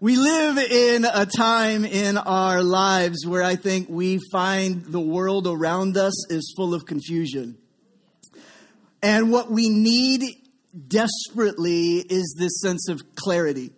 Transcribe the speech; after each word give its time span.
We 0.00 0.14
live 0.14 0.58
in 0.58 1.04
a 1.04 1.26
time 1.26 1.84
in 1.84 2.18
our 2.18 2.62
lives 2.62 3.26
where 3.26 3.42
I 3.42 3.56
think 3.56 3.88
we 3.88 4.20
find 4.30 4.84
the 4.84 5.00
world 5.00 5.48
around 5.48 5.96
us 5.96 6.30
is 6.30 6.54
full 6.56 6.72
of 6.72 6.86
confusion. 6.86 7.58
And 9.02 9.32
what 9.32 9.50
we 9.50 9.68
need 9.68 10.22
desperately 10.86 11.96
is 11.96 12.36
this 12.38 12.60
sense 12.60 12.88
of 12.88 13.02
clarity. 13.16 13.72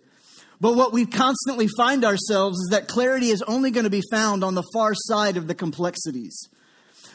But 0.59 0.75
what 0.75 0.93
we 0.93 1.07
constantly 1.07 1.67
find 1.75 2.05
ourselves 2.05 2.59
is 2.59 2.67
that 2.69 2.87
clarity 2.87 3.29
is 3.29 3.41
only 3.41 3.71
going 3.71 3.85
to 3.85 3.89
be 3.89 4.03
found 4.11 4.43
on 4.43 4.53
the 4.53 4.63
far 4.73 4.93
side 4.93 5.37
of 5.37 5.47
the 5.47 5.55
complexities. 5.55 6.49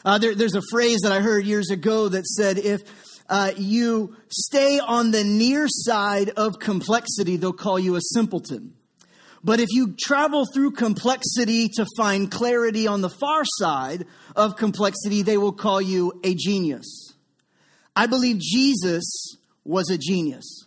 Uh, 0.03 0.17
there, 0.17 0.35
there's 0.35 0.55
a 0.55 0.63
phrase 0.69 0.99
that 1.03 1.13
I 1.13 1.21
heard 1.21 1.45
years 1.45 1.69
ago 1.69 2.09
that 2.09 2.25
said 2.25 2.57
if 2.57 2.81
uh, 3.29 3.53
you 3.55 4.17
stay 4.27 4.81
on 4.85 5.11
the 5.11 5.23
near 5.23 5.67
side 5.69 6.31
of 6.31 6.59
complexity, 6.59 7.37
they'll 7.37 7.53
call 7.53 7.79
you 7.79 7.95
a 7.95 8.01
simpleton. 8.01 8.73
But 9.43 9.59
if 9.59 9.69
you 9.71 9.95
travel 9.99 10.45
through 10.53 10.71
complexity 10.71 11.69
to 11.75 11.85
find 11.95 12.29
clarity 12.31 12.87
on 12.87 13.01
the 13.01 13.09
far 13.09 13.43
side 13.45 14.05
of 14.35 14.55
complexity, 14.55 15.21
they 15.21 15.37
will 15.37 15.53
call 15.53 15.81
you 15.81 16.19
a 16.23 16.33
genius. 16.35 17.13
I 17.95 18.07
believe 18.07 18.39
Jesus 18.39 19.37
was 19.63 19.89
a 19.89 19.97
genius. 19.97 20.65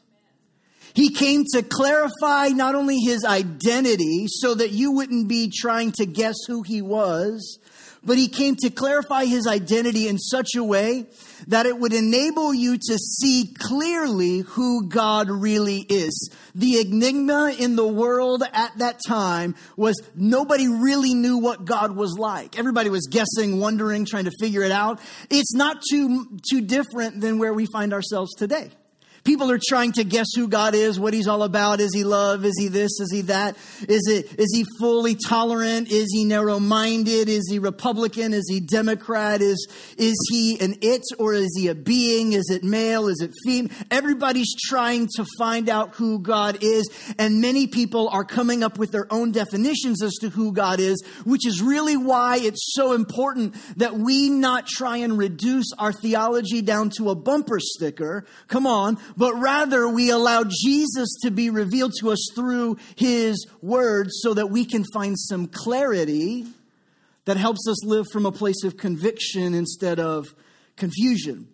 He 0.95 1.11
came 1.11 1.45
to 1.53 1.63
clarify 1.63 2.49
not 2.49 2.75
only 2.75 2.99
his 2.99 3.25
identity 3.25 4.27
so 4.29 4.55
that 4.55 4.71
you 4.71 4.93
wouldn't 4.93 5.29
be 5.29 5.53
trying 5.55 5.93
to 5.93 6.07
guess 6.07 6.37
who 6.47 6.63
he 6.63 6.83
was, 6.83 7.59
but 8.05 8.19
he 8.19 8.29
came 8.29 8.57
to 8.57 8.71
clarify 8.71 9.25
his 9.25 9.47
identity 9.47 10.09
in 10.09 10.19
such 10.19 10.55
a 10.57 10.65
way 10.65 11.07
that 11.49 11.67
it 11.67 11.79
would 11.79 11.93
enable 11.93 12.55
you 12.55 12.77
to 12.77 12.99
see 12.99 13.55
clearly 13.59 14.39
who 14.41 14.89
God 14.89 15.29
really 15.31 15.85
is. 15.89 16.31
The 16.55 16.81
enigma 16.81 17.55
in 17.59 17.77
the 17.77 17.87
world 17.87 18.43
at 18.53 18.79
that 18.79 19.01
time 19.07 19.55
was 19.77 20.01
nobody 20.15 20.69
really 20.69 21.15
knew 21.15 21.39
what 21.39 21.65
God 21.65 21.95
was 21.97 22.17
like. 22.19 22.59
Everybody 22.59 22.91
was 22.91 23.07
guessing, 23.11 23.61
wondering, 23.61 24.05
trying 24.05 24.25
to 24.25 24.33
figure 24.41 24.63
it 24.63 24.73
out. 24.73 25.01
It's 25.29 25.55
not 25.55 25.83
too, 25.91 26.39
too 26.49 26.61
different 26.63 27.21
than 27.21 27.39
where 27.39 27.53
we 27.53 27.67
find 27.73 27.93
ourselves 27.93 28.35
today. 28.35 28.71
People 29.23 29.51
are 29.51 29.61
trying 29.69 29.93
to 29.93 30.05
guess 30.05 30.27
who 30.35 30.49
God 30.49 30.75
is, 30.75 30.99
what 30.99 31.13
He's 31.13 31.29
all 31.29 31.43
about. 31.43 31.81
Is 31.81 31.95
He 31.95 32.05
love? 32.05 32.45
Is 32.45 32.55
He 32.59 32.69
this? 32.69 32.91
Is 33.01 33.13
He 33.13 33.23
that? 33.23 33.57
Is 33.87 34.09
it? 34.09 34.39
Is 34.39 34.51
He 34.55 34.65
fully 34.79 35.15
tolerant? 35.15 35.91
Is 35.91 36.09
He 36.13 36.25
narrow-minded? 36.25 37.29
Is 37.29 37.47
He 37.51 37.59
Republican? 37.59 38.33
Is 38.33 38.49
He 38.49 38.61
Democrat? 38.61 39.43
Is 39.43 39.69
is 39.99 40.17
He 40.31 40.59
an 40.61 40.77
it 40.81 41.03
or 41.19 41.35
is 41.35 41.55
He 41.55 41.69
a 41.69 41.75
being? 41.75 42.33
Is 42.33 42.51
it 42.51 42.65
male? 42.65 43.09
Is 43.09 43.21
it 43.21 43.33
female? 43.45 43.71
Everybody's 43.91 44.55
trying 44.59 45.09
to 45.17 45.27
find 45.39 45.69
out 45.69 45.95
who 45.97 46.19
God 46.19 46.59
is, 46.63 46.89
and 47.19 47.43
many 47.43 47.67
people 47.67 48.09
are 48.09 48.25
coming 48.25 48.63
up 48.63 48.79
with 48.79 48.91
their 48.91 49.07
own 49.13 49.33
definitions 49.33 50.03
as 50.03 50.15
to 50.21 50.31
who 50.31 50.53
God 50.53 50.81
is, 50.81 51.03
which 51.25 51.47
is 51.47 51.61
really 51.61 51.97
why 51.97 52.39
it's 52.39 52.73
so 52.73 52.93
important 52.93 53.55
that 53.77 53.99
we 53.99 54.31
not 54.31 54.67
try 54.67 54.99
and 54.99 55.19
reduce 55.19 55.73
our 55.79 55.93
theology 55.93 56.63
down 56.63 56.89
to 56.97 57.11
a 57.11 57.15
bumper 57.15 57.61
sticker. 57.61 58.25
Come 58.49 58.67
on 58.67 58.99
but 59.17 59.35
rather 59.35 59.89
we 59.89 60.11
allow 60.11 60.45
Jesus 60.45 61.09
to 61.23 61.31
be 61.31 61.51
revealed 61.51 61.93
to 62.01 62.11
us 62.11 62.31
through 62.35 62.79
his 62.97 63.47
word 63.61 64.09
so 64.11 64.35
that 64.35 64.51
we 64.51 64.65
can 64.65 64.85
find 64.93 65.19
some 65.19 65.47
clarity 65.47 66.47
that 67.27 67.37
helps 67.37 67.69
us 67.69 67.85
live 67.85 68.07
from 68.11 68.27
a 68.27 68.33
place 68.33 68.65
of 68.65 68.77
conviction 68.77 69.55
instead 69.55 70.01
of 70.01 70.35
confusion. 70.77 71.49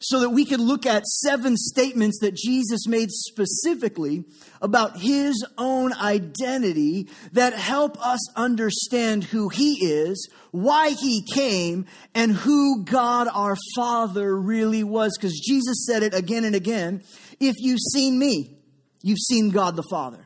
so 0.00 0.20
that 0.20 0.30
we 0.30 0.44
could 0.44 0.60
look 0.60 0.86
at 0.86 1.04
seven 1.06 1.56
statements 1.56 2.20
that 2.20 2.34
Jesus 2.34 2.86
made 2.86 3.10
specifically 3.10 4.24
about 4.62 4.98
his 4.98 5.44
own 5.56 5.92
identity 5.92 7.08
that 7.32 7.52
help 7.52 7.98
us 8.04 8.20
understand 8.36 9.24
who 9.24 9.48
he 9.48 9.84
is, 9.84 10.28
why 10.52 10.90
he 10.90 11.24
came, 11.34 11.86
and 12.14 12.32
who 12.32 12.84
God 12.84 13.28
our 13.32 13.56
Father 13.74 14.38
really 14.38 14.84
was. 14.84 15.16
Because 15.16 15.38
Jesus 15.38 15.84
said 15.86 16.02
it 16.02 16.14
again 16.14 16.44
and 16.44 16.54
again 16.54 17.02
if 17.40 17.56
you've 17.58 17.80
seen 17.92 18.18
me, 18.18 18.56
you've 19.02 19.18
seen 19.18 19.50
God 19.50 19.76
the 19.76 19.84
Father. 19.90 20.24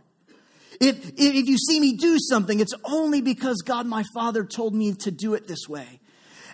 If, 0.81 1.12
if 1.16 1.47
you 1.47 1.56
see 1.56 1.78
me 1.78 1.97
do 1.97 2.19
something, 2.19 2.59
it's 2.59 2.75
only 2.84 3.21
because 3.21 3.62
God 3.65 3.87
my 3.87 4.04
Father 4.15 4.44
told 4.44 4.75
me 4.75 4.94
to 4.94 5.10
do 5.10 5.34
it 5.34 5.47
this 5.47 5.69
way. 5.69 6.00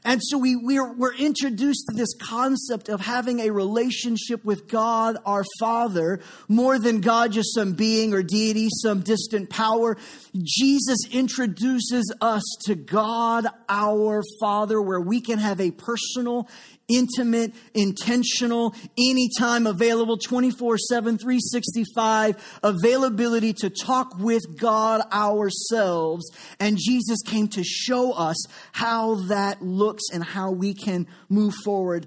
And 0.05 0.21
so 0.23 0.39
we, 0.39 0.57
we're, 0.57 0.93
we're 0.93 1.15
introduced 1.15 1.87
to 1.89 1.97
this 1.97 2.15
concept 2.21 2.89
of 2.89 3.01
having 3.01 3.41
a 3.41 3.51
relationship 3.51 4.45
with 4.45 4.69
God, 4.69 5.19
our 5.25 5.45
Father, 5.59 6.21
more 6.49 6.79
than 6.79 7.01
God, 7.01 7.33
just 7.33 7.55
some 7.55 7.73
being 7.73 8.15
or 8.15 8.23
deity, 8.23 8.69
some 8.83 9.01
distant 9.01 9.51
power. 9.51 9.97
Jesus 10.43 10.99
introduces 11.11 12.13
us 12.21 12.43
to 12.67 12.75
God, 12.75 13.47
our 13.69 14.23
Father, 14.41 14.81
where 14.81 15.01
we 15.01 15.21
can 15.21 15.39
have 15.39 15.61
a 15.61 15.71
personal, 15.71 16.49
intimate, 16.89 17.55
intentional, 17.75 18.75
anytime 18.99 19.67
available, 19.67 20.17
24 20.17 20.79
7, 20.79 21.19
365, 21.19 22.61
availability 22.63 23.53
to 23.53 23.71
talk 23.71 24.19
with 24.19 24.43
God 24.59 25.03
ourselves. 25.13 26.31
And 26.59 26.79
Jesus 26.81 27.19
came 27.25 27.49
to 27.49 27.63
show 27.63 28.13
us 28.13 28.47
how 28.73 29.17
that 29.27 29.63
looks 29.63 30.05
and 30.13 30.25
how 30.25 30.51
we 30.51 30.75
can 30.75 31.07
move 31.29 31.55
forward 31.65 32.07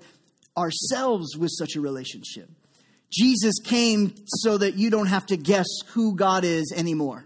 ourselves 0.58 1.38
with 1.38 1.52
such 1.52 1.76
a 1.76 1.82
relationship. 1.82 2.50
Jesus 3.12 3.56
came 3.64 4.14
so 4.26 4.58
that 4.58 4.76
you 4.76 4.90
don't 4.90 5.08
have 5.08 5.26
to 5.28 5.38
guess 5.38 5.68
who 5.90 6.16
God 6.16 6.44
is 6.44 6.74
anymore. 6.76 7.26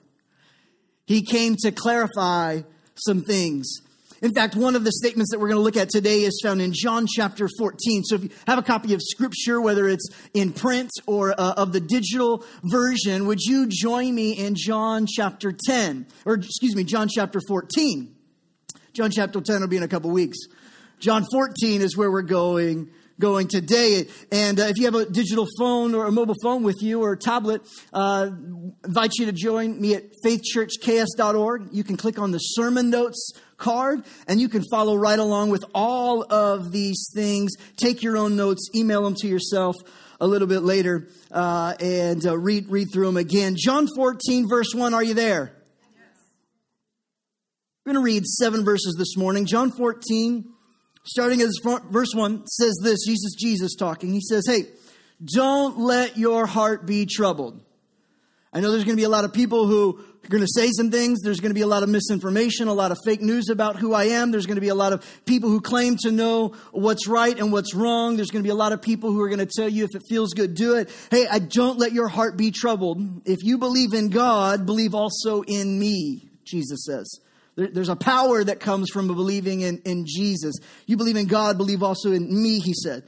He 1.05 1.23
came 1.23 1.55
to 1.57 1.71
clarify 1.71 2.61
some 2.95 3.21
things 3.21 3.81
in 4.25 4.33
fact, 4.33 4.55
one 4.55 4.75
of 4.75 4.83
the 4.83 4.91
statements 4.91 5.29
that 5.31 5.39
we're 5.39 5.49
going 5.49 5.59
to 5.59 5.63
look 5.63 5.77
at 5.77 5.87
today 5.87 6.21
is 6.21 6.39
found 6.41 6.59
in 6.59 6.73
John 6.73 7.05
chapter 7.07 7.47
14. 7.59 8.03
So 8.05 8.15
if 8.15 8.23
you 8.23 8.29
have 8.47 8.57
a 8.57 8.63
copy 8.63 8.95
of 8.95 9.01
scripture, 9.03 9.61
whether 9.61 9.87
it's 9.87 10.09
in 10.33 10.51
print 10.51 10.89
or 11.05 11.39
uh, 11.39 11.53
of 11.57 11.73
the 11.73 11.79
digital 11.79 12.43
version, 12.63 13.27
would 13.27 13.39
you 13.39 13.67
join 13.69 14.15
me 14.15 14.31
in 14.31 14.55
John 14.55 15.05
chapter 15.05 15.53
10? 15.53 16.07
Or, 16.25 16.33
excuse 16.33 16.75
me, 16.75 16.83
John 16.83 17.07
chapter 17.07 17.39
14. 17.47 18.15
John 18.93 19.11
chapter 19.11 19.41
10 19.41 19.61
will 19.61 19.67
be 19.67 19.77
in 19.77 19.83
a 19.83 19.87
couple 19.87 20.09
weeks. 20.09 20.39
John 20.99 21.23
14 21.31 21.83
is 21.83 21.95
where 21.95 22.09
we're 22.09 22.23
going 22.23 22.89
going 23.19 23.47
today. 23.47 24.07
And 24.31 24.59
uh, 24.59 24.63
if 24.63 24.77
you 24.77 24.85
have 24.85 24.95
a 24.95 25.05
digital 25.05 25.47
phone 25.57 25.95
or 25.95 26.05
a 26.05 26.11
mobile 26.11 26.35
phone 26.41 26.63
with 26.63 26.81
you 26.81 27.01
or 27.01 27.13
a 27.13 27.17
tablet, 27.17 27.61
uh, 27.93 28.29
invite 28.83 29.11
you 29.17 29.25
to 29.27 29.31
join 29.31 29.79
me 29.79 29.95
at 29.95 30.03
faithchurchks.org. 30.25 31.69
You 31.71 31.83
can 31.83 31.95
click 31.95 32.19
on 32.19 32.31
the 32.31 32.39
sermon 32.39 32.89
notes 32.89 33.31
card 33.57 34.03
and 34.27 34.39
you 34.39 34.49
can 34.49 34.63
follow 34.69 34.95
right 34.95 35.19
along 35.19 35.49
with 35.49 35.65
all 35.73 36.25
of 36.31 36.71
these 36.71 37.07
things. 37.13 37.53
Take 37.77 38.03
your 38.03 38.17
own 38.17 38.35
notes, 38.35 38.69
email 38.75 39.03
them 39.03 39.15
to 39.15 39.27
yourself 39.27 39.75
a 40.19 40.27
little 40.27 40.47
bit 40.47 40.61
later, 40.61 41.09
uh, 41.31 41.75
and 41.79 42.25
uh, 42.25 42.37
read, 42.37 42.69
read 42.69 42.87
through 42.91 43.05
them 43.05 43.17
again. 43.17 43.55
John 43.57 43.87
14, 43.95 44.47
verse 44.47 44.73
1, 44.73 44.93
are 44.93 45.03
you 45.03 45.13
there? 45.13 45.51
I'm 47.85 47.93
going 47.93 48.01
to 48.01 48.05
read 48.05 48.25
seven 48.25 48.63
verses 48.65 48.95
this 48.97 49.15
morning. 49.17 49.45
John 49.45 49.71
14, 49.71 50.45
starting 51.03 51.41
as 51.41 51.59
verse 51.63 52.13
1, 52.15 52.47
says 52.47 52.79
this 52.81 53.05
Jesus, 53.05 53.35
Jesus 53.37 53.75
talking. 53.75 54.11
He 54.11 54.21
says, 54.21 54.45
Hey, 54.47 54.63
don't 55.23 55.77
let 55.79 56.17
your 56.17 56.45
heart 56.45 56.87
be 56.87 57.05
troubled. 57.05 57.64
I 58.55 58.61
know 58.61 58.71
there's 58.71 58.85
going 58.85 58.95
to 58.95 59.01
be 59.01 59.03
a 59.03 59.09
lot 59.09 59.25
of 59.25 59.33
people 59.33 59.67
who 59.67 59.99
are 60.23 60.29
going 60.29 60.41
to 60.41 60.47
say 60.47 60.69
some 60.71 60.89
things. 60.89 61.19
There's 61.21 61.41
going 61.41 61.49
to 61.49 61.55
be 61.55 61.61
a 61.61 61.67
lot 61.67 61.83
of 61.83 61.89
misinformation, 61.89 62.69
a 62.69 62.73
lot 62.73 62.93
of 62.93 62.97
fake 63.03 63.19
news 63.19 63.49
about 63.49 63.75
who 63.75 63.93
I 63.93 64.05
am. 64.05 64.31
There's 64.31 64.45
going 64.45 64.55
to 64.55 64.61
be 64.61 64.69
a 64.69 64.75
lot 64.75 64.93
of 64.93 65.05
people 65.25 65.49
who 65.49 65.59
claim 65.59 65.97
to 66.03 66.11
know 66.11 66.55
what's 66.71 67.05
right 67.05 67.37
and 67.37 67.51
what's 67.51 67.75
wrong. 67.75 68.15
There's 68.15 68.31
going 68.31 68.41
to 68.41 68.47
be 68.47 68.51
a 68.51 68.55
lot 68.55 68.71
of 68.71 68.81
people 68.81 69.11
who 69.11 69.19
are 69.19 69.27
going 69.27 69.45
to 69.45 69.51
tell 69.53 69.67
you 69.67 69.83
if 69.83 69.93
it 69.93 70.03
feels 70.07 70.33
good, 70.33 70.53
do 70.53 70.77
it. 70.77 70.89
Hey, 71.11 71.27
I 71.27 71.39
don't 71.39 71.77
let 71.77 71.91
your 71.91 72.07
heart 72.07 72.37
be 72.37 72.51
troubled. 72.51 73.01
If 73.25 73.43
you 73.43 73.57
believe 73.57 73.93
in 73.93 74.07
God, 74.07 74.65
believe 74.65 74.95
also 74.95 75.41
in 75.41 75.77
me, 75.77 76.29
Jesus 76.45 76.85
says. 76.85 77.19
There's 77.57 77.89
a 77.89 77.95
power 77.97 78.41
that 78.41 78.61
comes 78.61 78.89
from 78.89 79.07
believing 79.07 79.61
in, 79.61 79.79
in 79.79 80.05
Jesus. 80.07 80.55
You 80.85 80.95
believe 80.95 81.17
in 81.17 81.27
God, 81.27 81.57
believe 81.57 81.83
also 81.83 82.13
in 82.13 82.41
me, 82.41 82.59
he 82.59 82.73
said 82.73 83.03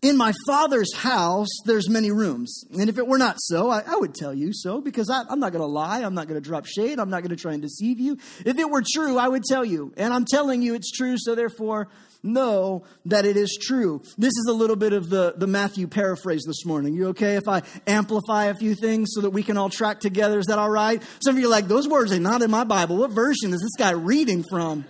in 0.00 0.16
my 0.16 0.32
father's 0.46 0.94
house, 0.94 1.48
there's 1.64 1.88
many 1.88 2.10
rooms. 2.10 2.64
And 2.72 2.88
if 2.88 2.98
it 2.98 3.06
were 3.06 3.18
not 3.18 3.36
so, 3.38 3.68
I, 3.68 3.82
I 3.86 3.96
would 3.96 4.14
tell 4.14 4.32
you 4.32 4.52
so 4.52 4.80
because 4.80 5.10
I, 5.10 5.24
I'm 5.28 5.40
not 5.40 5.52
going 5.52 5.62
to 5.62 5.66
lie. 5.66 6.02
I'm 6.02 6.14
not 6.14 6.28
going 6.28 6.40
to 6.40 6.46
drop 6.46 6.66
shade. 6.66 6.98
I'm 6.98 7.10
not 7.10 7.22
going 7.22 7.30
to 7.30 7.40
try 7.40 7.52
and 7.52 7.60
deceive 7.60 7.98
you. 7.98 8.16
If 8.46 8.58
it 8.58 8.70
were 8.70 8.82
true, 8.82 9.18
I 9.18 9.28
would 9.28 9.42
tell 9.44 9.64
you. 9.64 9.92
And 9.96 10.14
I'm 10.14 10.24
telling 10.24 10.62
you 10.62 10.74
it's 10.74 10.90
true, 10.90 11.16
so 11.18 11.34
therefore 11.34 11.88
know 12.22 12.84
that 13.06 13.24
it 13.24 13.36
is 13.36 13.58
true. 13.60 14.02
This 14.16 14.32
is 14.32 14.46
a 14.48 14.52
little 14.52 14.76
bit 14.76 14.92
of 14.92 15.08
the, 15.10 15.34
the 15.36 15.46
Matthew 15.46 15.86
paraphrase 15.86 16.44
this 16.46 16.64
morning. 16.64 16.94
You 16.94 17.08
okay 17.08 17.36
if 17.36 17.48
I 17.48 17.62
amplify 17.86 18.46
a 18.46 18.54
few 18.54 18.74
things 18.74 19.10
so 19.12 19.20
that 19.22 19.30
we 19.30 19.42
can 19.42 19.56
all 19.56 19.70
track 19.70 20.00
together? 20.00 20.38
Is 20.38 20.46
that 20.46 20.58
all 20.58 20.70
right? 20.70 21.02
Some 21.22 21.36
of 21.36 21.40
you 21.40 21.46
are 21.46 21.50
like, 21.50 21.68
those 21.68 21.86
words 21.86 22.12
are 22.12 22.20
not 22.20 22.42
in 22.42 22.50
my 22.50 22.64
Bible. 22.64 22.96
What 22.96 23.10
version 23.10 23.52
is 23.52 23.60
this 23.60 23.76
guy 23.78 23.90
reading 23.90 24.44
from? 24.48 24.84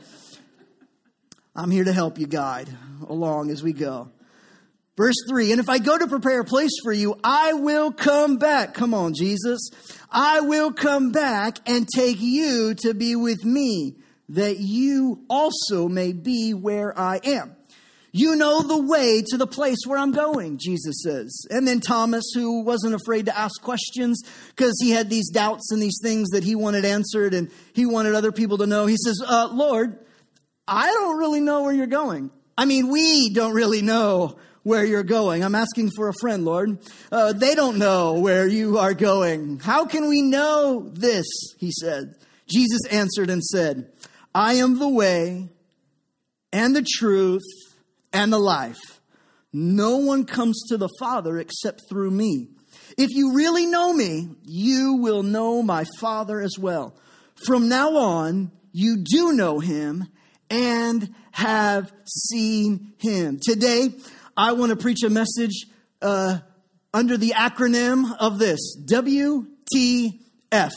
I'm 1.56 1.70
here 1.70 1.84
to 1.84 1.92
help 1.92 2.18
you 2.18 2.26
guide 2.26 2.68
along 3.08 3.50
as 3.50 3.62
we 3.62 3.72
go. 3.72 4.10
Verse 4.98 5.14
3 5.28 5.52
And 5.52 5.60
if 5.60 5.70
I 5.70 5.78
go 5.78 5.96
to 5.96 6.08
prepare 6.08 6.40
a 6.40 6.44
place 6.44 6.72
for 6.82 6.92
you, 6.92 7.18
I 7.22 7.54
will 7.54 7.92
come 7.92 8.36
back. 8.36 8.74
Come 8.74 8.92
on, 8.92 9.14
Jesus. 9.14 9.70
I 10.10 10.40
will 10.40 10.72
come 10.72 11.12
back 11.12 11.58
and 11.66 11.86
take 11.88 12.20
you 12.20 12.74
to 12.80 12.92
be 12.94 13.14
with 13.14 13.44
me, 13.44 13.94
that 14.30 14.58
you 14.58 15.24
also 15.30 15.88
may 15.88 16.12
be 16.12 16.52
where 16.52 16.98
I 16.98 17.20
am. 17.22 17.54
You 18.10 18.34
know 18.34 18.62
the 18.62 18.82
way 18.82 19.22
to 19.28 19.36
the 19.36 19.46
place 19.46 19.78
where 19.86 19.98
I'm 19.98 20.12
going, 20.12 20.58
Jesus 20.58 21.02
says. 21.04 21.46
And 21.50 21.68
then 21.68 21.80
Thomas, 21.80 22.24
who 22.34 22.62
wasn't 22.64 22.94
afraid 22.94 23.26
to 23.26 23.38
ask 23.38 23.60
questions 23.62 24.22
because 24.48 24.74
he 24.82 24.90
had 24.90 25.10
these 25.10 25.30
doubts 25.30 25.70
and 25.70 25.80
these 25.80 26.00
things 26.02 26.30
that 26.30 26.42
he 26.42 26.56
wanted 26.56 26.84
answered 26.84 27.34
and 27.34 27.50
he 27.74 27.86
wanted 27.86 28.14
other 28.14 28.32
people 28.32 28.58
to 28.58 28.66
know, 28.66 28.86
he 28.86 28.96
says, 28.96 29.22
uh, 29.24 29.48
Lord, 29.52 29.98
I 30.66 30.86
don't 30.86 31.18
really 31.18 31.40
know 31.40 31.62
where 31.62 31.72
you're 31.72 31.86
going. 31.86 32.30
I 32.56 32.64
mean, 32.64 32.88
we 32.88 33.28
don't 33.28 33.54
really 33.54 33.82
know 33.82 34.38
where 34.68 34.84
you're 34.84 35.02
going. 35.02 35.42
I'm 35.42 35.54
asking 35.54 35.90
for 35.96 36.08
a 36.08 36.14
friend, 36.20 36.44
Lord. 36.44 36.78
Uh, 37.10 37.32
they 37.32 37.54
don't 37.54 37.78
know 37.78 38.20
where 38.20 38.46
you 38.46 38.78
are 38.78 38.94
going. 38.94 39.58
How 39.58 39.86
can 39.86 40.08
we 40.08 40.20
know 40.22 40.90
this? 40.92 41.26
He 41.58 41.72
said. 41.72 42.14
Jesus 42.48 42.80
answered 42.90 43.30
and 43.30 43.42
said, 43.42 43.90
I 44.34 44.54
am 44.54 44.78
the 44.78 44.88
way 44.88 45.48
and 46.52 46.76
the 46.76 46.86
truth 46.98 47.42
and 48.12 48.32
the 48.32 48.38
life. 48.38 49.00
No 49.52 49.96
one 49.96 50.24
comes 50.24 50.62
to 50.68 50.76
the 50.76 50.90
Father 51.00 51.38
except 51.38 51.82
through 51.88 52.10
me. 52.10 52.48
If 52.98 53.10
you 53.10 53.34
really 53.34 53.66
know 53.66 53.92
me, 53.92 54.28
you 54.44 54.98
will 55.00 55.22
know 55.22 55.62
my 55.62 55.84
Father 55.98 56.40
as 56.40 56.58
well. 56.58 56.94
From 57.46 57.68
now 57.68 57.96
on, 57.96 58.50
you 58.72 58.98
do 59.02 59.32
know 59.32 59.60
him 59.60 60.08
and 60.50 61.14
have 61.32 61.92
seen 62.04 62.94
him. 62.98 63.38
Today, 63.40 63.90
I 64.38 64.52
want 64.52 64.70
to 64.70 64.76
preach 64.76 65.02
a 65.02 65.10
message 65.10 65.66
uh, 66.00 66.38
under 66.94 67.16
the 67.16 67.30
acronym 67.30 68.16
of 68.20 68.38
this 68.38 68.78
WTF. 68.86 70.70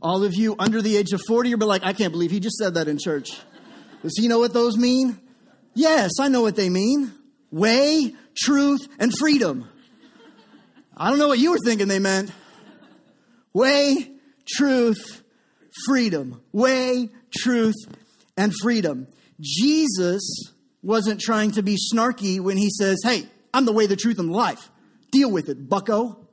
All 0.00 0.24
of 0.24 0.34
you 0.34 0.56
under 0.58 0.80
the 0.80 0.96
age 0.96 1.12
of 1.12 1.20
40 1.28 1.52
are 1.52 1.58
like, 1.58 1.84
I 1.84 1.92
can't 1.92 2.10
believe 2.10 2.30
he 2.30 2.40
just 2.40 2.56
said 2.56 2.74
that 2.74 2.88
in 2.88 2.96
church. 2.98 3.28
Does 4.02 4.16
he 4.18 4.26
know 4.26 4.38
what 4.38 4.54
those 4.54 4.78
mean? 4.78 5.20
Yes, 5.74 6.12
I 6.18 6.28
know 6.28 6.40
what 6.40 6.56
they 6.56 6.70
mean 6.70 7.12
way, 7.50 8.14
truth, 8.34 8.88
and 8.98 9.12
freedom. 9.18 9.68
I 10.96 11.10
don't 11.10 11.18
know 11.18 11.28
what 11.28 11.38
you 11.38 11.50
were 11.50 11.58
thinking 11.62 11.88
they 11.88 11.98
meant. 11.98 12.32
Way, 13.52 14.12
truth, 14.48 15.22
freedom. 15.84 16.40
Way, 16.52 17.10
truth, 17.36 17.76
and 18.34 18.54
freedom. 18.62 19.08
Jesus 19.40 20.52
wasn't 20.82 21.20
trying 21.20 21.52
to 21.52 21.62
be 21.62 21.76
snarky 21.92 22.40
when 22.40 22.56
he 22.56 22.70
says, 22.70 22.98
Hey, 23.04 23.26
I'm 23.52 23.64
the 23.64 23.72
way, 23.72 23.86
the 23.86 23.96
truth, 23.96 24.18
and 24.18 24.28
the 24.28 24.34
life. 24.34 24.70
Deal 25.10 25.30
with 25.30 25.48
it, 25.48 25.68
bucko. 25.68 26.28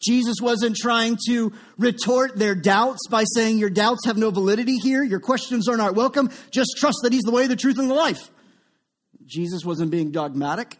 Jesus 0.00 0.36
wasn't 0.40 0.76
trying 0.76 1.18
to 1.28 1.52
retort 1.76 2.36
their 2.36 2.54
doubts 2.54 3.06
by 3.08 3.24
saying, 3.34 3.58
Your 3.58 3.70
doubts 3.70 4.06
have 4.06 4.16
no 4.16 4.30
validity 4.30 4.76
here. 4.78 5.02
Your 5.02 5.20
questions 5.20 5.68
are 5.68 5.76
not 5.76 5.94
welcome. 5.94 6.30
Just 6.50 6.76
trust 6.78 6.98
that 7.02 7.12
He's 7.12 7.22
the 7.22 7.32
way, 7.32 7.46
the 7.46 7.56
truth, 7.56 7.78
and 7.78 7.90
the 7.90 7.94
life. 7.94 8.30
Jesus 9.26 9.64
wasn't 9.64 9.90
being 9.90 10.10
dogmatic. 10.10 10.78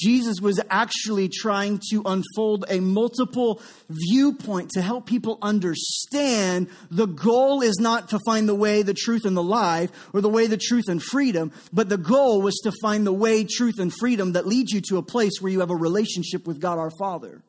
Jesus 0.00 0.40
was 0.40 0.60
actually 0.70 1.28
trying 1.28 1.80
to 1.90 2.02
unfold 2.06 2.64
a 2.68 2.80
multiple 2.80 3.60
viewpoint 3.88 4.70
to 4.70 4.82
help 4.82 5.06
people 5.06 5.38
understand 5.42 6.68
the 6.90 7.06
goal 7.06 7.62
is 7.62 7.78
not 7.78 8.08
to 8.10 8.18
find 8.24 8.48
the 8.48 8.54
way, 8.54 8.82
the 8.82 8.94
truth, 8.94 9.24
and 9.24 9.36
the 9.36 9.42
life, 9.42 9.90
or 10.12 10.20
the 10.20 10.28
way, 10.28 10.46
the 10.46 10.56
truth, 10.56 10.88
and 10.88 11.02
freedom, 11.02 11.52
but 11.72 11.88
the 11.88 11.98
goal 11.98 12.40
was 12.40 12.58
to 12.64 12.72
find 12.80 13.06
the 13.06 13.12
way, 13.12 13.44
truth, 13.44 13.78
and 13.78 13.92
freedom 13.92 14.32
that 14.32 14.46
leads 14.46 14.72
you 14.72 14.80
to 14.80 14.96
a 14.96 15.02
place 15.02 15.40
where 15.40 15.52
you 15.52 15.60
have 15.60 15.70
a 15.70 15.76
relationship 15.76 16.46
with 16.46 16.60
God 16.60 16.78
our 16.78 16.90
Father. 16.98 17.42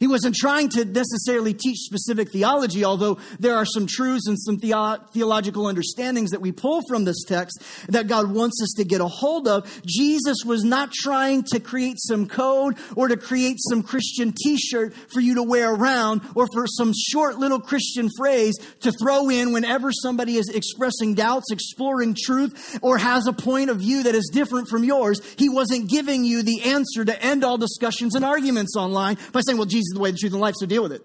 He 0.00 0.06
wasn't 0.06 0.36
trying 0.36 0.68
to 0.70 0.84
necessarily 0.84 1.54
teach 1.54 1.78
specific 1.78 2.30
theology, 2.30 2.84
although 2.84 3.18
there 3.40 3.56
are 3.56 3.64
some 3.64 3.86
truths 3.86 4.28
and 4.28 4.38
some 4.38 4.58
theo- 4.58 4.98
theological 5.12 5.66
understandings 5.66 6.30
that 6.30 6.40
we 6.40 6.52
pull 6.52 6.82
from 6.88 7.04
this 7.04 7.24
text 7.24 7.60
that 7.88 8.06
God 8.06 8.32
wants 8.32 8.62
us 8.62 8.74
to 8.76 8.84
get 8.84 9.00
a 9.00 9.08
hold 9.08 9.48
of. 9.48 9.68
Jesus 9.84 10.38
was 10.44 10.62
not 10.62 10.92
trying 10.92 11.42
to 11.44 11.58
create 11.58 11.96
some 11.98 12.28
code 12.28 12.76
or 12.94 13.08
to 13.08 13.16
create 13.16 13.56
some 13.58 13.82
Christian 13.82 14.32
t 14.32 14.56
shirt 14.56 14.94
for 14.94 15.20
you 15.20 15.34
to 15.34 15.42
wear 15.42 15.74
around 15.74 16.22
or 16.36 16.46
for 16.52 16.66
some 16.66 16.92
short 16.96 17.38
little 17.38 17.60
Christian 17.60 18.08
phrase 18.16 18.56
to 18.80 18.92
throw 18.92 19.28
in 19.28 19.52
whenever 19.52 19.90
somebody 19.90 20.36
is 20.36 20.48
expressing 20.48 21.14
doubts, 21.14 21.50
exploring 21.50 22.14
truth, 22.16 22.78
or 22.82 22.98
has 22.98 23.26
a 23.26 23.32
point 23.32 23.70
of 23.70 23.78
view 23.78 24.04
that 24.04 24.14
is 24.14 24.30
different 24.32 24.68
from 24.68 24.84
yours. 24.84 25.20
He 25.36 25.48
wasn't 25.48 25.90
giving 25.90 26.24
you 26.24 26.42
the 26.42 26.62
answer 26.62 27.04
to 27.04 27.22
end 27.22 27.42
all 27.42 27.58
discussions 27.58 28.14
and 28.14 28.24
arguments 28.24 28.76
online 28.76 29.18
by 29.32 29.40
saying, 29.40 29.58
well, 29.58 29.66
Jesus 29.66 29.87
is 29.88 29.94
the 29.94 30.00
way, 30.00 30.10
the 30.10 30.18
truth, 30.18 30.32
and 30.32 30.40
life, 30.40 30.54
so 30.58 30.66
deal 30.66 30.82
with 30.82 30.92
it. 30.92 31.04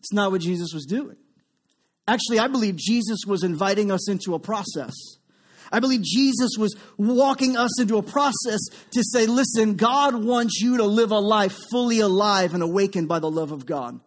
It's 0.00 0.12
not 0.12 0.30
what 0.30 0.40
Jesus 0.40 0.72
was 0.72 0.86
doing. 0.86 1.16
Actually, 2.06 2.38
I 2.38 2.48
believe 2.48 2.76
Jesus 2.76 3.20
was 3.26 3.42
inviting 3.42 3.90
us 3.90 4.08
into 4.08 4.34
a 4.34 4.38
process. 4.38 4.94
I 5.70 5.80
believe 5.80 6.02
Jesus 6.02 6.52
was 6.58 6.74
walking 6.96 7.56
us 7.56 7.78
into 7.80 7.98
a 7.98 8.02
process 8.02 8.60
to 8.92 9.02
say, 9.04 9.26
listen, 9.26 9.74
God 9.74 10.24
wants 10.24 10.60
you 10.60 10.78
to 10.78 10.84
live 10.84 11.10
a 11.10 11.18
life 11.18 11.58
fully 11.70 12.00
alive 12.00 12.54
and 12.54 12.62
awakened 12.62 13.08
by 13.08 13.18
the 13.18 13.30
love 13.30 13.52
of 13.52 13.66
God. 13.66 14.00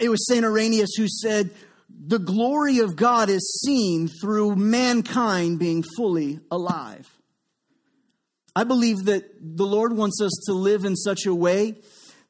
It 0.00 0.08
was 0.08 0.26
St. 0.26 0.44
Irenaeus 0.44 0.94
who 0.96 1.08
said, 1.08 1.50
the 1.90 2.18
glory 2.18 2.78
of 2.78 2.96
God 2.96 3.28
is 3.28 3.62
seen 3.66 4.08
through 4.08 4.56
mankind 4.56 5.58
being 5.58 5.82
fully 5.96 6.40
alive. 6.50 7.17
I 8.58 8.64
believe 8.64 9.04
that 9.04 9.22
the 9.40 9.64
Lord 9.64 9.96
wants 9.96 10.20
us 10.20 10.32
to 10.46 10.52
live 10.52 10.84
in 10.84 10.96
such 10.96 11.26
a 11.26 11.32
way 11.32 11.76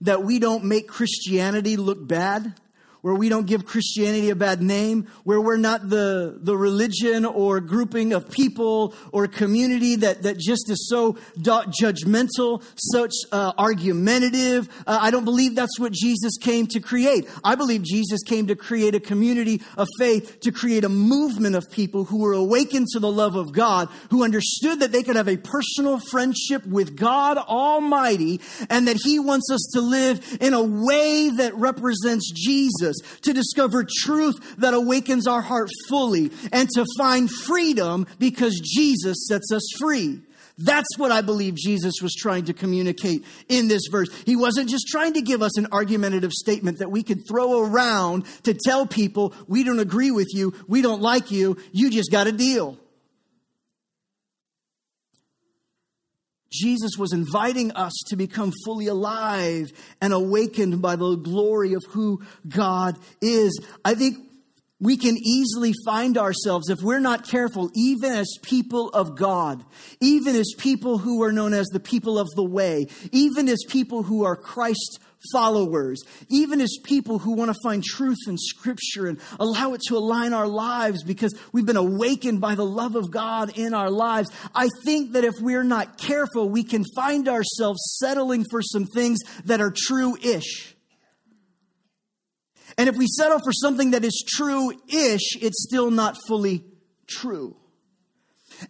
that 0.03 0.25
we 0.25 0.39
don't 0.39 0.65
make 0.65 0.87
Christianity 0.87 1.79
look 1.79 2.07
bad 2.07 2.53
where 3.01 3.15
we 3.15 3.29
don't 3.29 3.47
give 3.47 3.65
Christianity 3.65 4.31
a 4.31 4.37
bad 4.37 4.63
name, 4.63 5.07
where 5.25 5.41
we're 5.41 5.57
not 5.57 5.89
the, 5.89 6.39
the 6.41 6.57
religion 6.57 7.25
or 7.25 7.61
grouping 7.61 8.13
of 8.13 8.31
people 8.31 8.95
or 9.13 9.27
community 9.27 9.97
that, 9.97 10.23
that 10.23 10.39
just 10.39 10.71
is 10.71 10.89
so 10.89 11.13
judgmental, 11.39 12.63
such 12.77 13.13
uh, 13.31 13.53
argumentative. 13.57 14.69
Uh, 14.87 14.99
I 15.01 15.11
don't 15.11 15.25
believe 15.25 15.55
that's 15.55 15.79
what 15.79 15.93
Jesus 15.93 16.37
came 16.39 16.67
to 16.69 16.81
create. 16.81 17.29
I 17.45 17.55
believe 17.55 17.83
Jesus 17.83 18.23
came 18.23 18.49
to 18.49 18.57
create 18.57 18.95
a 18.95 19.01
community 19.01 19.63
of 19.77 19.89
faith, 19.99 20.41
to 20.41 20.53
create 20.53 20.85
a 20.85 20.89
movement 20.89 21.55
of 21.55 21.71
people 21.71 22.05
who 22.05 22.19
were 22.19 22.33
awakened 22.33 22.89
to 22.93 22.99
the 22.99 23.11
love 23.11 23.37
of 23.37 23.53
God, 23.53 23.89
who 24.11 24.25
understood 24.25 24.81
that 24.81 24.93
they 24.93 25.03
could 25.03 25.17
have 25.17 25.29
a 25.29 25.37
personal 25.37 25.99
friendship 25.99 26.67
with 26.67 26.97
God 26.97 27.39
Almighty, 27.39 28.41
and 28.69 28.89
that 28.89 28.97
He 28.97 29.19
wants 29.19 29.51
us 29.51 29.71
to 29.75 29.81
live 29.81 30.39
in 30.41 30.55
a 30.55 30.63
way 30.63 31.31
that 31.31 31.55
represents 31.55 32.31
Jesus 32.35 32.88
Jesus, 32.89 33.21
to 33.23 33.33
discover 33.33 33.85
truth 34.03 34.57
that 34.59 34.75
awakens 34.75 35.27
our 35.27 35.43
heart 35.43 35.71
fully, 35.89 36.31
and 36.53 36.69
to 36.71 36.85
find 36.97 37.31
freedom 37.31 38.07
because 38.19 38.61
Jesus 38.61 39.27
sets 39.29 39.53
us 39.53 39.63
free. 39.79 40.21
That's 40.61 40.99
what 40.99 41.13
I 41.13 41.23
believe 41.23 41.55
Jesus 41.55 42.03
was 42.03 42.15
trying 42.15 42.47
to 42.47 42.53
communicate 42.53 43.25
in 43.49 43.69
this 43.69 43.83
verse. 43.93 44.09
He 44.27 44.35
wasn't 44.35 44.69
just 44.69 44.89
trying 44.89 45.13
to 45.13 45.23
give 45.23 45.41
us 45.41 45.57
an 45.57 45.69
argumentative 45.71 46.33
statement 46.33 46.79
that 46.79 46.91
we 46.91 47.05
could 47.05 47.21
throw 47.29 47.63
around 47.63 48.25
to 48.43 48.55
tell 48.55 48.85
people, 48.85 49.33
we 49.47 49.63
don't 49.63 49.79
agree 49.79 50.11
with 50.11 50.29
you, 50.35 50.53
we 50.67 50.83
don't 50.83 51.01
like 51.01 51.31
you, 51.31 51.59
you 51.71 51.91
just 51.91 52.11
got 52.11 52.27
a 52.27 52.33
deal. 52.33 52.77
Jesus 56.51 56.93
was 56.99 57.13
inviting 57.13 57.73
us 57.73 57.93
to 58.09 58.17
become 58.17 58.53
fully 58.65 58.87
alive 58.87 59.71
and 60.01 60.13
awakened 60.13 60.81
by 60.81 60.97
the 60.97 61.17
glory 61.17 61.75
of 61.75 61.85
who 61.91 62.23
God 62.49 62.97
is. 63.21 63.61
I 63.85 63.95
think 63.95 64.17
we 64.81 64.97
can 64.97 65.17
easily 65.17 65.73
find 65.85 66.17
ourselves, 66.17 66.71
if 66.71 66.81
we're 66.83 67.01
not 67.01 67.27
careful, 67.27 67.71
even 67.75 68.13
as 68.13 68.39
people 68.43 68.91
of 68.91 69.17
God, 69.17 69.65
even 70.01 70.37
as 70.37 70.55
people 70.57 70.99
who 70.99 71.23
are 71.23 71.33
known 71.33 71.53
as 71.53 71.67
the 71.67 71.81
people 71.81 72.19
of 72.19 72.29
the 72.37 72.45
way, 72.45 72.87
even 73.11 73.49
as 73.49 73.59
people 73.69 74.05
who 74.05 74.25
are 74.25 74.37
Christ 74.37 75.01
followers, 75.33 76.03
even 76.29 76.61
as 76.61 76.77
people 76.85 77.19
who 77.19 77.33
want 77.33 77.53
to 77.53 77.61
find 77.63 77.83
truth 77.83 78.19
in 78.27 78.37
Scripture 78.39 79.07
and 79.07 79.21
allow 79.39 79.75
it 79.75 79.83
to 79.89 79.97
align 79.97 80.33
our 80.33 80.47
lives 80.47 81.03
because 81.03 81.35
we've 81.53 81.67
been 81.67 81.77
awakened 81.77 82.41
by 82.41 82.55
the 82.55 82.65
love 82.65 82.97
of 82.97 83.11
God 83.11 83.57
in 83.57 83.75
our 83.75 83.91
lives. 83.91 84.31
I 84.55 84.69
think 84.85 85.13
that 85.13 85.25
if 85.25 85.35
we're 85.41 85.65
not 85.65 85.99
careful, 85.99 86.49
we 86.49 86.65
can 86.65 86.85
find 86.95 87.29
ourselves 87.29 87.81
settling 88.01 88.45
for 88.51 88.63
some 88.63 88.87
things 88.87 89.19
that 89.45 89.61
are 89.61 89.73
true 89.75 90.17
ish. 90.23 90.75
And 92.77 92.89
if 92.89 92.97
we 92.97 93.07
settle 93.07 93.41
for 93.41 93.53
something 93.53 93.91
that 93.91 94.05
is 94.05 94.25
true 94.27 94.71
ish, 94.89 95.37
it's 95.43 95.65
still 95.65 95.91
not 95.91 96.17
fully 96.27 96.65
true. 97.07 97.57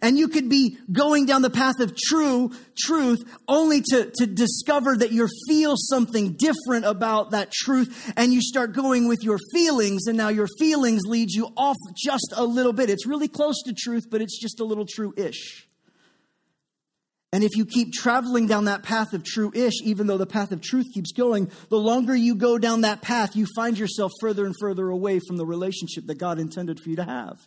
And 0.01 0.17
you 0.17 0.27
could 0.27 0.49
be 0.49 0.77
going 0.91 1.25
down 1.25 1.41
the 1.41 1.49
path 1.49 1.79
of 1.79 1.95
true 1.95 2.51
truth 2.77 3.19
only 3.47 3.81
to, 3.89 4.11
to 4.15 4.25
discover 4.25 4.95
that 4.95 5.11
you 5.11 5.27
feel 5.47 5.75
something 5.75 6.35
different 6.37 6.85
about 6.85 7.31
that 7.31 7.51
truth. 7.51 8.11
And 8.15 8.33
you 8.33 8.41
start 8.41 8.73
going 8.73 9.07
with 9.07 9.23
your 9.23 9.39
feelings, 9.51 10.07
and 10.07 10.17
now 10.17 10.29
your 10.29 10.47
feelings 10.59 11.01
lead 11.05 11.31
you 11.31 11.49
off 11.57 11.77
just 11.95 12.33
a 12.35 12.43
little 12.43 12.73
bit. 12.73 12.89
It's 12.89 13.05
really 13.05 13.27
close 13.27 13.61
to 13.63 13.73
truth, 13.73 14.05
but 14.09 14.21
it's 14.21 14.39
just 14.39 14.59
a 14.59 14.63
little 14.63 14.85
true 14.85 15.13
ish. 15.17 15.67
And 17.31 17.43
if 17.43 17.55
you 17.55 17.65
keep 17.65 17.93
traveling 17.93 18.47
down 18.47 18.65
that 18.65 18.81
path 18.81 19.13
of 19.13 19.23
true 19.23 19.51
ish, 19.53 19.81
even 19.83 20.07
though 20.07 20.17
the 20.17 20.25
path 20.25 20.51
of 20.51 20.61
truth 20.61 20.87
keeps 20.91 21.11
going, 21.11 21.51
the 21.69 21.77
longer 21.77 22.15
you 22.15 22.33
go 22.33 22.57
down 22.57 22.81
that 22.81 23.03
path, 23.03 23.35
you 23.35 23.45
find 23.55 23.77
yourself 23.77 24.11
further 24.19 24.45
and 24.45 24.55
further 24.59 24.89
away 24.89 25.19
from 25.19 25.37
the 25.37 25.45
relationship 25.45 26.05
that 26.07 26.17
God 26.17 26.39
intended 26.39 26.79
for 26.79 26.89
you 26.89 26.95
to 26.95 27.03
have. 27.03 27.37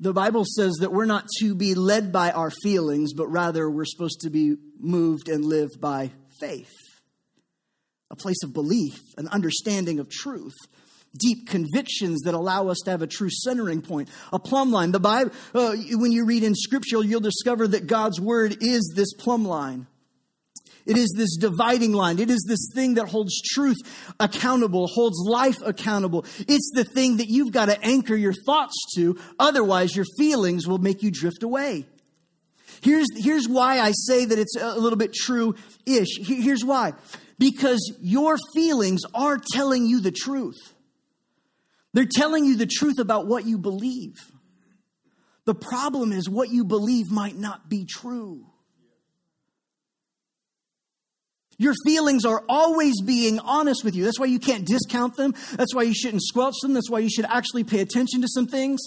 The 0.00 0.12
Bible 0.12 0.44
says 0.44 0.74
that 0.80 0.92
we're 0.92 1.06
not 1.06 1.26
to 1.40 1.54
be 1.54 1.74
led 1.74 2.12
by 2.12 2.30
our 2.30 2.50
feelings, 2.50 3.12
but 3.14 3.26
rather 3.28 3.68
we're 3.68 3.84
supposed 3.84 4.20
to 4.20 4.30
be 4.30 4.54
moved 4.78 5.28
and 5.28 5.44
live 5.44 5.70
by 5.80 6.10
faith. 6.40 6.72
A 8.10 8.16
place 8.16 8.42
of 8.44 8.52
belief, 8.52 8.98
an 9.16 9.28
understanding 9.28 9.98
of 9.98 10.08
truth 10.08 10.54
deep 11.16 11.48
convictions 11.48 12.22
that 12.22 12.34
allow 12.34 12.68
us 12.68 12.78
to 12.84 12.90
have 12.90 13.02
a 13.02 13.06
true 13.06 13.30
centering 13.30 13.82
point, 13.82 14.08
a 14.32 14.38
plumb 14.38 14.70
line. 14.70 14.92
The 14.92 15.00
Bible, 15.00 15.32
uh, 15.54 15.74
when 15.92 16.12
you 16.12 16.24
read 16.24 16.44
in 16.44 16.54
Scripture, 16.54 17.02
you'll 17.02 17.20
discover 17.20 17.66
that 17.68 17.86
God's 17.86 18.20
Word 18.20 18.56
is 18.60 18.92
this 18.94 19.12
plumb 19.14 19.44
line. 19.44 19.86
It 20.88 20.96
is 20.96 21.12
this 21.14 21.36
dividing 21.36 21.92
line. 21.92 22.18
It 22.18 22.30
is 22.30 22.42
this 22.48 22.70
thing 22.74 22.94
that 22.94 23.08
holds 23.08 23.42
truth 23.42 23.76
accountable, 24.18 24.86
holds 24.86 25.18
life 25.18 25.58
accountable. 25.62 26.24
It's 26.48 26.72
the 26.74 26.82
thing 26.82 27.18
that 27.18 27.28
you've 27.28 27.52
got 27.52 27.66
to 27.66 27.78
anchor 27.84 28.16
your 28.16 28.32
thoughts 28.32 28.74
to. 28.96 29.18
Otherwise, 29.38 29.94
your 29.94 30.06
feelings 30.16 30.66
will 30.66 30.78
make 30.78 31.02
you 31.02 31.10
drift 31.10 31.42
away. 31.42 31.86
Here's, 32.80 33.06
here's 33.16 33.46
why 33.46 33.80
I 33.80 33.92
say 33.92 34.24
that 34.24 34.38
it's 34.38 34.56
a 34.58 34.78
little 34.78 34.96
bit 34.96 35.12
true 35.12 35.56
ish. 35.84 36.18
Here's 36.20 36.64
why. 36.64 36.94
Because 37.38 37.92
your 38.00 38.38
feelings 38.54 39.02
are 39.14 39.38
telling 39.52 39.84
you 39.84 40.00
the 40.00 40.10
truth. 40.10 40.56
They're 41.92 42.06
telling 42.10 42.46
you 42.46 42.56
the 42.56 42.66
truth 42.66 42.98
about 42.98 43.26
what 43.26 43.44
you 43.44 43.58
believe. 43.58 44.14
The 45.44 45.54
problem 45.54 46.12
is 46.12 46.30
what 46.30 46.48
you 46.48 46.64
believe 46.64 47.10
might 47.10 47.36
not 47.36 47.68
be 47.68 47.84
true. 47.84 48.46
Your 51.58 51.74
feelings 51.84 52.24
are 52.24 52.44
always 52.48 53.00
being 53.02 53.40
honest 53.40 53.84
with 53.84 53.96
you. 53.96 54.04
That's 54.04 54.18
why 54.18 54.26
you 54.26 54.38
can't 54.38 54.64
discount 54.64 55.16
them. 55.16 55.34
That's 55.54 55.74
why 55.74 55.82
you 55.82 55.94
shouldn't 55.94 56.22
squelch 56.22 56.54
them. 56.62 56.72
That's 56.72 56.88
why 56.88 57.00
you 57.00 57.10
should 57.10 57.24
actually 57.24 57.64
pay 57.64 57.80
attention 57.80 58.22
to 58.22 58.28
some 58.28 58.46
things. 58.46 58.80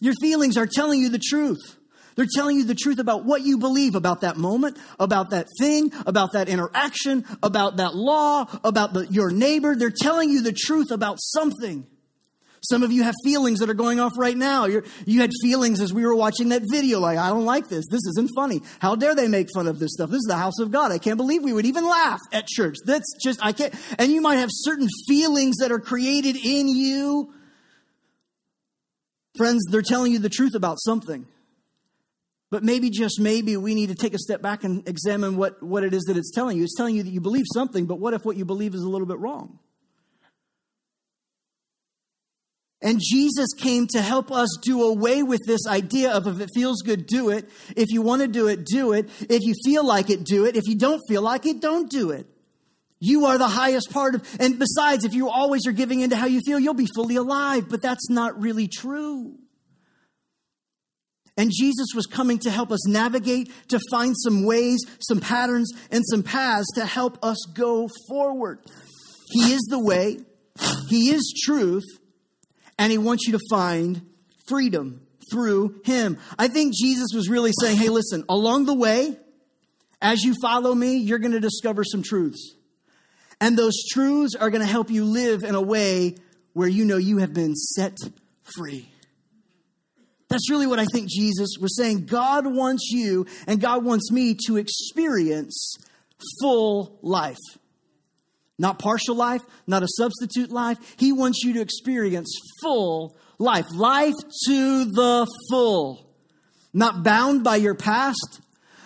Your 0.00 0.14
feelings 0.20 0.56
are 0.56 0.66
telling 0.66 1.00
you 1.00 1.08
the 1.08 1.18
truth. 1.18 1.76
They're 2.16 2.26
telling 2.32 2.56
you 2.56 2.64
the 2.64 2.76
truth 2.76 3.00
about 3.00 3.24
what 3.24 3.42
you 3.42 3.58
believe 3.58 3.96
about 3.96 4.20
that 4.20 4.36
moment, 4.36 4.78
about 5.00 5.30
that 5.30 5.48
thing, 5.58 5.92
about 6.06 6.32
that 6.32 6.48
interaction, 6.48 7.24
about 7.42 7.78
that 7.78 7.96
law, 7.96 8.46
about 8.62 8.92
the, 8.92 9.06
your 9.10 9.30
neighbor. 9.30 9.74
They're 9.74 9.90
telling 9.90 10.30
you 10.30 10.40
the 10.42 10.52
truth 10.52 10.92
about 10.92 11.18
something. 11.20 11.86
Some 12.64 12.82
of 12.82 12.92
you 12.92 13.02
have 13.02 13.14
feelings 13.24 13.60
that 13.60 13.68
are 13.68 13.74
going 13.74 14.00
off 14.00 14.12
right 14.16 14.36
now. 14.36 14.64
You're, 14.64 14.84
you 15.04 15.20
had 15.20 15.30
feelings 15.42 15.80
as 15.80 15.92
we 15.92 16.06
were 16.06 16.14
watching 16.14 16.48
that 16.48 16.62
video, 16.70 16.98
like, 16.98 17.18
I 17.18 17.28
don't 17.28 17.44
like 17.44 17.68
this. 17.68 17.86
This 17.90 18.06
isn't 18.06 18.30
funny. 18.34 18.62
How 18.78 18.96
dare 18.96 19.14
they 19.14 19.28
make 19.28 19.48
fun 19.52 19.68
of 19.68 19.78
this 19.78 19.92
stuff? 19.92 20.08
This 20.08 20.20
is 20.20 20.28
the 20.28 20.36
house 20.36 20.58
of 20.58 20.70
God. 20.70 20.90
I 20.90 20.98
can't 20.98 21.18
believe 21.18 21.42
we 21.42 21.52
would 21.52 21.66
even 21.66 21.84
laugh 21.84 22.20
at 22.32 22.46
church. 22.46 22.76
That's 22.86 23.06
just, 23.22 23.38
I 23.44 23.52
can't. 23.52 23.74
And 23.98 24.10
you 24.10 24.22
might 24.22 24.36
have 24.36 24.48
certain 24.50 24.88
feelings 25.06 25.56
that 25.58 25.72
are 25.72 25.78
created 25.78 26.36
in 26.36 26.68
you. 26.68 27.34
Friends, 29.36 29.66
they're 29.70 29.82
telling 29.82 30.12
you 30.12 30.18
the 30.18 30.30
truth 30.30 30.54
about 30.54 30.78
something. 30.80 31.26
But 32.50 32.62
maybe, 32.62 32.88
just 32.88 33.20
maybe, 33.20 33.56
we 33.56 33.74
need 33.74 33.88
to 33.88 33.94
take 33.94 34.14
a 34.14 34.18
step 34.18 34.40
back 34.40 34.64
and 34.64 34.88
examine 34.88 35.36
what, 35.36 35.62
what 35.62 35.82
it 35.82 35.92
is 35.92 36.04
that 36.04 36.16
it's 36.16 36.30
telling 36.30 36.56
you. 36.56 36.62
It's 36.64 36.76
telling 36.76 36.94
you 36.94 37.02
that 37.02 37.10
you 37.10 37.20
believe 37.20 37.46
something, 37.52 37.84
but 37.86 37.98
what 37.98 38.14
if 38.14 38.24
what 38.24 38.36
you 38.36 38.44
believe 38.44 38.74
is 38.74 38.82
a 38.82 38.88
little 38.88 39.08
bit 39.08 39.18
wrong? 39.18 39.58
And 42.84 43.00
Jesus 43.02 43.48
came 43.56 43.86
to 43.88 44.02
help 44.02 44.30
us 44.30 44.58
do 44.60 44.82
away 44.82 45.22
with 45.22 45.40
this 45.46 45.66
idea 45.66 46.12
of 46.12 46.26
if 46.26 46.38
it 46.38 46.50
feels 46.54 46.82
good, 46.82 47.06
do 47.06 47.30
it. 47.30 47.48
If 47.74 47.90
you 47.90 48.02
want 48.02 48.20
to 48.20 48.28
do 48.28 48.46
it, 48.46 48.66
do 48.66 48.92
it. 48.92 49.08
If 49.30 49.42
you 49.42 49.54
feel 49.64 49.86
like 49.86 50.10
it, 50.10 50.22
do 50.24 50.44
it. 50.44 50.54
If 50.54 50.68
you 50.68 50.76
don't 50.76 51.00
feel 51.08 51.22
like 51.22 51.46
it, 51.46 51.62
don't 51.62 51.90
do 51.90 52.10
it. 52.10 52.26
You 53.00 53.24
are 53.24 53.38
the 53.38 53.48
highest 53.48 53.90
part 53.90 54.14
of, 54.14 54.36
and 54.38 54.58
besides, 54.58 55.04
if 55.04 55.14
you 55.14 55.30
always 55.30 55.66
are 55.66 55.72
giving 55.72 56.00
into 56.00 56.14
how 56.14 56.26
you 56.26 56.40
feel, 56.44 56.58
you'll 56.58 56.74
be 56.74 56.88
fully 56.94 57.16
alive, 57.16 57.70
but 57.70 57.80
that's 57.80 58.10
not 58.10 58.38
really 58.40 58.68
true. 58.68 59.34
And 61.36 61.50
Jesus 61.50 61.88
was 61.94 62.06
coming 62.06 62.38
to 62.40 62.50
help 62.50 62.70
us 62.70 62.86
navigate, 62.86 63.50
to 63.68 63.80
find 63.90 64.14
some 64.16 64.44
ways, 64.44 64.80
some 65.00 65.20
patterns, 65.20 65.72
and 65.90 66.04
some 66.06 66.22
paths 66.22 66.66
to 66.74 66.84
help 66.84 67.18
us 67.24 67.38
go 67.54 67.88
forward. 68.08 68.60
He 69.30 69.52
is 69.52 69.66
the 69.70 69.82
way, 69.82 70.18
He 70.88 71.10
is 71.10 71.34
truth, 71.44 71.84
and 72.78 72.90
he 72.90 72.98
wants 72.98 73.26
you 73.26 73.32
to 73.32 73.40
find 73.50 74.02
freedom 74.46 75.06
through 75.30 75.80
him. 75.84 76.18
I 76.38 76.48
think 76.48 76.74
Jesus 76.74 77.08
was 77.14 77.28
really 77.28 77.52
saying, 77.60 77.78
hey, 77.78 77.88
listen, 77.88 78.24
along 78.28 78.66
the 78.66 78.74
way, 78.74 79.18
as 80.02 80.22
you 80.22 80.34
follow 80.40 80.74
me, 80.74 80.98
you're 80.98 81.18
going 81.18 81.32
to 81.32 81.40
discover 81.40 81.84
some 81.84 82.02
truths. 82.02 82.54
And 83.40 83.58
those 83.58 83.74
truths 83.92 84.34
are 84.34 84.50
going 84.50 84.60
to 84.60 84.66
help 84.66 84.90
you 84.90 85.04
live 85.04 85.42
in 85.42 85.54
a 85.54 85.62
way 85.62 86.16
where 86.52 86.68
you 86.68 86.84
know 86.84 86.96
you 86.96 87.18
have 87.18 87.34
been 87.34 87.54
set 87.54 87.96
free. 88.56 88.88
That's 90.28 90.50
really 90.50 90.66
what 90.66 90.78
I 90.78 90.86
think 90.86 91.08
Jesus 91.08 91.56
was 91.60 91.76
saying. 91.76 92.06
God 92.06 92.46
wants 92.46 92.90
you 92.90 93.26
and 93.46 93.60
God 93.60 93.84
wants 93.84 94.10
me 94.10 94.36
to 94.46 94.56
experience 94.56 95.76
full 96.40 96.98
life. 97.02 97.38
Not 98.58 98.78
partial 98.78 99.16
life, 99.16 99.42
not 99.66 99.82
a 99.82 99.88
substitute 99.88 100.50
life. 100.50 100.78
He 100.96 101.12
wants 101.12 101.42
you 101.42 101.54
to 101.54 101.60
experience 101.60 102.32
full 102.62 103.16
life, 103.38 103.66
life 103.74 104.14
to 104.46 104.84
the 104.84 105.26
full. 105.50 106.08
Not 106.72 107.02
bound 107.02 107.44
by 107.44 107.56
your 107.56 107.74
past, 107.74 108.40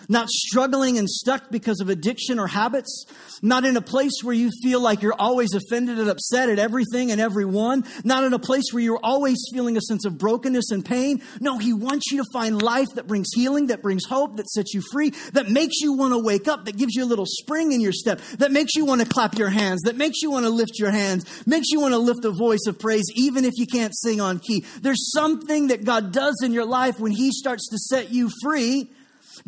not 0.08 0.28
struggling 0.28 0.98
and 0.98 1.08
stuck 1.08 1.50
because 1.50 1.80
of 1.80 1.88
addiction 1.88 2.38
or 2.38 2.46
habits, 2.46 3.04
not 3.42 3.64
in 3.64 3.76
a 3.76 3.80
place 3.80 4.22
where 4.22 4.34
you 4.34 4.50
feel 4.62 4.80
like 4.80 5.02
you're 5.02 5.14
always 5.18 5.52
offended 5.54 5.98
and 5.98 6.08
upset 6.08 6.48
at 6.48 6.58
everything 6.58 7.10
and 7.10 7.20
everyone, 7.20 7.84
not 8.04 8.24
in 8.24 8.32
a 8.32 8.38
place 8.38 8.64
where 8.72 8.82
you're 8.82 9.00
always 9.02 9.36
feeling 9.52 9.76
a 9.76 9.80
sense 9.80 10.04
of 10.04 10.16
brokenness 10.16 10.70
and 10.70 10.84
pain. 10.84 11.22
No, 11.40 11.58
He 11.58 11.72
wants 11.72 12.10
you 12.10 12.18
to 12.18 12.30
find 12.32 12.60
life 12.60 12.88
that 12.94 13.06
brings 13.06 13.28
healing, 13.34 13.66
that 13.66 13.82
brings 13.82 14.06
hope, 14.06 14.36
that 14.36 14.48
sets 14.48 14.74
you 14.74 14.82
free, 14.92 15.10
that 15.32 15.50
makes 15.50 15.80
you 15.80 15.92
want 15.92 16.14
to 16.14 16.18
wake 16.18 16.48
up, 16.48 16.64
that 16.64 16.76
gives 16.76 16.94
you 16.94 17.04
a 17.04 17.06
little 17.06 17.26
spring 17.26 17.72
in 17.72 17.80
your 17.80 17.92
step, 17.92 18.20
that 18.38 18.50
makes 18.50 18.74
you 18.74 18.84
want 18.84 19.02
to 19.02 19.06
clap 19.06 19.36
your 19.36 19.50
hands, 19.50 19.82
that 19.82 19.96
makes 19.96 20.22
you 20.22 20.30
want 20.30 20.44
to 20.44 20.50
lift 20.50 20.78
your 20.78 20.90
hands, 20.90 21.24
makes 21.46 21.68
you 21.70 21.80
want 21.80 21.92
to 21.92 21.98
lift 21.98 22.24
a 22.24 22.30
voice 22.30 22.66
of 22.66 22.78
praise, 22.78 23.04
even 23.14 23.44
if 23.44 23.54
you 23.56 23.66
can't 23.66 23.94
sing 23.94 24.20
on 24.20 24.38
key. 24.38 24.64
There's 24.80 25.12
something 25.12 25.68
that 25.68 25.84
God 25.84 26.12
does 26.12 26.42
in 26.42 26.52
your 26.52 26.64
life 26.64 26.98
when 26.98 27.12
He 27.12 27.30
starts 27.30 27.68
to 27.68 27.78
set 27.78 28.10
you 28.10 28.30
free 28.42 28.90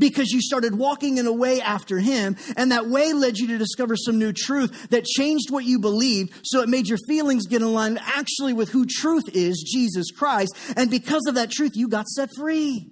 because 0.00 0.30
you 0.32 0.40
started 0.42 0.74
walking 0.74 1.18
in 1.18 1.26
a 1.26 1.32
way 1.32 1.60
after 1.60 2.00
him, 2.00 2.36
and 2.56 2.72
that 2.72 2.88
way 2.88 3.12
led 3.12 3.36
you 3.36 3.46
to 3.48 3.58
discover 3.58 3.96
some 3.96 4.18
new 4.18 4.32
truth 4.32 4.88
that 4.90 5.04
changed 5.04 5.50
what 5.50 5.64
you 5.64 5.78
believed, 5.78 6.32
so 6.42 6.62
it 6.62 6.68
made 6.68 6.88
your 6.88 6.98
feelings 7.06 7.46
get 7.46 7.62
aligned 7.62 8.00
actually 8.02 8.52
with 8.52 8.70
who 8.70 8.84
truth 8.84 9.28
is, 9.34 9.62
Jesus 9.72 10.10
Christ. 10.10 10.56
And 10.76 10.90
because 10.90 11.26
of 11.28 11.36
that 11.36 11.52
truth, 11.52 11.76
you 11.76 11.88
got 11.88 12.08
set 12.08 12.30
free. 12.36 12.90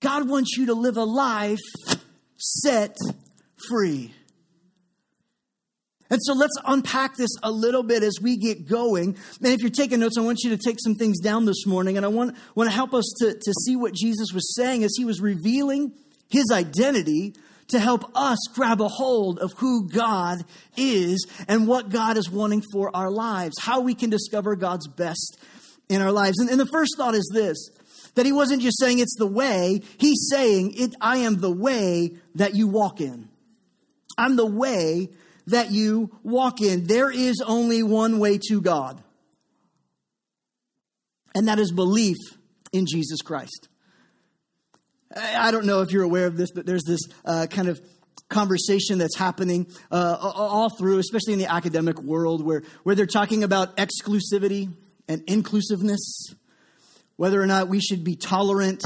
God 0.00 0.28
wants 0.28 0.56
you 0.56 0.66
to 0.66 0.74
live 0.74 0.96
a 0.96 1.04
life 1.04 1.58
set 2.38 2.96
free. 3.68 4.14
And 6.10 6.20
so 6.22 6.34
let's 6.34 6.56
unpack 6.66 7.16
this 7.16 7.30
a 7.42 7.50
little 7.50 7.84
bit 7.84 8.02
as 8.02 8.18
we 8.20 8.36
get 8.36 8.68
going. 8.68 9.16
And 9.42 9.52
if 9.52 9.60
you're 9.60 9.70
taking 9.70 10.00
notes, 10.00 10.18
I 10.18 10.22
want 10.22 10.40
you 10.42 10.50
to 10.50 10.58
take 10.58 10.78
some 10.80 10.96
things 10.96 11.20
down 11.20 11.44
this 11.44 11.66
morning. 11.66 11.96
And 11.96 12.04
I 12.04 12.08
want, 12.08 12.36
want 12.56 12.68
to 12.68 12.74
help 12.74 12.92
us 12.94 13.10
to, 13.20 13.32
to 13.32 13.52
see 13.64 13.76
what 13.76 13.94
Jesus 13.94 14.32
was 14.32 14.54
saying 14.56 14.82
as 14.82 14.94
he 14.96 15.04
was 15.04 15.20
revealing 15.20 15.92
his 16.28 16.50
identity 16.50 17.34
to 17.68 17.78
help 17.78 18.10
us 18.16 18.38
grab 18.52 18.80
a 18.80 18.88
hold 18.88 19.38
of 19.38 19.52
who 19.58 19.88
God 19.88 20.44
is 20.76 21.26
and 21.46 21.68
what 21.68 21.88
God 21.88 22.16
is 22.16 22.28
wanting 22.28 22.62
for 22.72 22.94
our 22.94 23.10
lives, 23.10 23.54
how 23.60 23.80
we 23.80 23.94
can 23.94 24.10
discover 24.10 24.56
God's 24.56 24.88
best 24.88 25.38
in 25.88 26.02
our 26.02 26.10
lives. 26.10 26.40
And, 26.40 26.50
and 26.50 26.58
the 26.58 26.66
first 26.66 26.96
thought 26.96 27.14
is 27.14 27.30
this 27.32 27.70
that 28.16 28.26
he 28.26 28.32
wasn't 28.32 28.60
just 28.60 28.76
saying 28.80 28.98
it's 28.98 29.14
the 29.18 29.26
way, 29.26 29.80
he's 29.98 30.28
saying, 30.32 30.72
it, 30.74 30.96
I 31.00 31.18
am 31.18 31.40
the 31.40 31.50
way 31.50 32.16
that 32.34 32.56
you 32.56 32.66
walk 32.66 33.00
in. 33.00 33.28
I'm 34.18 34.34
the 34.34 34.46
way 34.46 35.10
that 35.46 35.70
you 35.70 36.10
walk 36.22 36.60
in. 36.60 36.84
There 36.84 37.10
is 37.10 37.42
only 37.46 37.82
one 37.82 38.18
way 38.18 38.38
to 38.48 38.60
God, 38.60 39.02
and 41.34 41.48
that 41.48 41.58
is 41.58 41.72
belief 41.72 42.16
in 42.72 42.86
Jesus 42.86 43.20
Christ. 43.22 43.68
I 45.16 45.50
don't 45.50 45.66
know 45.66 45.82
if 45.82 45.90
you're 45.90 46.04
aware 46.04 46.26
of 46.26 46.36
this, 46.36 46.52
but 46.52 46.66
there's 46.66 46.84
this 46.84 47.00
uh, 47.24 47.46
kind 47.50 47.68
of 47.68 47.80
conversation 48.28 48.98
that's 48.98 49.16
happening 49.16 49.66
uh, 49.90 50.16
all 50.20 50.70
through, 50.70 50.98
especially 50.98 51.32
in 51.32 51.38
the 51.40 51.50
academic 51.52 52.00
world, 52.00 52.44
where, 52.44 52.62
where 52.84 52.94
they're 52.94 53.06
talking 53.06 53.42
about 53.42 53.76
exclusivity 53.76 54.72
and 55.08 55.22
inclusiveness, 55.26 56.32
whether 57.16 57.42
or 57.42 57.46
not 57.46 57.68
we 57.68 57.80
should 57.80 58.04
be 58.04 58.14
tolerant 58.14 58.84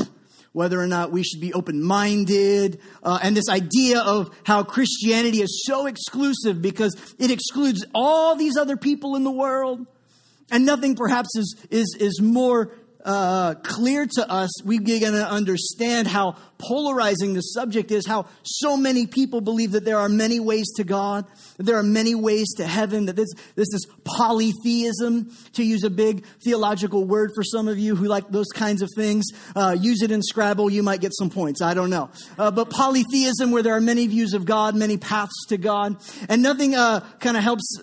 whether 0.54 0.80
or 0.80 0.86
not 0.86 1.10
we 1.10 1.24
should 1.24 1.40
be 1.40 1.52
open 1.52 1.82
minded, 1.82 2.80
uh, 3.02 3.18
and 3.22 3.36
this 3.36 3.48
idea 3.50 4.00
of 4.00 4.30
how 4.44 4.62
Christianity 4.62 5.42
is 5.42 5.64
so 5.66 5.86
exclusive 5.86 6.62
because 6.62 6.96
it 7.18 7.32
excludes 7.32 7.84
all 7.92 8.36
these 8.36 8.56
other 8.56 8.76
people 8.76 9.16
in 9.16 9.24
the 9.24 9.32
world. 9.32 9.84
And 10.52 10.64
nothing 10.64 10.94
perhaps 10.94 11.30
is, 11.36 11.56
is, 11.70 11.96
is 11.98 12.20
more 12.22 12.70
uh, 13.04 13.54
clear 13.62 14.06
to 14.06 14.30
us, 14.30 14.50
we 14.64 14.78
begin 14.78 15.12
to 15.12 15.28
understand 15.28 16.08
how 16.08 16.36
polarizing 16.58 17.34
the 17.34 17.40
subject 17.40 17.90
is, 17.90 18.06
how 18.06 18.26
so 18.42 18.76
many 18.76 19.06
people 19.06 19.40
believe 19.40 19.72
that 19.72 19.84
there 19.84 19.98
are 19.98 20.08
many 20.08 20.40
ways 20.40 20.72
to 20.76 20.84
God, 20.84 21.26
that 21.56 21.64
there 21.64 21.76
are 21.76 21.82
many 21.82 22.14
ways 22.14 22.54
to 22.56 22.66
heaven, 22.66 23.06
that 23.06 23.16
this, 23.16 23.28
this 23.56 23.68
is 23.74 23.86
polytheism, 24.04 25.30
to 25.52 25.62
use 25.62 25.84
a 25.84 25.90
big 25.90 26.24
theological 26.42 27.04
word 27.04 27.30
for 27.34 27.42
some 27.42 27.68
of 27.68 27.78
you 27.78 27.94
who 27.94 28.06
like 28.06 28.28
those 28.30 28.48
kinds 28.48 28.80
of 28.80 28.88
things. 28.96 29.26
Uh, 29.54 29.76
use 29.78 30.00
it 30.02 30.10
in 30.10 30.22
Scrabble, 30.22 30.70
you 30.70 30.82
might 30.82 31.00
get 31.00 31.12
some 31.14 31.28
points. 31.28 31.60
I 31.60 31.74
don't 31.74 31.90
know. 31.90 32.10
Uh, 32.38 32.50
but 32.50 32.70
polytheism, 32.70 33.50
where 33.50 33.62
there 33.62 33.74
are 33.74 33.80
many 33.80 34.06
views 34.06 34.32
of 34.32 34.46
God, 34.46 34.74
many 34.74 34.96
paths 34.96 35.46
to 35.48 35.58
God, 35.58 35.96
and 36.28 36.42
nothing 36.42 36.74
uh, 36.74 37.00
kind 37.20 37.36
of 37.36 37.42
helps 37.42 37.78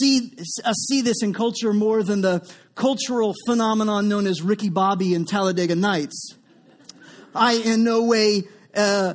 see 0.00 0.32
us 0.64 0.86
see 0.88 1.02
this 1.02 1.22
in 1.22 1.32
culture 1.32 1.72
more 1.72 2.02
than 2.02 2.22
the 2.22 2.50
cultural 2.74 3.34
phenomenon 3.46 4.08
known 4.08 4.26
as 4.26 4.42
Ricky 4.42 4.68
Bobby 4.68 5.14
and 5.14 5.26
Talladega 5.26 5.74
Nights. 5.74 6.34
I 7.34 7.54
in 7.54 7.84
no 7.84 8.04
way 8.04 8.44
uh, 8.76 9.14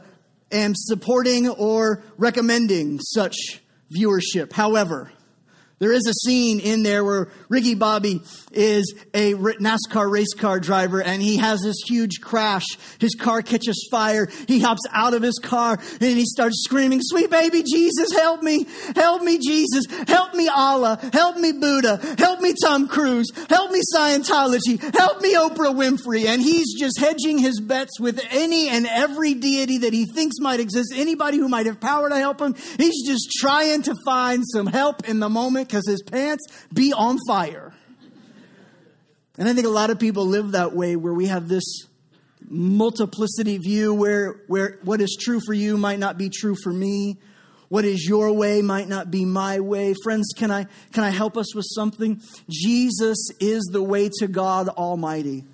am 0.51 0.73
supporting 0.75 1.49
or 1.49 2.03
recommending 2.17 2.99
such 2.99 3.61
viewership. 3.93 4.51
However, 4.51 5.11
there 5.79 5.93
is 5.93 6.05
a 6.07 6.13
scene 6.13 6.59
in 6.59 6.83
there 6.83 7.03
where 7.05 7.29
Ricky 7.47 7.73
Bobby 7.73 8.21
is 8.51 8.93
a 9.13 9.33
NASCAR 9.33 10.11
race 10.11 10.33
car 10.37 10.59
driver 10.59 11.01
and 11.01 11.21
he 11.21 11.37
has 11.37 11.61
this 11.61 11.77
huge 11.87 12.19
crash. 12.21 12.65
His 12.99 13.15
car 13.15 13.41
catches 13.41 13.87
fire. 13.89 14.27
He 14.47 14.59
hops 14.59 14.81
out 14.91 15.13
of 15.13 15.21
his 15.21 15.39
car 15.41 15.79
and 15.79 16.01
he 16.01 16.25
starts 16.25 16.63
screaming, 16.65 16.99
Sweet 17.01 17.29
baby 17.29 17.63
Jesus, 17.63 18.11
help 18.11 18.43
me. 18.43 18.65
Help 18.95 19.23
me, 19.23 19.37
Jesus. 19.37 19.85
Help 20.07 20.33
me, 20.33 20.49
Allah. 20.49 20.99
Help 21.13 21.37
me, 21.37 21.53
Buddha. 21.53 21.97
Help 22.17 22.41
me, 22.41 22.53
Tom 22.61 22.87
Cruise. 22.87 23.27
Help 23.49 23.71
me, 23.71 23.81
Scientology. 23.95 24.79
Help 24.95 25.21
me, 25.21 25.35
Oprah 25.35 25.73
Winfrey. 25.73 26.25
And 26.25 26.41
he's 26.41 26.77
just 26.77 26.99
hedging 26.99 27.37
his 27.37 27.61
bets 27.61 27.99
with 27.99 28.21
any 28.31 28.67
and 28.67 28.85
every 28.85 29.33
deity 29.33 29.79
that 29.79 29.93
he 29.93 30.05
thinks 30.05 30.39
might 30.39 30.59
exist, 30.59 30.91
anybody 30.93 31.37
who 31.37 31.47
might 31.47 31.67
have 31.67 31.79
power 31.79 32.09
to 32.09 32.17
help 32.17 32.41
him. 32.41 32.55
He's 32.77 33.07
just 33.07 33.31
trying 33.39 33.83
to 33.83 33.95
find 34.03 34.43
some 34.45 34.67
help 34.67 35.07
in 35.07 35.19
the 35.19 35.29
moment 35.29 35.68
because 35.69 35.87
his 35.87 36.01
pants 36.01 36.45
be 36.73 36.91
on 36.91 37.17
fire. 37.27 37.73
And 39.37 39.47
I 39.47 39.53
think 39.53 39.67
a 39.67 39.71
lot 39.71 39.89
of 39.89 39.99
people 39.99 40.25
live 40.25 40.51
that 40.51 40.75
way 40.75 40.95
where 40.95 41.13
we 41.13 41.27
have 41.27 41.47
this 41.47 41.87
multiplicity 42.49 43.57
view 43.57 43.93
where, 43.93 44.41
where 44.47 44.79
what 44.83 44.99
is 44.99 45.15
true 45.19 45.39
for 45.45 45.53
you 45.53 45.77
might 45.77 45.99
not 45.99 46.17
be 46.17 46.29
true 46.29 46.55
for 46.61 46.73
me. 46.73 47.17
What 47.69 47.85
is 47.85 48.05
your 48.05 48.33
way 48.33 48.63
might 48.63 48.87
not 48.87 49.11
be 49.11 49.25
my 49.25 49.59
way. 49.59 49.93
Friends, 50.03 50.33
can 50.35 50.49
I, 50.49 50.65
can 50.91 51.03
I 51.03 51.11
help 51.11 51.37
us 51.37 51.53
with 51.53 51.65
something? 51.69 52.19
Jesus 52.49 53.29
is 53.39 53.69
the 53.71 53.83
way 53.83 54.09
to 54.19 54.27
God 54.27 54.69
Almighty. 54.69 55.45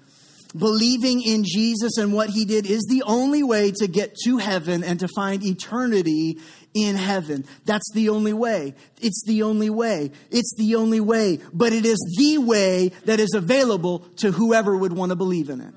Believing 0.58 1.22
in 1.22 1.44
Jesus 1.44 1.98
and 1.98 2.14
what 2.14 2.30
he 2.30 2.46
did 2.46 2.66
is 2.66 2.86
the 2.90 3.04
only 3.06 3.44
way 3.44 3.72
to 3.72 3.88
get 3.88 4.16
to 4.24 4.38
heaven 4.38 4.86
and 4.86 5.02
to 5.02 5.10
find 5.10 5.44
eternity 5.44 6.40
in 6.76 6.96
heaven. 6.96 7.46
That's 7.66 7.90
the 7.94 8.10
only 8.10 8.34
way. 8.34 8.76
It's 9.02 9.24
the 9.26 9.44
only 9.44 9.70
way. 9.72 10.12
It's 10.30 10.54
the 10.58 10.76
only 10.76 11.00
way. 11.00 11.40
But 11.54 11.74
it 11.74 11.86
is 11.86 11.98
the 12.18 12.38
way 12.38 12.90
that 13.06 13.20
is 13.20 13.34
available 13.34 14.00
to 14.18 14.32
whoever 14.32 14.78
would 14.78 14.94
want 14.94 15.10
to 15.10 15.16
believe 15.16 15.50
in 15.50 15.62
it. 15.62 15.74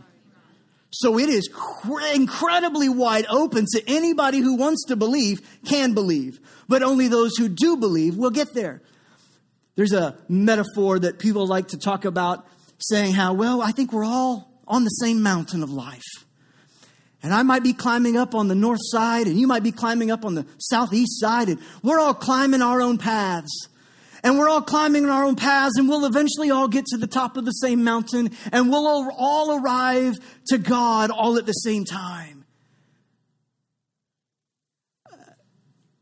So 0.90 1.18
it 1.18 1.28
is 1.28 1.48
incredibly 2.14 2.88
wide 2.88 3.26
open 3.28 3.66
to 3.72 3.82
anybody 3.86 4.38
who 4.38 4.56
wants 4.56 4.86
to 4.86 4.96
believe 4.96 5.40
can 5.64 5.94
believe. 5.94 6.40
But 6.68 6.82
only 6.82 7.08
those 7.08 7.36
who 7.36 7.48
do 7.48 7.76
believe 7.76 8.16
will 8.16 8.30
get 8.30 8.52
there. 8.52 8.82
There's 9.76 9.92
a 9.92 10.16
metaphor 10.28 10.98
that 10.98 11.18
people 11.20 11.46
like 11.46 11.68
to 11.68 11.78
talk 11.78 12.04
about 12.04 12.46
saying 12.78 13.12
how, 13.12 13.34
well, 13.34 13.62
I 13.62 13.70
think 13.70 13.92
we're 13.92 14.04
all 14.04 14.50
on 14.66 14.82
the 14.82 14.90
same 14.90 15.22
mountain 15.22 15.62
of 15.62 15.70
life. 15.70 16.02
And 17.22 17.34
I 17.34 17.42
might 17.42 17.64
be 17.64 17.72
climbing 17.72 18.16
up 18.16 18.34
on 18.34 18.46
the 18.48 18.54
north 18.54 18.80
side, 18.82 19.26
and 19.26 19.38
you 19.38 19.46
might 19.46 19.64
be 19.64 19.72
climbing 19.72 20.10
up 20.10 20.24
on 20.24 20.34
the 20.34 20.46
southeast 20.58 21.18
side, 21.18 21.48
and 21.48 21.58
we're 21.82 21.98
all 21.98 22.14
climbing 22.14 22.62
our 22.62 22.80
own 22.80 22.96
paths. 22.96 23.68
And 24.22 24.38
we're 24.38 24.48
all 24.48 24.62
climbing 24.62 25.08
our 25.08 25.24
own 25.24 25.36
paths, 25.36 25.78
and 25.78 25.88
we'll 25.88 26.04
eventually 26.04 26.50
all 26.50 26.68
get 26.68 26.86
to 26.86 26.96
the 26.96 27.06
top 27.06 27.36
of 27.36 27.44
the 27.44 27.52
same 27.52 27.84
mountain, 27.84 28.30
and 28.52 28.70
we'll 28.70 28.86
all 29.16 29.58
arrive 29.58 30.18
to 30.48 30.58
God 30.58 31.10
all 31.10 31.38
at 31.38 31.46
the 31.46 31.52
same 31.52 31.84
time. 31.84 32.44
Uh, 35.10 35.16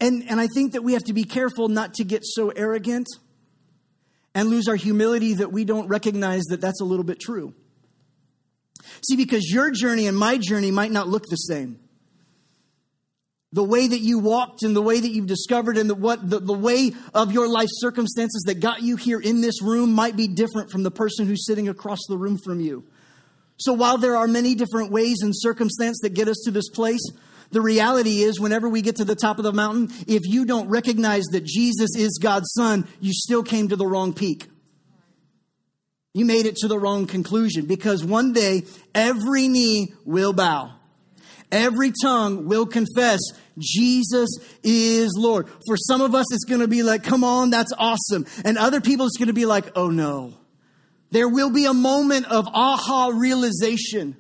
and, 0.00 0.24
and 0.28 0.40
I 0.40 0.46
think 0.46 0.72
that 0.72 0.82
we 0.82 0.94
have 0.94 1.04
to 1.04 1.12
be 1.12 1.24
careful 1.24 1.68
not 1.68 1.94
to 1.94 2.04
get 2.04 2.24
so 2.24 2.50
arrogant 2.50 3.06
and 4.34 4.48
lose 4.50 4.68
our 4.68 4.76
humility 4.76 5.34
that 5.34 5.52
we 5.52 5.64
don't 5.64 5.88
recognize 5.88 6.44
that 6.44 6.60
that's 6.60 6.80
a 6.80 6.84
little 6.84 7.04
bit 7.04 7.20
true. 7.20 7.54
See, 9.02 9.16
because 9.16 9.50
your 9.50 9.70
journey 9.70 10.06
and 10.06 10.16
my 10.16 10.38
journey 10.38 10.70
might 10.70 10.90
not 10.90 11.08
look 11.08 11.26
the 11.26 11.36
same. 11.36 11.78
The 13.52 13.64
way 13.64 13.86
that 13.86 14.00
you 14.00 14.18
walked 14.18 14.62
and 14.62 14.76
the 14.76 14.82
way 14.82 15.00
that 15.00 15.08
you've 15.08 15.26
discovered 15.26 15.78
and 15.78 15.88
the, 15.88 15.94
what, 15.94 16.28
the, 16.28 16.40
the 16.40 16.52
way 16.52 16.92
of 17.14 17.32
your 17.32 17.48
life 17.48 17.68
circumstances 17.72 18.42
that 18.46 18.60
got 18.60 18.82
you 18.82 18.96
here 18.96 19.20
in 19.20 19.40
this 19.40 19.62
room 19.62 19.92
might 19.92 20.16
be 20.16 20.28
different 20.28 20.70
from 20.70 20.82
the 20.82 20.90
person 20.90 21.26
who's 21.26 21.46
sitting 21.46 21.68
across 21.68 22.00
the 22.08 22.18
room 22.18 22.38
from 22.38 22.60
you. 22.60 22.84
So 23.56 23.72
while 23.72 23.96
there 23.96 24.16
are 24.16 24.28
many 24.28 24.54
different 24.54 24.90
ways 24.90 25.18
and 25.22 25.32
circumstances 25.34 26.00
that 26.02 26.14
get 26.14 26.28
us 26.28 26.42
to 26.44 26.50
this 26.50 26.68
place, 26.68 27.00
the 27.50 27.62
reality 27.62 28.22
is, 28.22 28.40
whenever 28.40 28.68
we 28.68 28.82
get 28.82 28.96
to 28.96 29.04
the 29.04 29.14
top 29.14 29.38
of 29.38 29.44
the 29.44 29.52
mountain, 29.52 29.88
if 30.06 30.22
you 30.26 30.44
don't 30.44 30.68
recognize 30.68 31.24
that 31.26 31.44
Jesus 31.44 31.90
is 31.96 32.18
God's 32.20 32.52
Son, 32.52 32.86
you 33.00 33.12
still 33.14 33.44
came 33.44 33.68
to 33.68 33.76
the 33.76 33.86
wrong 33.86 34.12
peak 34.12 34.48
you 36.16 36.24
made 36.24 36.46
it 36.46 36.56
to 36.56 36.66
the 36.66 36.78
wrong 36.78 37.06
conclusion 37.06 37.66
because 37.66 38.02
one 38.02 38.32
day 38.32 38.62
every 38.94 39.48
knee 39.48 39.92
will 40.06 40.32
bow. 40.32 40.72
Every 41.52 41.92
tongue 41.92 42.46
will 42.46 42.64
confess 42.64 43.20
Jesus 43.58 44.30
is 44.62 45.12
Lord. 45.14 45.46
For 45.66 45.76
some 45.76 46.00
of 46.00 46.14
us, 46.14 46.24
it's 46.32 46.46
going 46.46 46.62
to 46.62 46.68
be 46.68 46.82
like, 46.82 47.04
come 47.04 47.22
on, 47.22 47.50
that's 47.50 47.74
awesome. 47.76 48.24
And 48.46 48.56
other 48.56 48.80
people, 48.80 49.04
it's 49.04 49.18
going 49.18 49.26
to 49.26 49.34
be 49.34 49.44
like, 49.44 49.76
oh 49.76 49.90
no. 49.90 50.32
There 51.10 51.28
will 51.28 51.50
be 51.50 51.66
a 51.66 51.74
moment 51.74 52.24
of 52.28 52.48
aha 52.48 53.12
realization 53.14 54.16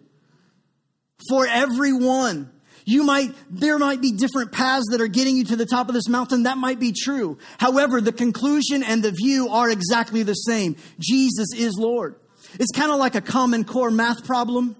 for 1.30 1.46
everyone. 1.46 2.50
You 2.88 3.02
might, 3.02 3.34
there 3.50 3.78
might 3.78 4.00
be 4.00 4.12
different 4.12 4.52
paths 4.52 4.86
that 4.92 5.00
are 5.00 5.08
getting 5.08 5.36
you 5.36 5.44
to 5.46 5.56
the 5.56 5.66
top 5.66 5.88
of 5.88 5.94
this 5.94 6.08
mountain. 6.08 6.44
That 6.44 6.56
might 6.56 6.78
be 6.78 6.92
true. 6.92 7.36
However, 7.58 8.00
the 8.00 8.12
conclusion 8.12 8.84
and 8.84 9.02
the 9.02 9.10
view 9.10 9.48
are 9.48 9.68
exactly 9.68 10.22
the 10.22 10.34
same. 10.34 10.76
Jesus 11.00 11.48
is 11.54 11.76
Lord. 11.76 12.14
It's 12.54 12.70
kind 12.70 12.92
of 12.92 12.98
like 12.98 13.16
a 13.16 13.20
common 13.20 13.64
core 13.64 13.90
math 13.90 14.24
problem. 14.24 14.76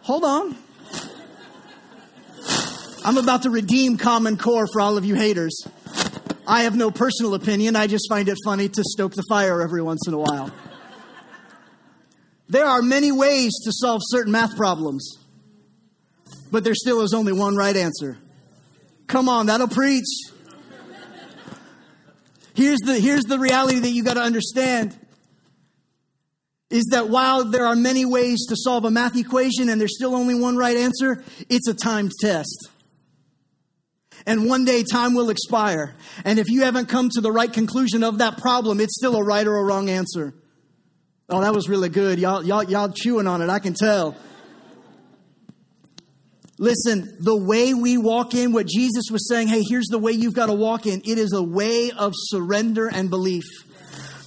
Hold 0.00 0.24
on. 0.24 0.56
I'm 3.04 3.18
about 3.18 3.42
to 3.42 3.50
redeem 3.50 3.98
common 3.98 4.38
core 4.38 4.66
for 4.66 4.80
all 4.80 4.96
of 4.96 5.04
you 5.04 5.14
haters. 5.14 5.62
I 6.46 6.62
have 6.62 6.74
no 6.74 6.90
personal 6.90 7.34
opinion. 7.34 7.76
I 7.76 7.86
just 7.86 8.08
find 8.08 8.28
it 8.28 8.38
funny 8.44 8.68
to 8.70 8.82
stoke 8.82 9.12
the 9.12 9.24
fire 9.28 9.60
every 9.60 9.82
once 9.82 10.08
in 10.08 10.14
a 10.14 10.18
while. 10.18 10.50
There 12.48 12.66
are 12.66 12.82
many 12.82 13.12
ways 13.12 13.52
to 13.64 13.72
solve 13.72 14.00
certain 14.06 14.32
math 14.32 14.56
problems, 14.56 15.18
but 16.50 16.64
there 16.64 16.74
still 16.74 17.02
is 17.02 17.14
only 17.14 17.32
one 17.32 17.56
right 17.56 17.76
answer. 17.76 18.18
Come 19.06 19.28
on, 19.28 19.46
that'll 19.46 19.68
preach. 19.68 20.06
Here's 22.54 22.80
the, 22.80 22.98
here's 22.98 23.24
the 23.24 23.38
reality 23.38 23.78
that 23.78 23.90
you 23.90 24.04
got 24.04 24.14
to 24.14 24.22
understand 24.22 24.96
is 26.68 26.84
that 26.92 27.08
while 27.08 27.44
there 27.44 27.66
are 27.66 27.74
many 27.74 28.04
ways 28.04 28.46
to 28.48 28.56
solve 28.56 28.84
a 28.84 28.90
math 28.90 29.16
equation 29.16 29.68
and 29.68 29.80
there's 29.80 29.96
still 29.96 30.14
only 30.14 30.34
one 30.34 30.56
right 30.56 30.76
answer, 30.76 31.22
it's 31.48 31.66
a 31.66 31.74
timed 31.74 32.12
test. 32.20 32.68
And 34.26 34.48
one 34.48 34.64
day 34.64 34.84
time 34.84 35.14
will 35.14 35.30
expire. 35.30 35.94
And 36.24 36.38
if 36.38 36.48
you 36.48 36.62
haven't 36.62 36.86
come 36.86 37.08
to 37.10 37.20
the 37.20 37.32
right 37.32 37.52
conclusion 37.52 38.04
of 38.04 38.18
that 38.18 38.38
problem, 38.38 38.80
it's 38.80 38.96
still 38.96 39.16
a 39.16 39.24
right 39.24 39.46
or 39.46 39.56
a 39.56 39.64
wrong 39.64 39.88
answer. 39.88 40.34
Oh, 41.28 41.40
that 41.40 41.54
was 41.54 41.68
really 41.68 41.88
good. 41.88 42.18
Y'all, 42.18 42.44
y'all, 42.44 42.62
y'all 42.62 42.90
chewing 42.90 43.26
on 43.26 43.40
it. 43.40 43.48
I 43.48 43.58
can 43.58 43.74
tell. 43.74 44.16
Listen, 46.60 47.16
the 47.18 47.34
way 47.34 47.72
we 47.72 47.96
walk 47.96 48.34
in, 48.34 48.52
what 48.52 48.66
Jesus 48.66 49.04
was 49.10 49.26
saying, 49.26 49.48
hey, 49.48 49.62
here's 49.66 49.86
the 49.86 49.98
way 49.98 50.12
you've 50.12 50.34
got 50.34 50.46
to 50.46 50.52
walk 50.52 50.84
in. 50.84 51.00
It 51.06 51.16
is 51.16 51.32
a 51.32 51.42
way 51.42 51.90
of 51.90 52.12
surrender 52.14 52.86
and 52.86 53.08
belief. 53.08 53.46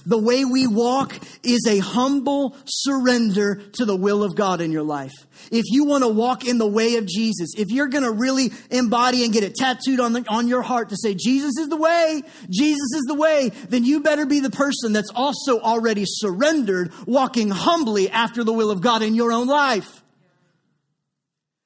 The 0.04 0.18
way 0.18 0.44
we 0.44 0.66
walk 0.66 1.16
is 1.44 1.64
a 1.68 1.78
humble 1.78 2.56
surrender 2.64 3.62
to 3.74 3.84
the 3.84 3.94
will 3.94 4.24
of 4.24 4.34
God 4.34 4.60
in 4.60 4.72
your 4.72 4.82
life. 4.82 5.12
If 5.52 5.66
you 5.68 5.84
want 5.84 6.02
to 6.02 6.08
walk 6.08 6.44
in 6.44 6.58
the 6.58 6.66
way 6.66 6.96
of 6.96 7.06
Jesus, 7.06 7.50
if 7.56 7.70
you're 7.70 7.86
going 7.86 8.02
to 8.02 8.10
really 8.10 8.50
embody 8.68 9.22
and 9.22 9.32
get 9.32 9.44
it 9.44 9.54
tattooed 9.54 10.00
on, 10.00 10.12
the, 10.12 10.24
on 10.28 10.48
your 10.48 10.62
heart 10.62 10.88
to 10.88 10.96
say, 10.96 11.14
Jesus 11.14 11.56
is 11.56 11.68
the 11.68 11.76
way, 11.76 12.20
Jesus 12.50 12.94
is 12.96 13.04
the 13.06 13.14
way, 13.14 13.50
then 13.68 13.84
you 13.84 14.00
better 14.00 14.26
be 14.26 14.40
the 14.40 14.50
person 14.50 14.92
that's 14.92 15.10
also 15.14 15.60
already 15.60 16.02
surrendered, 16.04 16.92
walking 17.06 17.48
humbly 17.48 18.10
after 18.10 18.42
the 18.42 18.52
will 18.52 18.72
of 18.72 18.80
God 18.80 19.02
in 19.02 19.14
your 19.14 19.32
own 19.32 19.46
life. 19.46 20.02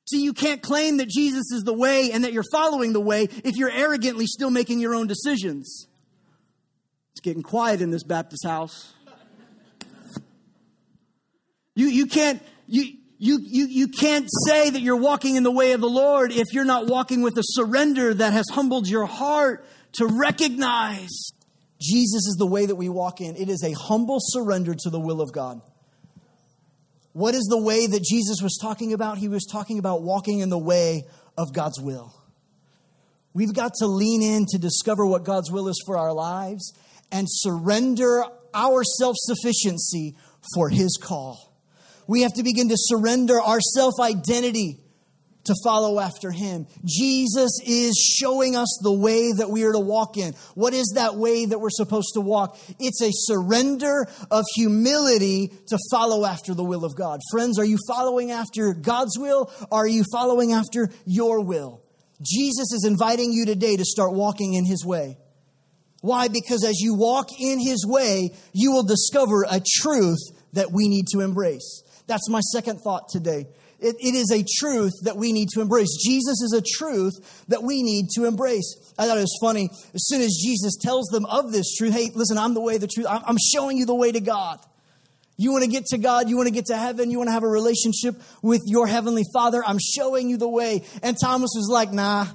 See, 0.09 0.23
you 0.23 0.33
can't 0.33 0.63
claim 0.63 0.97
that 0.99 1.09
Jesus 1.09 1.53
is 1.53 1.65
the 1.65 1.73
way 1.75 2.13
and 2.13 2.25
that 2.25 2.33
you're 2.33 2.45
following 2.51 2.95
the 2.95 3.01
way 3.01 3.25
if 3.45 3.57
you're 3.57 3.71
arrogantly 3.71 4.27
still 4.27 4.49
making 4.49 4.81
your 4.81 4.95
own 4.95 5.07
decisions. 5.07 5.87
It's 7.13 7.21
getting 7.21 7.43
quiet 7.43 7.83
in 7.83 7.91
this 7.91 8.05
Baptist 8.05 8.47
house. 8.47 8.95
You, 11.75 11.89
you 11.89 12.07
can't, 12.07 12.43
you, 12.67 12.95
you, 13.19 13.39
you, 13.43 13.67
you 13.67 13.89
can't 13.89 14.29
say 14.47 14.71
that 14.71 14.81
you're 14.81 14.97
walking 14.97 15.37
in 15.37 15.43
the 15.43 15.51
way 15.51 15.73
of 15.73 15.81
the 15.81 15.89
Lord 15.89 16.33
if 16.33 16.47
you're 16.53 16.65
not 16.65 16.87
walking 16.87 17.21
with 17.21 17.37
a 17.37 17.43
surrender 17.45 18.15
that 18.15 18.33
has 18.33 18.47
humbled 18.51 18.89
your 18.89 19.07
heart 19.07 19.67
to 19.95 20.07
recognize 20.07 21.33
Jesus 21.81 22.27
is 22.27 22.37
the 22.39 22.47
way 22.47 22.67
that 22.67 22.77
we 22.77 22.89
walk 22.89 23.21
in. 23.21 23.37
It 23.37 23.49
is 23.49 23.63
a 23.63 23.73
humble 23.73 24.19
surrender 24.21 24.75
to 24.75 24.91
the 24.91 24.99
will 24.99 25.21
of 25.21 25.33
God. 25.33 25.61
What 27.13 27.35
is 27.35 27.45
the 27.45 27.61
way 27.61 27.87
that 27.87 28.03
Jesus 28.03 28.43
was 28.43 28.59
talking 28.61 28.93
about? 28.93 29.19
He 29.19 29.29
was 29.29 29.45
talking 29.45 29.79
about 29.79 30.03
walking 30.03 30.41
in 30.41 30.51
the 30.51 30.59
way 30.59 31.05
of 31.37 31.53
God's 31.53 31.81
will. 31.81 32.15
We've 33.35 33.55
got 33.55 33.73
to 33.79 33.87
lean 33.87 34.23
in 34.23 34.47
to 34.47 34.59
discover 34.59 35.07
what 35.07 35.25
God's 35.25 35.51
will 35.51 35.69
is 35.69 35.83
for 35.87 35.97
our 35.97 36.13
lives 36.13 36.73
and 37.11 37.27
surrender 37.29 38.25
our 38.55 38.83
self 38.85 39.17
sufficiency 39.19 40.17
for 40.55 40.69
His 40.69 40.99
call. 41.01 41.55
We 42.07 42.23
have 42.23 42.35
to 42.35 42.43
begin 42.43 42.69
to 42.69 42.77
surrender 42.77 43.41
our 43.41 43.61
self 43.61 43.95
identity 44.01 44.81
to 45.49 45.55
follow 45.63 46.01
after 46.01 46.31
him. 46.31 46.67
Jesus 46.87 47.61
is 47.67 47.97
showing 48.19 48.57
us 48.57 48.79
the 48.83 48.93
way 48.93 49.33
that 49.33 49.51
we 49.51 49.65
are 49.65 49.73
to 49.73 49.79
walk 49.79 50.17
in. 50.17 50.33
What 50.55 50.73
is 50.73 50.93
that 50.95 51.17
way 51.17 51.45
that 51.45 51.59
we're 51.59 51.71
supposed 51.71 52.15
to 52.15 52.21
walk? 52.21 52.59
It's 52.79 53.03
a 53.03 53.11
surrender 53.11 54.07
of 54.31 54.45
humility 54.55 55.53
to 55.69 55.79
follow 55.91 56.25
after 56.25 56.55
the 56.55 56.65
will 56.65 56.85
of 56.85 56.97
God. 56.97 57.21
Friends, 57.31 57.59
are 57.59 57.65
you 57.65 57.79
following 57.87 58.31
after 58.31 58.73
God's 58.73 59.19
will? 59.19 59.53
Are 59.71 59.87
you 59.87 60.05
following 60.13 60.53
after 60.53 60.91
your 61.05 61.43
will? 61.43 61.83
Jesus 62.23 62.73
is 62.73 62.85
inviting 62.87 63.33
you 63.33 63.45
today 63.45 63.77
to 63.77 63.85
start 63.85 64.13
walking 64.13 64.55
in 64.55 64.65
his 64.65 64.85
way. 64.85 65.19
Why? 66.01 66.29
Because 66.29 66.65
as 66.65 66.79
you 66.81 66.95
walk 66.95 67.29
in 67.41 67.59
His 67.59 67.85
way, 67.87 68.31
you 68.53 68.73
will 68.73 68.85
discover 68.85 69.45
a 69.49 69.61
truth 69.81 70.21
that 70.53 70.71
we 70.71 70.89
need 70.89 71.07
to 71.09 71.21
embrace. 71.21 71.83
That's 72.07 72.29
my 72.31 72.41
second 72.41 72.81
thought 72.81 73.09
today. 73.09 73.47
It, 73.81 73.95
it 74.01 74.15
is 74.15 74.33
a 74.33 74.45
truth 74.59 74.93
that 75.05 75.17
we 75.17 75.33
need 75.33 75.49
to 75.51 75.61
embrace. 75.61 75.97
Jesus 76.05 76.43
is 76.43 76.53
a 76.53 76.63
truth 76.63 77.45
that 77.47 77.63
we 77.63 77.83
need 77.83 78.09
to 78.17 78.25
embrace. 78.25 78.93
I 78.99 79.07
thought 79.07 79.19
it 79.19 79.21
was 79.21 79.39
funny. 79.41 79.71
As 79.95 80.07
soon 80.07 80.21
as 80.21 80.37
Jesus 80.45 80.77
tells 80.77 81.07
them 81.09 81.25
of 81.27 81.53
this 81.53 81.77
truth, 81.77 81.95
hey, 81.95 82.11
listen, 82.13 82.39
I'm 82.39 82.55
the 82.55 82.61
way, 82.61 82.79
the 82.79 82.89
truth. 82.89 83.07
I'm, 83.09 83.37
showing 83.53 83.79
you 83.79 83.87
the 83.87 83.95
way 83.95 84.11
to 84.11 84.21
God. 84.21 84.59
You 85.37 85.53
want 85.53 85.63
to 85.63 85.71
get 85.71 85.87
to 85.87 85.99
God, 85.99 86.29
you 86.29 86.37
want 86.37 86.49
to 86.49 86.53
get 86.53 86.67
to 86.67 86.77
heaven, 86.77 87.13
you 87.13 87.19
want 87.19 87.29
to 87.29 87.33
have 87.33 87.45
a 87.45 87.49
relationship 87.49 88.17
with 88.43 88.63
your 88.67 88.89
heavenly 88.89 89.23
Father. 89.33 89.63
I'm 89.65 89.79
showing 89.79 90.29
you 90.29 90.37
the 90.37 90.49
way. 90.49 90.83
And 91.01 91.17
Thomas 91.19 91.51
was 91.55 91.69
like, 91.71 91.93
nah, 91.93 92.27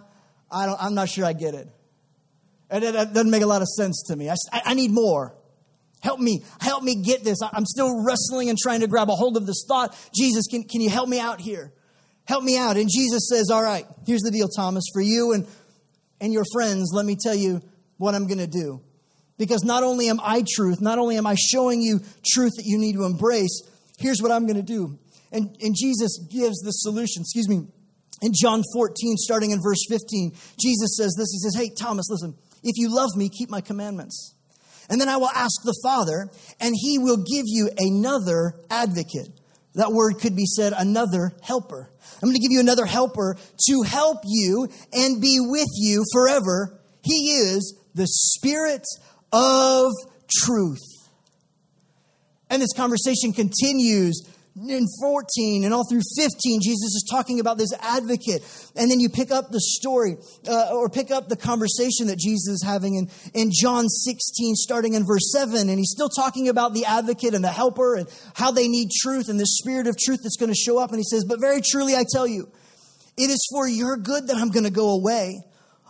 I 0.50 0.66
don't, 0.66 0.82
I'm 0.82 0.96
not 0.96 1.10
sure 1.10 1.26
I 1.26 1.34
get 1.34 1.54
it. 1.54 1.68
And 2.70 2.84
that 2.86 3.14
doesn't 3.14 3.30
make 3.30 3.44
a 3.44 3.48
lot 3.48 3.62
of 3.62 3.68
sense 3.68 4.04
to 4.08 4.16
me. 4.16 4.30
I, 4.30 4.36
I 4.52 4.74
need 4.74 4.92
more. 4.92 5.36
Help 6.04 6.20
me, 6.20 6.44
help 6.60 6.84
me 6.84 6.96
get 6.96 7.24
this. 7.24 7.38
I'm 7.42 7.66
still 7.66 8.04
wrestling 8.04 8.50
and 8.50 8.58
trying 8.58 8.82
to 8.82 8.88
grab 8.88 9.10
a 9.10 9.16
hold 9.16 9.38
of 9.38 9.46
this 9.46 9.64
thought. 9.66 9.98
Jesus, 10.14 10.48
can, 10.52 10.66
can 10.66 10.82
you 10.82 10.90
help 10.90 11.08
me 11.08 11.18
out 11.18 11.40
here? 11.40 11.72
Help 12.26 12.44
me 12.44 12.58
out. 12.58 12.76
And 12.76 12.90
Jesus 12.94 13.30
says, 13.30 13.50
All 13.50 13.64
right, 13.64 13.86
here's 14.06 14.22
the 14.22 14.30
deal, 14.30 14.50
Thomas. 14.50 14.84
For 14.94 15.02
you 15.02 15.32
and, 15.32 15.48
and 16.20 16.34
your 16.34 16.44
friends, 16.52 16.92
let 16.94 17.06
me 17.06 17.16
tell 17.16 17.34
you 17.34 17.62
what 17.98 18.16
I'm 18.16 18.28
going 18.28 18.40
to 18.40 18.48
do. 18.48 18.82
Because 19.38 19.64
not 19.64 19.84
only 19.84 20.10
am 20.10 20.20
I 20.22 20.44
truth, 20.56 20.82
not 20.82 21.00
only 21.00 21.16
am 21.16 21.26
I 21.26 21.36
showing 21.36 21.82
you 21.82 22.02
truth 22.26 22.52
that 22.58 22.66
you 22.66 22.78
need 22.78 22.94
to 22.94 23.06
embrace, 23.06 23.62
here's 23.98 24.22
what 24.22 24.32
I'm 24.32 24.46
going 24.46 24.58
to 24.58 24.62
do. 24.62 25.00
And, 25.32 25.56
and 25.62 25.74
Jesus 25.74 26.20
gives 26.30 26.60
the 26.60 26.72
solution, 26.72 27.22
excuse 27.22 27.48
me, 27.48 27.66
in 28.22 28.32
John 28.36 28.62
14, 28.74 29.16
starting 29.16 29.52
in 29.52 29.60
verse 29.64 29.86
15. 29.90 30.34
Jesus 30.60 30.98
says 30.98 31.16
this 31.18 31.32
He 31.32 31.40
says, 31.40 31.56
Hey, 31.56 31.72
Thomas, 31.74 32.08
listen, 32.10 32.36
if 32.62 32.78
you 32.78 32.94
love 32.94 33.16
me, 33.16 33.30
keep 33.30 33.50
my 33.50 33.62
commandments. 33.62 34.36
And 34.90 35.00
then 35.00 35.10
I 35.10 35.18
will 35.18 35.30
ask 35.30 35.62
the 35.64 35.78
Father, 35.84 36.30
and 36.60 36.74
he 36.78 37.00
will 37.00 37.18
give 37.18 37.46
you 37.48 37.70
another 37.78 38.54
advocate. 38.70 39.30
That 39.76 39.92
word 39.92 40.20
could 40.20 40.36
be 40.36 40.46
said 40.46 40.74
another 40.76 41.32
helper. 41.42 41.90
I'm 42.22 42.30
going 42.30 42.36
to 42.36 42.42
give 42.42 42.52
you 42.52 42.60
another 42.60 42.86
helper 42.86 43.38
to 43.68 43.82
help 43.82 44.20
you 44.26 44.68
and 44.94 45.22
be 45.22 45.40
with 45.40 45.70
you 45.76 46.04
forever. 46.14 46.80
He 47.04 47.32
is 47.32 47.76
the 47.96 48.08
Spirit 48.08 48.84
of 49.32 49.92
truth. 50.30 50.82
And 52.50 52.62
this 52.62 52.74
conversation 52.74 53.34
continues 53.34 54.22
in 54.56 54.86
14 55.02 55.64
and 55.64 55.74
all 55.74 55.84
through 55.90 56.02
15, 56.16 56.62
Jesus 56.62 56.94
is 56.94 57.08
talking 57.10 57.40
about 57.40 57.58
this 57.58 57.74
advocate. 57.80 58.44
And 58.76 58.90
then 58.90 59.00
you 59.00 59.10
pick 59.10 59.32
up 59.32 59.50
the 59.50 59.60
story 59.60 60.18
uh, 60.48 60.70
or 60.72 60.90
pick 60.90 61.10
up 61.10 61.28
the 61.28 61.36
conversation 61.36 62.08
that 62.08 62.20
Jesus 62.20 62.56
is 62.56 62.64
having 62.64 62.96
in, 62.96 63.10
in 63.34 63.50
John 63.52 63.90
16, 63.90 64.56
starting 64.56 64.94
in 64.94 65.06
verse 65.06 65.32
7. 65.32 65.70
And 65.70 65.80
he's 65.80 65.92
still 65.92 66.10
talking 66.10 66.50
about 66.50 66.74
the 66.74 66.86
advocate 66.86 67.34
and 67.34 67.44
the 67.44 67.52
helper 67.52 67.96
and 67.96 68.08
how 68.36 68.52
they 68.52 68.68
need 68.68 68.90
truth 68.92 69.28
and 69.28 69.40
the 69.40 69.48
spirit 69.48 69.88
of 69.88 69.98
truth 69.98 70.20
that's 70.22 70.38
going 70.38 70.52
to 70.52 70.56
show 70.56 70.78
up. 70.78 70.92
And 70.92 71.00
he 71.00 71.04
says, 71.04 71.26
But 71.26 71.40
very 71.40 71.62
truly, 71.62 71.96
I 71.96 72.04
tell 72.08 72.28
you, 72.28 72.52
it 73.18 73.30
is 73.30 73.48
for 73.52 73.68
your 73.68 73.98
good 73.98 74.28
that 74.28 74.38
I'm 74.38 74.52
going 74.52 74.66
to 74.66 74.72
go 74.72 74.92
away. 74.92 75.44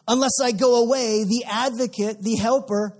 Unless 0.08 0.40
I 0.42 0.52
go 0.52 0.84
away, 0.84 1.24
the 1.24 1.46
advocate, 1.48 2.22
the 2.22 2.36
helper, 2.36 2.98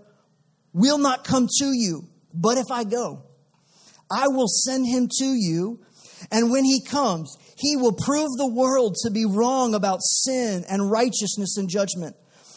will 0.74 0.98
not 0.98 1.24
come 1.24 1.48
to 1.60 1.66
you. 1.66 2.08
But 2.34 2.58
if 2.58 2.72
I 2.72 2.84
go, 2.84 3.24
I 4.14 4.28
will 4.28 4.48
send 4.48 4.88
him 4.88 5.10
to 5.20 5.26
you. 5.26 5.80
And 6.32 6.52
when 6.52 6.64
he 6.64 6.84
comes, 6.84 7.36
he 7.58 7.76
will 7.76 7.94
prove 7.94 8.30
the 8.38 8.52
world 8.54 8.96
to 9.04 9.12
be 9.12 9.26
wrong 9.26 9.74
about 9.74 10.00
sin 10.02 10.64
and 10.70 10.90
righteousness 10.90 11.58
and 11.58 11.70
judgment. 11.70 12.16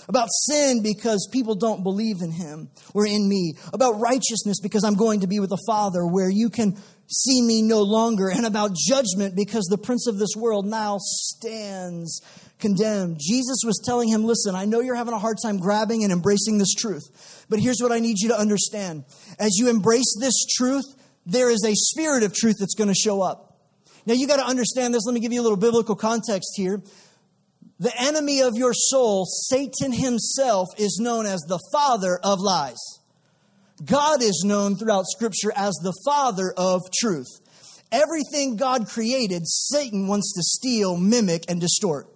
About 0.09 0.29
sin 0.31 0.83
because 0.83 1.29
people 1.33 1.57
don't 1.57 1.83
believe 1.83 2.23
in 2.23 2.31
him 2.31 2.71
or 2.95 3.07
in 3.07 3.29
me. 3.29 3.55
About 3.73 3.99
righteousness 3.99 4.61
because 4.63 4.85
I'm 4.85 4.95
going 4.95 5.21
to 5.21 5.27
be 5.27 5.41
with 5.41 5.51
the 5.51 5.63
Father 5.67 6.07
where 6.07 6.31
you 6.31 6.49
can 6.49 6.77
see 7.09 7.43
me 7.43 7.63
no 7.63 7.83
longer. 7.83 8.29
And 8.29 8.47
about 8.47 8.71
judgment 8.77 9.35
because 9.35 9.65
the 9.65 9.79
prince 9.79 10.07
of 10.07 10.19
this 10.19 10.37
world 10.37 10.65
now 10.65 10.99
stands 11.01 12.21
condemned. 12.59 13.19
Jesus 13.21 13.59
was 13.65 13.83
telling 13.85 14.09
him, 14.09 14.25
Listen, 14.25 14.55
I 14.55 14.65
know 14.65 14.81
you're 14.81 14.95
having 14.95 15.15
a 15.15 15.19
hard 15.19 15.39
time 15.43 15.59
grabbing 15.59 16.05
and 16.05 16.13
embracing 16.13 16.59
this 16.59 16.73
truth, 16.75 17.45
but 17.49 17.59
here's 17.59 17.81
what 17.81 17.93
I 17.93 17.99
need 17.99 18.19
you 18.19 18.29
to 18.29 18.39
understand. 18.39 19.05
As 19.39 19.57
you 19.57 19.69
embrace 19.69 20.17
this 20.21 20.47
truth, 20.57 20.85
there 21.27 21.51
is 21.51 21.65
a 21.65 21.75
spirit 21.75 22.23
of 22.23 22.33
truth 22.33 22.57
that's 22.61 22.75
going 22.75 22.89
to 22.89 22.95
show 22.95 23.21
up. 23.21 23.59
Now, 24.07 24.15
you 24.15 24.29
got 24.29 24.37
to 24.37 24.47
understand 24.47 24.95
this. 24.95 25.05
Let 25.05 25.15
me 25.15 25.21
give 25.21 25.33
you 25.33 25.41
a 25.41 25.43
little 25.43 25.59
biblical 25.59 25.97
context 25.97 26.53
here. 26.55 26.81
The 27.79 27.93
enemy 28.01 28.41
of 28.41 28.55
your 28.55 28.73
soul, 28.73 29.27
Satan 29.27 29.93
himself, 29.93 30.69
is 30.79 30.99
known 31.03 31.27
as 31.27 31.41
the 31.41 31.59
father 31.73 32.19
of 32.23 32.39
lies. 32.41 32.79
God 33.85 34.23
is 34.23 34.45
known 34.47 34.77
throughout 34.77 35.05
Scripture 35.07 35.53
as 35.55 35.75
the 35.83 35.93
father 36.05 36.55
of 36.57 36.81
truth. 36.99 37.27
Everything 37.93 38.57
God 38.57 38.89
created, 38.89 39.47
Satan 39.47 40.07
wants 40.07 40.33
to 40.35 40.43
steal, 40.43 40.97
mimic, 40.97 41.45
and 41.49 41.61
distort. 41.61 42.09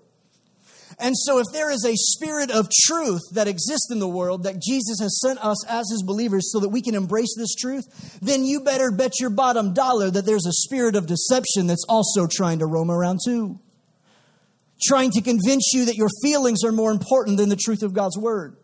And 1.00 1.16
so, 1.16 1.38
if 1.38 1.46
there 1.52 1.70
is 1.70 1.84
a 1.86 1.94
spirit 1.96 2.50
of 2.50 2.68
truth 2.84 3.22
that 3.32 3.48
exists 3.48 3.90
in 3.90 3.98
the 3.98 4.08
world 4.08 4.42
that 4.42 4.60
Jesus 4.60 5.00
has 5.00 5.18
sent 5.20 5.42
us 5.42 5.66
as 5.66 5.88
his 5.90 6.02
believers 6.06 6.52
so 6.52 6.60
that 6.60 6.68
we 6.68 6.82
can 6.82 6.94
embrace 6.94 7.34
this 7.36 7.54
truth, 7.54 8.18
then 8.20 8.44
you 8.44 8.60
better 8.60 8.90
bet 8.90 9.18
your 9.18 9.30
bottom 9.30 9.72
dollar 9.72 10.10
that 10.10 10.26
there's 10.26 10.46
a 10.46 10.52
spirit 10.52 10.96
of 10.96 11.06
deception 11.06 11.66
that's 11.66 11.86
also 11.88 12.26
trying 12.30 12.58
to 12.58 12.66
roam 12.66 12.90
around 12.90 13.20
too. 13.24 13.58
Trying 14.82 15.10
to 15.12 15.22
convince 15.22 15.72
you 15.72 15.86
that 15.86 15.96
your 15.96 16.08
feelings 16.22 16.64
are 16.64 16.72
more 16.72 16.90
important 16.90 17.38
than 17.38 17.48
the 17.48 17.56
truth 17.56 17.82
of 17.82 17.94
God's 17.94 18.18
word. 18.18 18.56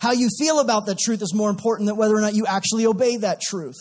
How 0.00 0.12
you 0.12 0.28
feel 0.38 0.60
about 0.60 0.86
that 0.86 0.98
truth 0.98 1.22
is 1.22 1.34
more 1.34 1.50
important 1.50 1.86
than 1.86 1.96
whether 1.96 2.16
or 2.16 2.20
not 2.20 2.34
you 2.34 2.46
actually 2.46 2.86
obey 2.86 3.16
that 3.18 3.40
truth 3.40 3.76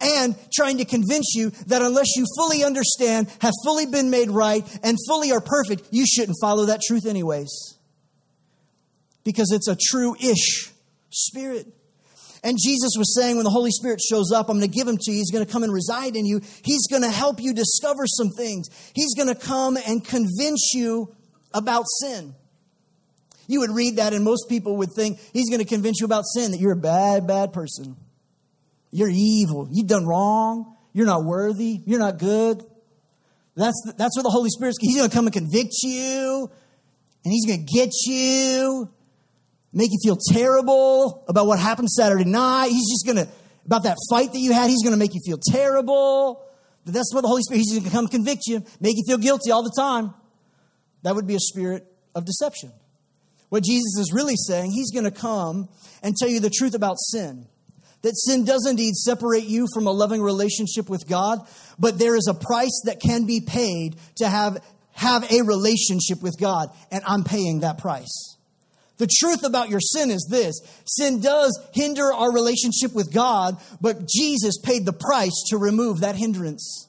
and 0.00 0.36
trying 0.52 0.78
to 0.78 0.84
convince 0.84 1.34
you 1.34 1.50
that 1.66 1.82
unless 1.82 2.16
you 2.16 2.24
fully 2.36 2.64
understand, 2.64 3.28
have 3.40 3.54
fully 3.64 3.86
been 3.86 4.10
made 4.10 4.30
right, 4.30 4.62
and 4.82 4.96
fully 5.06 5.32
are 5.32 5.40
perfect, 5.40 5.88
you 5.90 6.06
shouldn't 6.06 6.36
follow 6.40 6.66
that 6.66 6.80
truth 6.86 7.06
anyways. 7.06 7.78
Because 9.24 9.50
it's 9.52 9.68
a 9.68 9.76
true 9.76 10.14
ish 10.20 10.70
spirit. 11.10 11.66
And 12.44 12.56
Jesus 12.62 12.92
was 12.96 13.12
saying, 13.16 13.36
when 13.36 13.44
the 13.44 13.50
Holy 13.50 13.72
Spirit 13.72 14.00
shows 14.00 14.30
up, 14.30 14.48
I'm 14.48 14.58
going 14.58 14.70
to 14.70 14.76
give 14.76 14.86
him 14.86 14.98
to 14.98 15.10
you. 15.10 15.16
He's 15.16 15.32
going 15.32 15.44
to 15.44 15.50
come 15.50 15.64
and 15.64 15.72
reside 15.72 16.14
in 16.14 16.26
you. 16.26 16.40
He's 16.62 16.86
going 16.86 17.02
to 17.02 17.10
help 17.10 17.40
you 17.40 17.52
discover 17.52 18.06
some 18.06 18.28
things. 18.30 18.68
He's 18.94 19.14
going 19.14 19.28
to 19.28 19.34
come 19.34 19.76
and 19.76 20.04
convince 20.04 20.70
you 20.72 21.12
about 21.52 21.86
sin. 22.00 22.34
You 23.48 23.60
would 23.60 23.70
read 23.70 23.96
that, 23.96 24.12
and 24.12 24.24
most 24.24 24.48
people 24.48 24.76
would 24.76 24.90
think 24.92 25.18
he's 25.32 25.48
going 25.48 25.60
to 25.60 25.66
convince 25.66 26.00
you 26.00 26.04
about 26.04 26.24
sin, 26.24 26.52
that 26.52 26.60
you're 26.60 26.72
a 26.72 26.76
bad, 26.76 27.26
bad 27.26 27.52
person. 27.52 27.96
You're 28.90 29.10
evil. 29.10 29.68
You've 29.70 29.88
done 29.88 30.06
wrong. 30.06 30.76
You're 30.92 31.06
not 31.06 31.24
worthy. 31.24 31.80
You're 31.84 31.98
not 31.98 32.18
good. 32.18 32.64
That's, 33.56 33.80
that's 33.96 34.16
where 34.16 34.22
the 34.22 34.30
Holy 34.30 34.50
Spirit's, 34.50 34.76
He's 34.80 34.96
going 34.96 35.08
to 35.08 35.14
come 35.14 35.26
and 35.26 35.32
convict 35.32 35.74
you, 35.82 36.50
and 37.24 37.32
He's 37.32 37.46
going 37.46 37.66
to 37.66 37.72
get 37.72 37.90
you, 38.04 38.88
make 39.72 39.90
you 39.90 39.98
feel 40.04 40.16
terrible 40.32 41.24
about 41.28 41.46
what 41.46 41.58
happened 41.58 41.88
Saturday 41.88 42.24
night. 42.24 42.68
He's 42.68 42.90
just 42.90 43.06
going 43.06 43.16
to, 43.26 43.32
about 43.64 43.84
that 43.84 43.96
fight 44.10 44.32
that 44.32 44.38
you 44.38 44.52
had, 44.52 44.68
He's 44.68 44.82
going 44.82 44.92
to 44.92 44.98
make 44.98 45.14
you 45.14 45.20
feel 45.24 45.38
terrible. 45.38 46.42
But 46.84 46.94
that's 46.94 47.12
what 47.14 47.22
the 47.22 47.28
Holy 47.28 47.42
Spirit, 47.42 47.58
He's 47.58 47.72
going 47.72 47.84
to 47.84 47.90
come 47.90 48.08
convict 48.08 48.42
you, 48.46 48.62
make 48.78 48.96
you 48.96 49.04
feel 49.06 49.18
guilty 49.18 49.50
all 49.50 49.62
the 49.62 49.74
time. 49.76 50.14
That 51.02 51.14
would 51.14 51.26
be 51.26 51.34
a 51.34 51.40
spirit 51.40 51.86
of 52.14 52.26
deception. 52.26 52.72
What 53.48 53.64
Jesus 53.64 53.98
is 53.98 54.12
really 54.12 54.36
saying, 54.36 54.70
He's 54.72 54.92
going 54.92 55.04
to 55.04 55.10
come 55.10 55.70
and 56.02 56.14
tell 56.14 56.28
you 56.28 56.40
the 56.40 56.50
truth 56.50 56.74
about 56.74 56.96
sin 56.98 57.48
that 58.06 58.16
sin 58.16 58.44
does 58.44 58.66
indeed 58.70 58.94
separate 58.94 59.44
you 59.44 59.66
from 59.74 59.88
a 59.88 59.90
loving 59.90 60.22
relationship 60.22 60.88
with 60.88 61.08
God, 61.08 61.40
but 61.76 61.98
there 61.98 62.14
is 62.14 62.28
a 62.28 62.34
price 62.34 62.82
that 62.84 63.00
can 63.00 63.26
be 63.26 63.40
paid 63.40 63.96
to 64.18 64.28
have, 64.28 64.62
have 64.92 65.28
a 65.30 65.42
relationship 65.42 66.22
with 66.22 66.38
God, 66.38 66.68
and 66.92 67.02
I'm 67.04 67.24
paying 67.24 67.60
that 67.60 67.78
price. 67.78 68.36
The 68.98 69.08
truth 69.18 69.42
about 69.42 69.70
your 69.70 69.80
sin 69.80 70.12
is 70.12 70.24
this 70.30 70.60
sin 70.86 71.20
does 71.20 71.58
hinder 71.74 72.12
our 72.12 72.32
relationship 72.32 72.94
with 72.94 73.12
God, 73.12 73.58
but 73.80 74.08
Jesus 74.08 74.58
paid 74.62 74.86
the 74.86 74.92
price 74.92 75.44
to 75.48 75.58
remove 75.58 76.00
that 76.00 76.14
hindrance. 76.14 76.85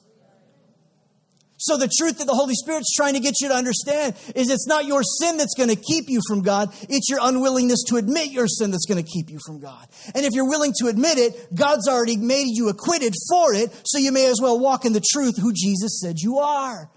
So, 1.60 1.76
the 1.76 1.90
truth 1.98 2.18
that 2.18 2.26
the 2.26 2.34
Holy 2.34 2.54
Spirit's 2.54 2.94
trying 2.94 3.14
to 3.14 3.20
get 3.20 3.34
you 3.40 3.48
to 3.48 3.54
understand 3.54 4.14
is 4.36 4.48
it's 4.48 4.68
not 4.68 4.86
your 4.86 5.02
sin 5.02 5.36
that's 5.36 5.54
going 5.56 5.70
to 5.70 5.76
keep 5.76 6.08
you 6.08 6.20
from 6.28 6.42
God, 6.42 6.72
it's 6.88 7.10
your 7.10 7.18
unwillingness 7.20 7.82
to 7.88 7.96
admit 7.96 8.30
your 8.30 8.46
sin 8.46 8.70
that's 8.70 8.86
going 8.86 9.02
to 9.02 9.08
keep 9.08 9.28
you 9.28 9.38
from 9.44 9.58
God. 9.58 9.86
And 10.14 10.24
if 10.24 10.34
you're 10.34 10.48
willing 10.48 10.72
to 10.80 10.86
admit 10.86 11.18
it, 11.18 11.54
God's 11.54 11.88
already 11.88 12.16
made 12.16 12.46
you 12.48 12.68
acquitted 12.68 13.12
for 13.28 13.52
it, 13.54 13.72
so 13.84 13.98
you 13.98 14.12
may 14.12 14.30
as 14.30 14.40
well 14.40 14.58
walk 14.58 14.84
in 14.84 14.92
the 14.92 15.04
truth 15.12 15.36
who 15.36 15.52
Jesus 15.52 16.00
said 16.00 16.20
you 16.20 16.38
are. 16.38 16.88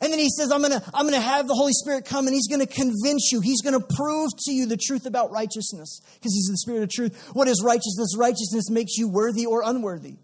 And 0.00 0.12
then 0.12 0.20
he 0.20 0.28
says, 0.28 0.52
I'm 0.52 0.60
going 0.60 0.78
to 0.78 0.90
I'm 0.94 1.10
to 1.10 1.20
have 1.20 1.48
the 1.48 1.54
Holy 1.54 1.72
Spirit 1.72 2.04
come 2.04 2.28
and 2.28 2.34
he's 2.34 2.46
going 2.46 2.64
to 2.64 2.72
convince 2.72 3.30
you. 3.32 3.40
He's 3.40 3.62
going 3.62 3.78
to 3.78 3.84
prove 3.96 4.30
to 4.46 4.52
you 4.52 4.66
the 4.66 4.76
truth 4.76 5.06
about 5.06 5.32
righteousness 5.32 6.00
because 6.14 6.32
he's 6.32 6.46
the 6.46 6.58
Spirit 6.58 6.84
of 6.84 6.90
truth. 6.90 7.30
What 7.32 7.48
is 7.48 7.60
righteousness? 7.64 8.16
Righteousness 8.16 8.70
makes 8.70 8.96
you 8.96 9.08
worthy 9.08 9.46
or 9.46 9.62
unworthy. 9.64 10.18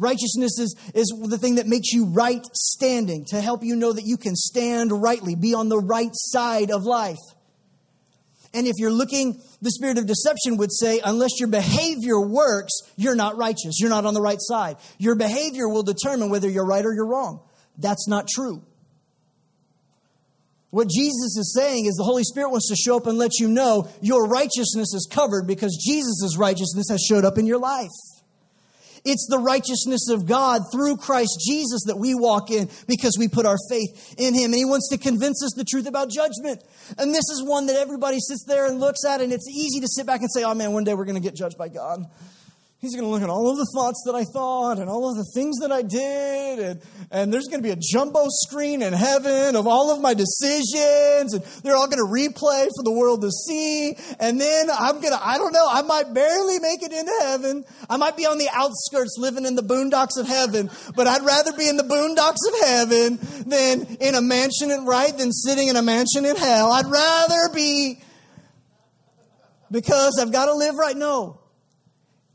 Righteousness 0.00 0.58
is, 0.58 0.76
is 0.94 1.14
the 1.28 1.36
thing 1.36 1.56
that 1.56 1.66
makes 1.66 1.92
you 1.92 2.06
right 2.06 2.44
standing, 2.54 3.26
to 3.26 3.40
help 3.40 3.62
you 3.62 3.76
know 3.76 3.92
that 3.92 4.06
you 4.06 4.16
can 4.16 4.34
stand 4.34 4.90
rightly, 4.90 5.36
be 5.36 5.52
on 5.52 5.68
the 5.68 5.78
right 5.78 6.10
side 6.12 6.70
of 6.70 6.84
life. 6.84 7.18
And 8.54 8.66
if 8.66 8.76
you're 8.78 8.90
looking, 8.90 9.40
the 9.60 9.70
spirit 9.70 9.98
of 9.98 10.06
deception 10.06 10.56
would 10.56 10.72
say, 10.72 11.00
unless 11.04 11.38
your 11.38 11.50
behavior 11.50 12.18
works, 12.18 12.72
you're 12.96 13.14
not 13.14 13.36
righteous. 13.36 13.78
You're 13.78 13.90
not 13.90 14.06
on 14.06 14.14
the 14.14 14.22
right 14.22 14.40
side. 14.40 14.76
Your 14.98 15.14
behavior 15.14 15.68
will 15.68 15.84
determine 15.84 16.30
whether 16.30 16.48
you're 16.48 16.66
right 16.66 16.84
or 16.84 16.94
you're 16.94 17.06
wrong. 17.06 17.40
That's 17.78 18.08
not 18.08 18.26
true. 18.26 18.62
What 20.70 20.88
Jesus 20.88 21.36
is 21.36 21.54
saying 21.54 21.86
is 21.86 21.94
the 21.94 22.04
Holy 22.04 22.24
Spirit 22.24 22.50
wants 22.50 22.68
to 22.70 22.76
show 22.76 22.96
up 22.96 23.06
and 23.06 23.18
let 23.18 23.32
you 23.38 23.48
know 23.48 23.88
your 24.00 24.26
righteousness 24.26 24.94
is 24.94 25.08
covered 25.12 25.46
because 25.46 25.76
Jesus' 25.86 26.38
righteousness 26.38 26.86
has 26.88 27.04
showed 27.06 27.24
up 27.24 27.38
in 27.38 27.46
your 27.46 27.58
life. 27.58 27.90
It's 29.04 29.26
the 29.28 29.38
righteousness 29.38 30.08
of 30.10 30.26
God 30.26 30.62
through 30.72 30.96
Christ 30.96 31.44
Jesus 31.46 31.82
that 31.86 31.96
we 31.96 32.14
walk 32.14 32.50
in 32.50 32.68
because 32.86 33.16
we 33.18 33.28
put 33.28 33.46
our 33.46 33.58
faith 33.68 34.14
in 34.18 34.34
Him. 34.34 34.46
And 34.46 34.54
He 34.54 34.64
wants 34.64 34.88
to 34.90 34.98
convince 34.98 35.44
us 35.44 35.52
the 35.56 35.64
truth 35.64 35.86
about 35.86 36.10
judgment. 36.10 36.62
And 36.98 37.14
this 37.14 37.28
is 37.30 37.42
one 37.44 37.66
that 37.66 37.76
everybody 37.76 38.18
sits 38.20 38.44
there 38.44 38.66
and 38.66 38.80
looks 38.80 39.04
at, 39.04 39.20
and 39.20 39.32
it's 39.32 39.48
easy 39.48 39.80
to 39.80 39.88
sit 39.88 40.06
back 40.06 40.20
and 40.20 40.30
say, 40.30 40.42
oh 40.44 40.54
man, 40.54 40.72
one 40.72 40.84
day 40.84 40.94
we're 40.94 41.04
going 41.04 41.20
to 41.20 41.26
get 41.26 41.34
judged 41.34 41.58
by 41.58 41.68
God. 41.68 42.04
He's 42.80 42.94
going 42.94 43.04
to 43.04 43.10
look 43.10 43.20
at 43.20 43.28
all 43.28 43.50
of 43.50 43.58
the 43.58 43.70
thoughts 43.74 44.02
that 44.06 44.14
I 44.14 44.24
thought 44.24 44.78
and 44.78 44.88
all 44.88 45.10
of 45.10 45.14
the 45.18 45.30
things 45.34 45.58
that 45.58 45.70
I 45.70 45.82
did. 45.82 46.58
And, 46.58 46.80
and 47.10 47.30
there's 47.30 47.46
going 47.46 47.60
to 47.60 47.62
be 47.62 47.72
a 47.72 47.76
jumbo 47.76 48.24
screen 48.28 48.80
in 48.80 48.94
heaven 48.94 49.54
of 49.54 49.66
all 49.66 49.92
of 49.92 50.00
my 50.00 50.14
decisions. 50.14 51.34
And 51.34 51.44
they're 51.62 51.76
all 51.76 51.88
going 51.88 52.00
to 52.00 52.10
replay 52.10 52.68
for 52.74 52.82
the 52.82 52.90
world 52.90 53.20
to 53.20 53.30
see. 53.30 53.98
And 54.18 54.40
then 54.40 54.70
I'm 54.70 54.98
going 55.02 55.12
to, 55.12 55.20
I 55.22 55.36
don't 55.36 55.52
know, 55.52 55.66
I 55.70 55.82
might 55.82 56.14
barely 56.14 56.58
make 56.58 56.82
it 56.82 56.90
into 56.90 57.12
heaven. 57.20 57.64
I 57.90 57.98
might 57.98 58.16
be 58.16 58.24
on 58.24 58.38
the 58.38 58.48
outskirts 58.50 59.16
living 59.18 59.44
in 59.44 59.56
the 59.56 59.62
boondocks 59.62 60.18
of 60.18 60.26
heaven. 60.26 60.70
But 60.96 61.06
I'd 61.06 61.22
rather 61.22 61.52
be 61.52 61.68
in 61.68 61.76
the 61.76 61.82
boondocks 61.82 62.48
of 62.48 62.66
heaven 62.66 63.18
than 63.46 63.96
in 64.00 64.14
a 64.14 64.22
mansion 64.22 64.70
in 64.70 64.86
right 64.86 65.14
than 65.14 65.32
sitting 65.32 65.68
in 65.68 65.76
a 65.76 65.82
mansion 65.82 66.24
in 66.24 66.34
hell. 66.34 66.72
I'd 66.72 66.86
rather 66.86 67.52
be 67.54 68.00
because 69.70 70.18
I've 70.18 70.32
got 70.32 70.46
to 70.46 70.54
live 70.54 70.76
right. 70.76 70.96
No. 70.96 71.40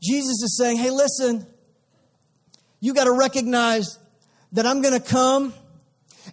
Jesus 0.06 0.42
is 0.42 0.56
saying, 0.58 0.76
hey, 0.76 0.90
listen, 0.90 1.46
you 2.80 2.94
got 2.94 3.04
to 3.04 3.12
recognize 3.12 3.98
that 4.52 4.66
I'm 4.66 4.82
going 4.82 4.94
to 5.00 5.06
come 5.06 5.52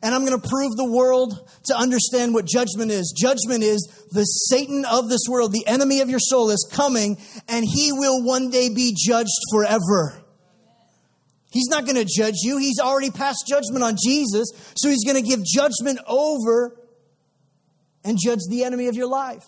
and 0.02 0.14
I'm 0.14 0.26
going 0.26 0.40
to 0.40 0.48
prove 0.48 0.76
the 0.76 0.90
world 0.90 1.50
to 1.66 1.78
understand 1.78 2.34
what 2.34 2.46
judgment 2.46 2.92
is. 2.92 3.14
Judgment 3.18 3.64
is 3.64 3.82
the 4.12 4.24
Satan 4.24 4.86
of 4.86 5.10
this 5.10 5.22
world, 5.30 5.52
the 5.52 5.66
enemy 5.68 6.02
of 6.02 6.10
your 6.10 6.20
soul 6.20 6.50
is 6.50 6.70
coming 6.72 7.18
and 7.48 7.66
he 7.66 7.92
will 7.92 8.24
one 8.24 8.50
day 8.50 8.70
be 8.70 8.96
judged 8.98 9.30
forever. 9.52 10.20
He's 11.52 11.68
not 11.68 11.86
going 11.86 11.98
to 11.98 12.06
judge 12.06 12.38
you. 12.42 12.58
He's 12.58 12.80
already 12.80 13.12
passed 13.12 13.46
judgment 13.48 13.84
on 13.84 13.96
Jesus. 14.04 14.50
So 14.76 14.90
he's 14.90 15.06
going 15.06 15.22
to 15.22 15.28
give 15.28 15.46
judgment 15.46 16.00
over 16.08 16.76
and 18.04 18.18
judge 18.22 18.40
the 18.50 18.64
enemy 18.64 18.88
of 18.88 18.96
your 18.96 19.08
life. 19.08 19.46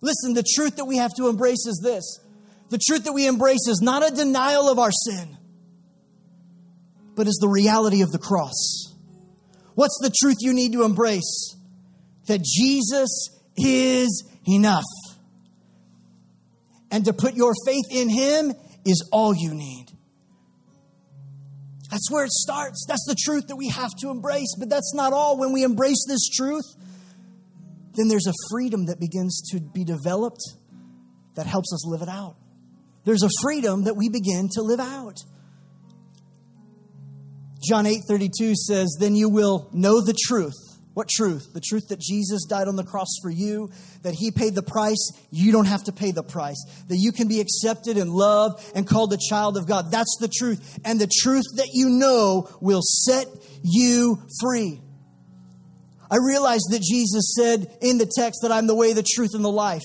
Listen, 0.00 0.34
the 0.34 0.44
truth 0.54 0.76
that 0.76 0.84
we 0.84 0.96
have 0.96 1.14
to 1.14 1.28
embrace 1.28 1.66
is 1.66 1.80
this 1.82 2.20
the 2.70 2.78
truth 2.78 3.04
that 3.04 3.12
we 3.12 3.26
embrace 3.26 3.66
is 3.68 3.80
not 3.82 4.06
a 4.06 4.14
denial 4.14 4.68
of 4.68 4.78
our 4.78 4.92
sin, 4.92 5.36
but 7.14 7.26
is 7.26 7.38
the 7.40 7.48
reality 7.48 8.02
of 8.02 8.12
the 8.12 8.18
cross. 8.18 8.94
What's 9.74 9.98
the 10.02 10.14
truth 10.22 10.36
you 10.40 10.52
need 10.52 10.72
to 10.72 10.82
embrace? 10.82 11.56
That 12.26 12.42
Jesus 12.42 13.30
is 13.56 14.28
enough. 14.46 14.84
And 16.90 17.04
to 17.06 17.12
put 17.12 17.34
your 17.34 17.54
faith 17.66 17.84
in 17.90 18.08
Him 18.08 18.52
is 18.84 19.08
all 19.12 19.34
you 19.34 19.54
need. 19.54 19.86
That's 21.90 22.10
where 22.10 22.24
it 22.24 22.30
starts. 22.30 22.84
That's 22.86 23.04
the 23.06 23.16
truth 23.18 23.48
that 23.48 23.56
we 23.56 23.68
have 23.68 23.92
to 24.00 24.10
embrace. 24.10 24.54
But 24.58 24.68
that's 24.68 24.94
not 24.94 25.14
all. 25.14 25.38
When 25.38 25.52
we 25.52 25.62
embrace 25.62 26.04
this 26.06 26.28
truth, 26.28 26.64
then 27.94 28.08
there's 28.08 28.26
a 28.26 28.34
freedom 28.50 28.86
that 28.86 29.00
begins 29.00 29.40
to 29.52 29.60
be 29.60 29.84
developed 29.84 30.42
that 31.34 31.46
helps 31.46 31.72
us 31.72 31.86
live 31.86 32.02
it 32.02 32.08
out 32.08 32.36
there's 33.04 33.22
a 33.22 33.30
freedom 33.42 33.84
that 33.84 33.96
we 33.96 34.08
begin 34.08 34.48
to 34.54 34.62
live 34.62 34.80
out. 34.80 35.16
John 37.66 37.86
8 37.86 38.02
32 38.06 38.54
says, 38.54 38.96
Then 39.00 39.14
you 39.14 39.28
will 39.28 39.68
know 39.72 40.00
the 40.00 40.16
truth. 40.26 40.54
What 40.94 41.08
truth? 41.08 41.52
The 41.52 41.60
truth 41.60 41.88
that 41.90 42.00
Jesus 42.00 42.44
died 42.44 42.66
on 42.66 42.74
the 42.74 42.84
cross 42.84 43.18
for 43.22 43.30
you, 43.30 43.70
that 44.02 44.14
He 44.14 44.32
paid 44.32 44.54
the 44.54 44.62
price. 44.62 45.12
You 45.30 45.52
don't 45.52 45.66
have 45.66 45.84
to 45.84 45.92
pay 45.92 46.10
the 46.10 46.24
price. 46.24 46.60
That 46.88 46.96
you 46.96 47.12
can 47.12 47.28
be 47.28 47.40
accepted 47.40 47.96
and 47.96 48.10
loved 48.10 48.64
and 48.74 48.86
called 48.86 49.12
a 49.12 49.18
child 49.28 49.56
of 49.56 49.66
God. 49.66 49.92
That's 49.92 50.16
the 50.20 50.28
truth. 50.28 50.80
And 50.84 51.00
the 51.00 51.10
truth 51.22 51.44
that 51.56 51.68
you 51.72 51.88
know 51.88 52.48
will 52.60 52.82
set 52.82 53.26
you 53.62 54.20
free. 54.40 54.80
I 56.10 56.16
realize 56.16 56.62
that 56.70 56.82
Jesus 56.82 57.34
said 57.36 57.76
in 57.80 57.98
the 57.98 58.10
text 58.18 58.40
that 58.42 58.50
I'm 58.50 58.66
the 58.66 58.74
way, 58.74 58.92
the 58.92 59.06
truth, 59.08 59.34
and 59.34 59.44
the 59.44 59.52
life. 59.52 59.82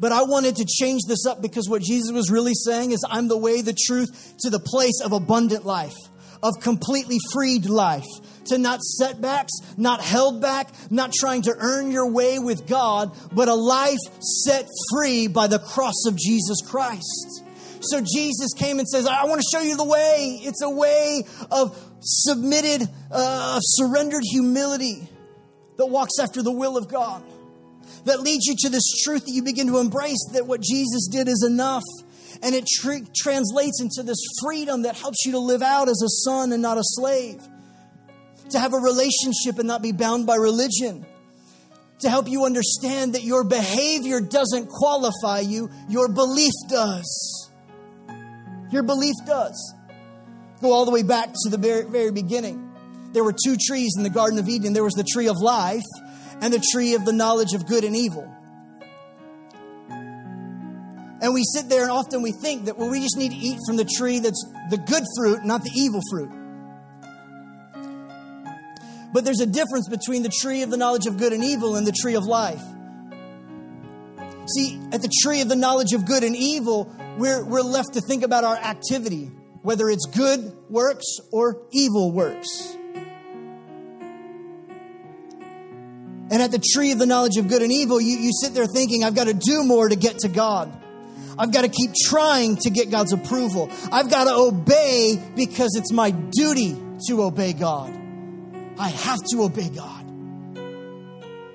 But 0.00 0.12
I 0.12 0.22
wanted 0.22 0.56
to 0.56 0.64
change 0.64 1.02
this 1.08 1.26
up 1.26 1.42
because 1.42 1.68
what 1.68 1.82
Jesus 1.82 2.12
was 2.12 2.30
really 2.30 2.54
saying 2.54 2.92
is, 2.92 3.04
I'm 3.08 3.28
the 3.28 3.36
way, 3.36 3.62
the 3.62 3.76
truth 3.86 4.34
to 4.40 4.50
the 4.50 4.60
place 4.60 5.00
of 5.04 5.12
abundant 5.12 5.64
life, 5.64 5.96
of 6.42 6.54
completely 6.60 7.18
freed 7.32 7.66
life, 7.66 8.06
to 8.46 8.58
not 8.58 8.80
setbacks, 8.80 9.52
not 9.76 10.00
held 10.00 10.40
back, 10.40 10.68
not 10.90 11.12
trying 11.12 11.42
to 11.42 11.54
earn 11.58 11.90
your 11.90 12.10
way 12.10 12.38
with 12.38 12.66
God, 12.66 13.16
but 13.32 13.48
a 13.48 13.54
life 13.54 13.98
set 14.20 14.66
free 14.92 15.26
by 15.26 15.46
the 15.46 15.58
cross 15.58 16.06
of 16.06 16.16
Jesus 16.16 16.60
Christ. 16.64 17.42
So 17.80 18.00
Jesus 18.00 18.54
came 18.56 18.78
and 18.78 18.88
says, 18.88 19.06
I 19.06 19.24
want 19.24 19.40
to 19.40 19.46
show 19.56 19.62
you 19.62 19.76
the 19.76 19.84
way. 19.84 20.40
It's 20.42 20.62
a 20.62 20.70
way 20.70 21.22
of 21.50 21.78
submitted, 22.00 22.88
uh, 23.10 23.58
surrendered 23.60 24.22
humility 24.24 25.08
that 25.76 25.86
walks 25.86 26.18
after 26.20 26.42
the 26.42 26.52
will 26.52 26.76
of 26.76 26.88
God, 26.88 27.22
that 28.08 28.20
leads 28.20 28.46
you 28.46 28.54
to 28.58 28.68
this 28.68 29.02
truth 29.02 29.24
that 29.24 29.32
you 29.32 29.42
begin 29.42 29.66
to 29.68 29.78
embrace 29.78 30.18
that 30.32 30.46
what 30.46 30.60
Jesus 30.60 31.08
did 31.10 31.28
is 31.28 31.44
enough. 31.48 31.84
And 32.42 32.54
it 32.54 32.66
tr- 32.66 33.04
translates 33.16 33.80
into 33.80 34.02
this 34.02 34.22
freedom 34.42 34.82
that 34.82 34.96
helps 34.96 35.24
you 35.24 35.32
to 35.32 35.38
live 35.38 35.62
out 35.62 35.88
as 35.88 36.02
a 36.02 36.08
son 36.24 36.52
and 36.52 36.62
not 36.62 36.78
a 36.78 36.82
slave, 36.82 37.40
to 38.50 38.58
have 38.58 38.74
a 38.74 38.78
relationship 38.78 39.58
and 39.58 39.66
not 39.66 39.82
be 39.82 39.92
bound 39.92 40.26
by 40.26 40.36
religion, 40.36 41.04
to 42.00 42.10
help 42.10 42.28
you 42.28 42.44
understand 42.44 43.14
that 43.14 43.24
your 43.24 43.42
behavior 43.44 44.20
doesn't 44.20 44.68
qualify 44.68 45.40
you, 45.40 45.70
your 45.88 46.08
belief 46.08 46.52
does. 46.68 47.50
Your 48.70 48.82
belief 48.82 49.14
does. 49.26 49.74
Go 50.60 50.72
all 50.72 50.84
the 50.84 50.90
way 50.90 51.02
back 51.02 51.32
to 51.32 51.48
the 51.48 51.58
very, 51.58 51.84
very 51.84 52.12
beginning. 52.12 52.64
There 53.12 53.24
were 53.24 53.32
two 53.32 53.56
trees 53.56 53.94
in 53.96 54.02
the 54.02 54.10
Garden 54.10 54.38
of 54.38 54.48
Eden 54.48 54.74
there 54.74 54.84
was 54.84 54.94
the 54.94 55.04
tree 55.04 55.28
of 55.28 55.36
life 55.38 55.82
and 56.40 56.52
the 56.52 56.64
tree 56.72 56.94
of 56.94 57.04
the 57.04 57.12
knowledge 57.12 57.54
of 57.54 57.66
good 57.66 57.84
and 57.84 57.96
evil. 57.96 58.32
And 61.20 61.34
we 61.34 61.42
sit 61.42 61.68
there 61.68 61.82
and 61.82 61.90
often 61.90 62.22
we 62.22 62.32
think 62.32 62.66
that, 62.66 62.78
well, 62.78 62.90
we 62.90 63.00
just 63.00 63.16
need 63.16 63.32
to 63.32 63.36
eat 63.36 63.58
from 63.66 63.76
the 63.76 63.84
tree 63.84 64.20
that's 64.20 64.44
the 64.70 64.78
good 64.78 65.02
fruit, 65.16 65.44
not 65.44 65.64
the 65.64 65.72
evil 65.74 66.00
fruit. 66.10 66.30
But 69.12 69.24
there's 69.24 69.40
a 69.40 69.46
difference 69.46 69.88
between 69.88 70.22
the 70.22 70.28
tree 70.28 70.62
of 70.62 70.70
the 70.70 70.76
knowledge 70.76 71.06
of 71.06 71.16
good 71.16 71.32
and 71.32 71.42
evil 71.42 71.74
and 71.76 71.86
the 71.86 71.92
tree 71.92 72.14
of 72.14 72.24
life. 72.24 72.62
See, 74.54 74.80
at 74.92 75.02
the 75.02 75.12
tree 75.22 75.40
of 75.40 75.48
the 75.48 75.56
knowledge 75.56 75.92
of 75.92 76.06
good 76.06 76.22
and 76.22 76.36
evil, 76.36 76.94
we're, 77.18 77.44
we're 77.44 77.62
left 77.62 77.94
to 77.94 78.00
think 78.00 78.22
about 78.22 78.44
our 78.44 78.56
activity, 78.56 79.30
whether 79.62 79.90
it's 79.90 80.06
good 80.06 80.52
works 80.70 81.06
or 81.32 81.62
evil 81.72 82.12
works. 82.12 82.77
And 86.30 86.42
at 86.42 86.50
the 86.50 86.62
tree 86.72 86.92
of 86.92 86.98
the 86.98 87.06
knowledge 87.06 87.36
of 87.38 87.48
good 87.48 87.62
and 87.62 87.72
evil, 87.72 88.00
you, 88.00 88.18
you 88.18 88.30
sit 88.32 88.52
there 88.52 88.66
thinking, 88.66 89.02
I've 89.02 89.14
got 89.14 89.28
to 89.28 89.34
do 89.34 89.64
more 89.64 89.88
to 89.88 89.96
get 89.96 90.18
to 90.18 90.28
God. 90.28 90.70
I've 91.38 91.52
got 91.52 91.62
to 91.62 91.68
keep 91.68 91.92
trying 91.94 92.56
to 92.56 92.70
get 92.70 92.90
God's 92.90 93.12
approval. 93.12 93.70
I've 93.92 94.10
got 94.10 94.24
to 94.24 94.34
obey 94.34 95.18
because 95.36 95.76
it's 95.76 95.92
my 95.92 96.10
duty 96.10 96.76
to 97.06 97.22
obey 97.22 97.52
God. 97.52 97.94
I 98.78 98.88
have 98.88 99.18
to 99.30 99.42
obey 99.42 99.68
God. 99.70 100.04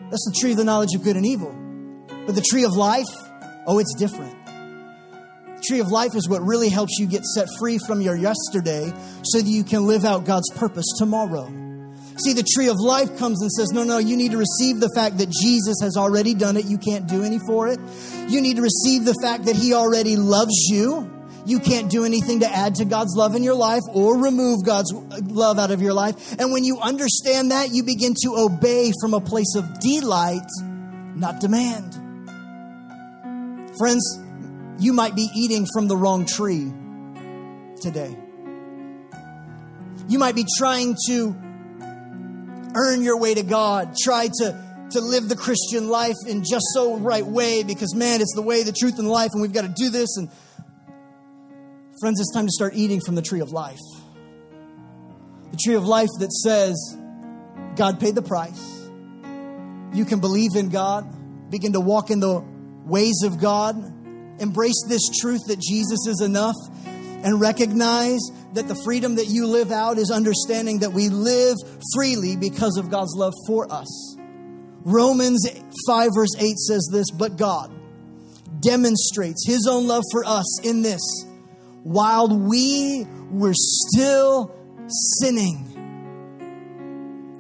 That's 0.10 0.26
the 0.26 0.38
tree 0.40 0.52
of 0.52 0.58
the 0.58 0.64
knowledge 0.64 0.96
of 0.96 1.04
good 1.04 1.18
and 1.18 1.26
evil. 1.26 1.54
But 2.26 2.36
the 2.36 2.42
tree 2.42 2.64
of 2.64 2.72
life, 2.74 3.08
oh, 3.68 3.80
it's 3.80 3.94
different. 3.96 4.34
The 4.46 5.64
tree 5.68 5.80
of 5.80 5.90
life 5.90 6.16
is 6.16 6.28
what 6.30 6.42
really 6.42 6.70
helps 6.70 6.98
you 6.98 7.06
get 7.06 7.24
set 7.24 7.48
free 7.60 7.78
from 7.78 8.02
your 8.02 8.16
yesterday 8.16 8.92
so 9.24 9.40
that 9.40 9.48
you 9.48 9.64
can 9.64 9.86
live 9.86 10.06
out 10.06 10.26
God's 10.26 10.50
purpose 10.56 10.86
tomorrow. 10.98 11.63
See, 12.18 12.34
the 12.34 12.44
tree 12.44 12.68
of 12.68 12.78
life 12.80 13.18
comes 13.18 13.42
and 13.42 13.52
says, 13.52 13.72
No, 13.72 13.84
no, 13.84 13.98
you 13.98 14.16
need 14.16 14.32
to 14.32 14.38
receive 14.38 14.80
the 14.80 14.90
fact 14.96 15.18
that 15.18 15.30
Jesus 15.30 15.78
has 15.82 15.98
already 15.98 16.34
done 16.34 16.58
it. 16.58 16.66
You 16.66 16.78
can't 16.78 17.08
do 17.08 17.24
any 17.24 17.40
for 17.40 17.68
it. 17.68 17.80
You 18.28 18.40
need 18.42 18.58
to 18.58 18.62
receive 18.62 19.06
the 19.06 19.16
fact 19.22 19.46
that 19.46 19.56
He 19.56 19.74
already 19.74 20.16
loves 20.16 20.68
you. 20.70 21.10
You 21.46 21.60
can't 21.60 21.90
do 21.90 22.06
anything 22.06 22.40
to 22.40 22.50
add 22.50 22.76
to 22.76 22.86
God's 22.86 23.16
love 23.18 23.36
in 23.36 23.44
your 23.44 23.56
life 23.56 23.82
or 23.92 24.18
remove 24.18 24.64
God's 24.64 24.94
uh, 24.94 25.20
love 25.24 25.60
out 25.60 25.72
of 25.72 25.82
your 25.82 25.94
life. 25.94 26.40
And 26.40 26.54
when 26.54 26.64
you 26.64 26.80
understand 26.80 27.52
that, 27.52 27.72
you 27.72 27.84
begin 27.84 28.14
to 28.24 28.36
obey 28.38 28.94
from 29.02 29.14
a 29.14 29.20
place 29.20 29.56
of 29.56 29.80
delight, 29.80 30.48
not 31.16 31.42
demand. 31.42 31.96
Friends, 33.78 34.20
you 34.80 34.94
might 34.94 35.16
be 35.16 35.28
eating 35.36 35.66
from 35.74 35.88
the 35.88 35.98
wrong 35.98 36.26
tree 36.26 36.72
today. 37.82 38.16
You 40.08 40.20
might 40.20 40.36
be 40.36 40.46
trying 40.58 40.96
to 41.08 41.36
earn 42.76 43.02
your 43.02 43.20
way 43.20 43.34
to 43.34 43.44
God, 43.44 43.96
try 44.02 44.28
to, 44.28 44.88
to 44.92 45.02
live 45.02 45.30
the 45.30 45.36
Christian 45.36 45.90
life 45.90 46.16
in 46.28 46.44
just 46.44 46.66
so 46.74 46.98
right 46.98 47.26
way 47.26 47.64
because, 47.64 47.96
man, 47.96 48.22
it's 48.22 48.34
the 48.36 48.42
way, 48.42 48.64
the 48.64 48.72
truth, 48.72 49.00
and 49.00 49.08
life, 49.08 49.32
and 49.34 49.42
we've 49.42 49.54
got 49.54 49.64
to 49.64 49.74
do 49.76 49.90
this. 49.90 50.18
And 50.18 50.30
friends, 52.00 52.20
it's 52.20 52.34
time 52.34 52.46
to 52.46 52.52
start 52.52 52.74
eating 52.76 53.02
from 53.02 53.16
the 53.16 53.22
tree 53.22 53.42
of 53.42 53.52
life. 53.52 53.80
The 55.52 55.58
tree 55.64 55.76
of 55.76 55.86
life 55.86 56.10
that 56.20 56.32
says, 56.32 56.98
God 57.76 58.00
paid 58.00 58.16
the 58.16 58.22
price. 58.22 58.88
You 59.94 60.06
can 60.06 60.20
believe 60.20 60.56
in 60.56 60.70
God, 60.70 61.52
begin 61.52 61.74
to 61.74 61.80
walk 61.80 62.10
in 62.10 62.20
the 62.20 62.44
ways 62.86 63.22
of 63.24 63.40
God, 63.40 63.78
embrace 64.40 64.84
this 64.88 65.10
truth 65.22 65.42
that 65.48 65.60
Jesus 65.60 66.08
is 66.08 66.22
enough, 66.22 66.56
and 67.24 67.40
recognize 67.40 68.20
that 68.54 68.68
the 68.68 68.76
freedom 68.84 69.16
that 69.16 69.28
you 69.28 69.48
live 69.48 69.72
out 69.72 69.98
is 69.98 70.12
understanding 70.12 70.80
that 70.80 70.92
we 70.92 71.10
live 71.10 71.58
freely 71.96 72.36
because 72.36 72.78
of 72.78 72.90
God's 72.90 73.16
love 73.16 73.34
for 73.48 73.72
us. 73.72 74.18
Romans 74.86 75.48
5, 75.88 76.10
verse 76.14 76.36
8 76.38 76.58
says 76.58 76.90
this, 76.92 77.10
but 77.12 77.38
God 77.38 77.72
demonstrates 78.60 79.48
his 79.48 79.68
own 79.70 79.88
love 79.88 80.04
for 80.12 80.24
us 80.26 80.62
in 80.64 80.82
this 80.82 81.02
while 81.84 82.28
we 82.30 83.06
were 83.30 83.54
still 83.54 84.56
sinning, 85.22 85.70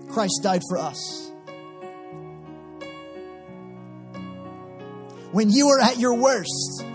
Christ 0.09 0.41
died 0.43 0.61
for 0.69 0.77
us. 0.77 1.31
When 5.31 5.49
you 5.49 5.67
were 5.67 5.79
at 5.81 5.97
your 5.97 6.13
worst, 6.15 6.85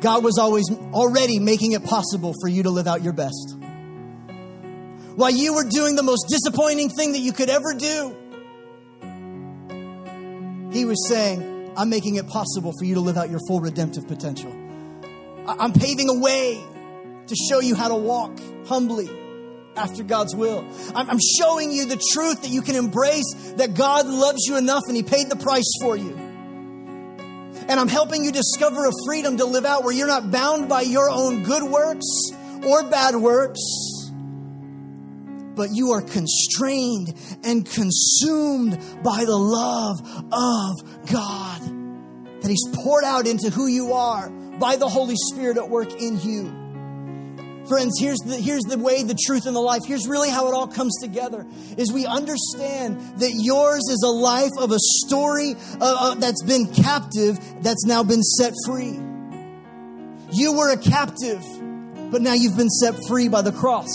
God 0.00 0.22
was 0.22 0.38
always 0.38 0.70
already 0.92 1.38
making 1.38 1.72
it 1.72 1.84
possible 1.84 2.34
for 2.40 2.48
you 2.48 2.62
to 2.64 2.70
live 2.70 2.86
out 2.86 3.02
your 3.02 3.12
best. 3.12 3.56
While 5.16 5.32
you 5.32 5.54
were 5.54 5.64
doing 5.64 5.96
the 5.96 6.04
most 6.04 6.26
disappointing 6.28 6.90
thing 6.90 7.12
that 7.12 7.18
you 7.18 7.32
could 7.32 7.50
ever 7.50 7.74
do, 7.74 8.16
He 10.72 10.84
was 10.84 11.08
saying, 11.08 11.72
I'm 11.76 11.90
making 11.90 12.16
it 12.16 12.28
possible 12.28 12.72
for 12.78 12.84
you 12.84 12.94
to 12.94 13.00
live 13.00 13.16
out 13.16 13.30
your 13.30 13.40
full 13.48 13.60
redemptive 13.60 14.06
potential. 14.06 14.52
I'm 15.46 15.72
paving 15.72 16.08
a 16.08 16.18
way 16.18 16.62
to 17.26 17.34
show 17.48 17.60
you 17.60 17.74
how 17.74 17.88
to 17.88 17.96
walk 17.96 18.38
humbly 18.66 19.08
after 19.76 20.02
God's 20.02 20.36
will. 20.36 20.64
I'm 20.94 21.18
showing 21.38 21.72
you 21.72 21.86
the 21.86 22.00
truth 22.12 22.42
that 22.42 22.50
you 22.50 22.62
can 22.62 22.76
embrace 22.76 23.32
that 23.56 23.74
God 23.74 24.06
loves 24.06 24.46
you 24.46 24.56
enough 24.56 24.82
and 24.86 24.96
He 24.96 25.02
paid 25.02 25.28
the 25.30 25.36
price 25.36 25.70
for 25.80 25.96
you. 25.96 26.27
And 27.68 27.78
I'm 27.78 27.88
helping 27.88 28.24
you 28.24 28.32
discover 28.32 28.86
a 28.86 28.92
freedom 29.04 29.36
to 29.36 29.44
live 29.44 29.66
out 29.66 29.84
where 29.84 29.92
you're 29.92 30.06
not 30.06 30.30
bound 30.30 30.68
by 30.68 30.80
your 30.82 31.10
own 31.10 31.42
good 31.42 31.62
works 31.62 32.06
or 32.66 32.82
bad 32.88 33.14
works, 33.14 33.60
but 35.54 35.68
you 35.72 35.90
are 35.92 36.00
constrained 36.00 37.14
and 37.44 37.66
consumed 37.66 38.72
by 39.04 39.26
the 39.26 39.36
love 39.36 40.00
of 40.32 41.10
God 41.12 41.60
that 42.40 42.48
He's 42.48 42.66
poured 42.72 43.04
out 43.04 43.26
into 43.26 43.50
who 43.50 43.66
you 43.66 43.92
are 43.92 44.30
by 44.30 44.76
the 44.76 44.88
Holy 44.88 45.16
Spirit 45.16 45.58
at 45.58 45.68
work 45.68 45.92
in 46.00 46.18
you. 46.20 46.67
Friends, 47.68 48.00
here's 48.00 48.18
the, 48.20 48.36
here's 48.36 48.62
the 48.62 48.78
way, 48.78 49.02
the 49.02 49.18
truth, 49.26 49.44
and 49.44 49.54
the 49.54 49.60
life. 49.60 49.82
Here's 49.86 50.08
really 50.08 50.30
how 50.30 50.48
it 50.48 50.54
all 50.54 50.66
comes 50.66 50.96
together 51.02 51.46
is 51.76 51.92
we 51.92 52.06
understand 52.06 52.98
that 53.20 53.32
yours 53.34 53.82
is 53.90 54.02
a 54.06 54.10
life 54.10 54.52
of 54.58 54.72
a 54.72 54.78
story 54.78 55.54
uh, 55.78 55.78
uh, 55.80 56.14
that's 56.14 56.42
been 56.44 56.72
captive, 56.72 57.38
that's 57.62 57.84
now 57.84 58.02
been 58.02 58.22
set 58.22 58.54
free. 58.64 58.98
You 60.32 60.54
were 60.54 60.72
a 60.72 60.78
captive, 60.78 61.42
but 62.10 62.22
now 62.22 62.32
you've 62.32 62.56
been 62.56 62.70
set 62.70 62.94
free 63.06 63.28
by 63.28 63.42
the 63.42 63.52
cross. 63.52 63.90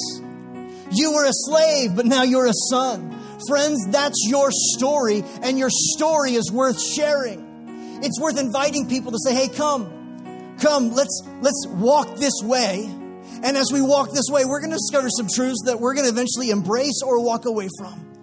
You 0.91 1.13
were 1.13 1.25
a 1.25 1.33
slave, 1.33 1.95
but 1.95 2.05
now 2.05 2.21
you're 2.21 2.45
a 2.45 2.53
son. 2.69 3.19
Friends, 3.47 3.87
that's 3.89 4.27
your 4.29 4.49
story, 4.51 5.23
and 5.41 5.57
your 5.57 5.71
story 5.71 6.35
is 6.35 6.51
worth 6.51 6.79
sharing. 6.79 8.01
It's 8.03 8.19
worth 8.19 8.37
inviting 8.37 8.87
people 8.87 9.11
to 9.13 9.17
say, 9.17 9.33
hey, 9.33 9.47
come, 9.47 10.55
come, 10.59 10.93
let's, 10.93 11.23
let's 11.41 11.65
walk 11.69 12.17
this 12.17 12.33
way 12.43 12.99
and 13.43 13.57
as 13.57 13.69
we 13.71 13.81
walk 13.81 14.11
this 14.11 14.25
way, 14.29 14.45
we're 14.45 14.61
going 14.61 14.71
to 14.71 14.77
discover 14.77 15.09
some 15.09 15.27
truths 15.27 15.63
that 15.65 15.79
we're 15.79 15.93
going 15.93 16.05
to 16.05 16.11
eventually 16.11 16.49
embrace 16.49 17.01
or 17.05 17.23
walk 17.23 17.45
away 17.45 17.67
from. 17.77 18.13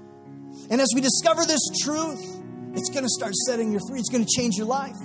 And 0.70 0.80
as 0.80 0.88
we 0.95 1.01
discover 1.01 1.45
this 1.45 1.61
truth, 1.82 2.24
it's 2.74 2.88
going 2.90 3.05
to 3.05 3.11
start 3.11 3.34
setting 3.34 3.72
you 3.72 3.80
free. 3.88 3.99
It's 3.99 4.09
going 4.09 4.24
to 4.24 4.30
change 4.30 4.57
your 4.57 4.66
life. 4.66 4.97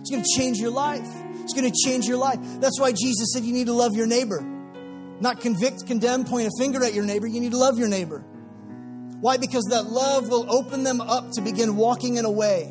It's 0.00 0.10
going 0.10 0.22
to 0.22 0.28
change 0.36 0.58
your 0.58 0.70
life. 0.70 1.08
It's 1.42 1.54
going 1.54 1.70
to 1.70 1.76
change 1.84 2.06
your 2.06 2.18
life. 2.18 2.38
That's 2.60 2.78
why 2.78 2.92
Jesus 2.92 3.32
said 3.32 3.44
you 3.44 3.52
need 3.52 3.66
to 3.66 3.72
love 3.72 3.94
your 3.94 4.06
neighbor. 4.06 4.42
Not 5.20 5.40
convict, 5.40 5.86
condemn, 5.86 6.24
point 6.24 6.48
a 6.48 6.50
finger 6.58 6.84
at 6.84 6.92
your 6.92 7.04
neighbor. 7.04 7.26
You 7.26 7.40
need 7.40 7.52
to 7.52 7.58
love 7.58 7.78
your 7.78 7.88
neighbor. 7.88 8.20
Why? 9.20 9.38
Because 9.38 9.64
that 9.70 9.86
love 9.86 10.28
will 10.28 10.50
open 10.52 10.82
them 10.82 11.00
up 11.00 11.30
to 11.32 11.40
begin 11.40 11.76
walking 11.76 12.16
in 12.16 12.24
a 12.24 12.30
way 12.30 12.64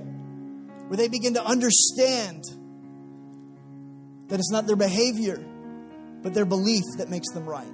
where 0.88 0.98
they 0.98 1.08
begin 1.08 1.34
to 1.36 1.44
understand 1.44 2.44
that 4.28 4.40
it's 4.40 4.52
not 4.52 4.68
their 4.68 4.76
behavior, 4.76 5.44
but 6.24 6.34
their 6.34 6.46
belief 6.46 6.84
that 6.98 7.10
makes 7.10 7.30
them 7.34 7.46
right. 7.46 7.68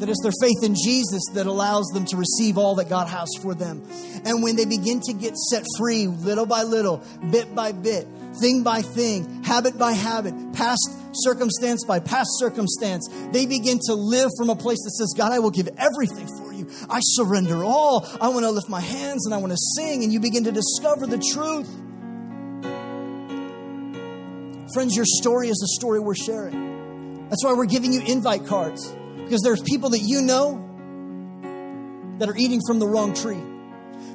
That 0.00 0.08
it's 0.08 0.22
their 0.22 0.32
faith 0.40 0.64
in 0.64 0.74
Jesus 0.74 1.22
that 1.34 1.46
allows 1.46 1.86
them 1.92 2.06
to 2.06 2.16
receive 2.16 2.56
all 2.56 2.76
that 2.76 2.88
God 2.88 3.06
has 3.06 3.28
for 3.42 3.54
them. 3.54 3.82
And 4.24 4.42
when 4.42 4.56
they 4.56 4.64
begin 4.64 5.00
to 5.00 5.12
get 5.12 5.36
set 5.36 5.62
free 5.76 6.06
little 6.06 6.46
by 6.46 6.62
little, 6.62 7.04
bit 7.30 7.54
by 7.54 7.72
bit, 7.72 8.08
thing 8.40 8.62
by 8.62 8.80
thing, 8.80 9.44
habit 9.44 9.76
by 9.76 9.92
habit, 9.92 10.34
past 10.54 10.88
circumstance 11.12 11.84
by 11.84 12.00
past 12.00 12.30
circumstance, 12.38 13.10
they 13.32 13.44
begin 13.44 13.78
to 13.86 13.94
live 13.94 14.30
from 14.38 14.48
a 14.48 14.56
place 14.56 14.78
that 14.84 14.92
says, 14.92 15.12
God, 15.14 15.32
I 15.32 15.38
will 15.38 15.50
give 15.50 15.68
everything 15.76 16.26
for 16.38 16.50
you. 16.50 16.70
I 16.88 17.00
surrender 17.02 17.62
all. 17.62 18.08
I 18.22 18.28
want 18.28 18.44
to 18.44 18.50
lift 18.50 18.70
my 18.70 18.80
hands 18.80 19.26
and 19.26 19.34
I 19.34 19.36
want 19.36 19.52
to 19.52 19.58
sing. 19.76 20.02
And 20.02 20.10
you 20.10 20.20
begin 20.20 20.44
to 20.44 20.52
discover 20.52 21.06
the 21.06 21.18
truth. 21.18 21.68
Friends, 24.72 24.96
your 24.96 25.04
story 25.04 25.48
is 25.48 25.60
a 25.62 25.76
story 25.78 26.00
we're 26.00 26.14
sharing. 26.14 26.69
That's 27.30 27.44
why 27.44 27.54
we're 27.54 27.66
giving 27.66 27.92
you 27.92 28.00
invite 28.00 28.44
cards 28.46 28.92
because 29.16 29.42
there's 29.42 29.62
people 29.62 29.90
that 29.90 30.00
you 30.00 30.20
know 30.20 30.66
that 32.18 32.28
are 32.28 32.36
eating 32.36 32.60
from 32.66 32.80
the 32.80 32.88
wrong 32.88 33.14
tree. 33.14 33.40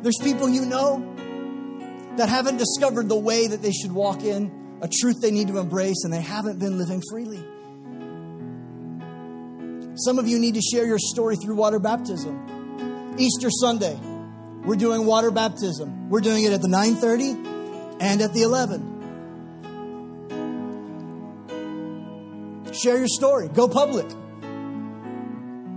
There's 0.01 0.17
people 0.21 0.49
you 0.49 0.65
know 0.65 1.15
that 2.17 2.27
haven't 2.27 2.57
discovered 2.57 3.07
the 3.07 3.17
way 3.17 3.47
that 3.47 3.61
they 3.61 3.71
should 3.71 3.93
walk 3.93 4.23
in, 4.23 4.79
a 4.81 4.89
truth 4.89 5.21
they 5.21 5.31
need 5.31 5.47
to 5.47 5.59
embrace, 5.59 6.03
and 6.03 6.11
they 6.11 6.21
haven't 6.21 6.59
been 6.59 6.77
living 6.77 7.01
freely. 7.09 7.43
Some 9.95 10.19
of 10.19 10.27
you 10.27 10.37
need 10.37 10.55
to 10.55 10.61
share 10.61 10.85
your 10.85 10.99
story 10.99 11.37
through 11.37 11.55
water 11.55 11.79
baptism. 11.79 13.15
Easter 13.17 13.49
Sunday, 13.49 13.97
we're 14.65 14.75
doing 14.75 15.05
water 15.05 15.31
baptism. 15.31 16.09
We're 16.09 16.19
doing 16.19 16.43
it 16.43 16.51
at 16.51 16.61
the 16.61 16.67
9:30 16.67 17.97
and 18.01 18.21
at 18.21 18.33
the 18.33 18.41
11. 18.41 18.94
Share 22.81 22.97
your 22.97 23.07
story. 23.07 23.47
Go 23.47 23.67
public. 23.67 24.05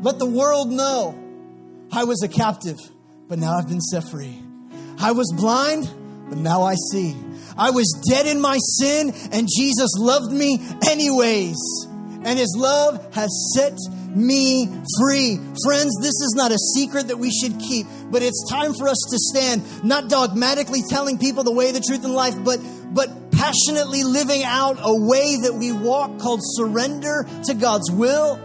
Let 0.03 0.19
the 0.19 0.27
world 0.27 0.71
know 0.71 1.17
I 1.93 2.05
was 2.05 2.23
a 2.23 2.29
captive, 2.29 2.77
but 3.29 3.39
now 3.39 3.57
I've 3.57 3.69
been 3.69 3.81
set 3.81 4.09
free. 4.09 4.39
I 4.99 5.13
was 5.13 5.33
blind, 5.37 5.91
but 6.29 6.39
now 6.39 6.63
I 6.63 6.75
see. 6.93 7.17
I 7.57 7.71
was 7.71 7.87
dead 8.09 8.27
in 8.27 8.41
my 8.41 8.59
sin, 8.79 9.13
and 9.33 9.49
Jesus 9.49 9.91
loved 9.99 10.33
me 10.33 10.61
anyways. 10.89 11.57
And 12.25 12.39
his 12.39 12.55
love 12.59 13.15
has 13.15 13.31
set 13.55 13.77
me 14.09 14.67
free. 15.01 15.37
Friends, 15.65 15.97
this 16.01 16.15
is 16.21 16.35
not 16.37 16.51
a 16.51 16.59
secret 16.75 17.09
that 17.09 17.19
we 17.19 17.31
should 17.31 17.59
keep, 17.61 17.87
but 18.11 18.23
it's 18.23 18.49
time 18.51 18.75
for 18.75 18.89
us 18.89 18.99
to 19.11 19.19
stand, 19.19 19.85
not 19.85 20.09
dogmatically 20.09 20.83
telling 20.89 21.19
people 21.19 21.45
the 21.45 21.53
way, 21.53 21.71
the 21.71 21.81
truth, 21.81 22.05
and 22.05 22.15
life, 22.15 22.35
but, 22.45 22.61
but 22.93 23.28
passionately 23.39 24.03
living 24.05 24.43
out 24.43 24.79
a 24.81 24.95
way 24.95 25.37
that 25.43 25.55
we 25.55 25.73
walk 25.73 26.19
called 26.19 26.41
surrender 26.43 27.27
to 27.45 27.55
God's 27.55 27.91
will 27.91 28.39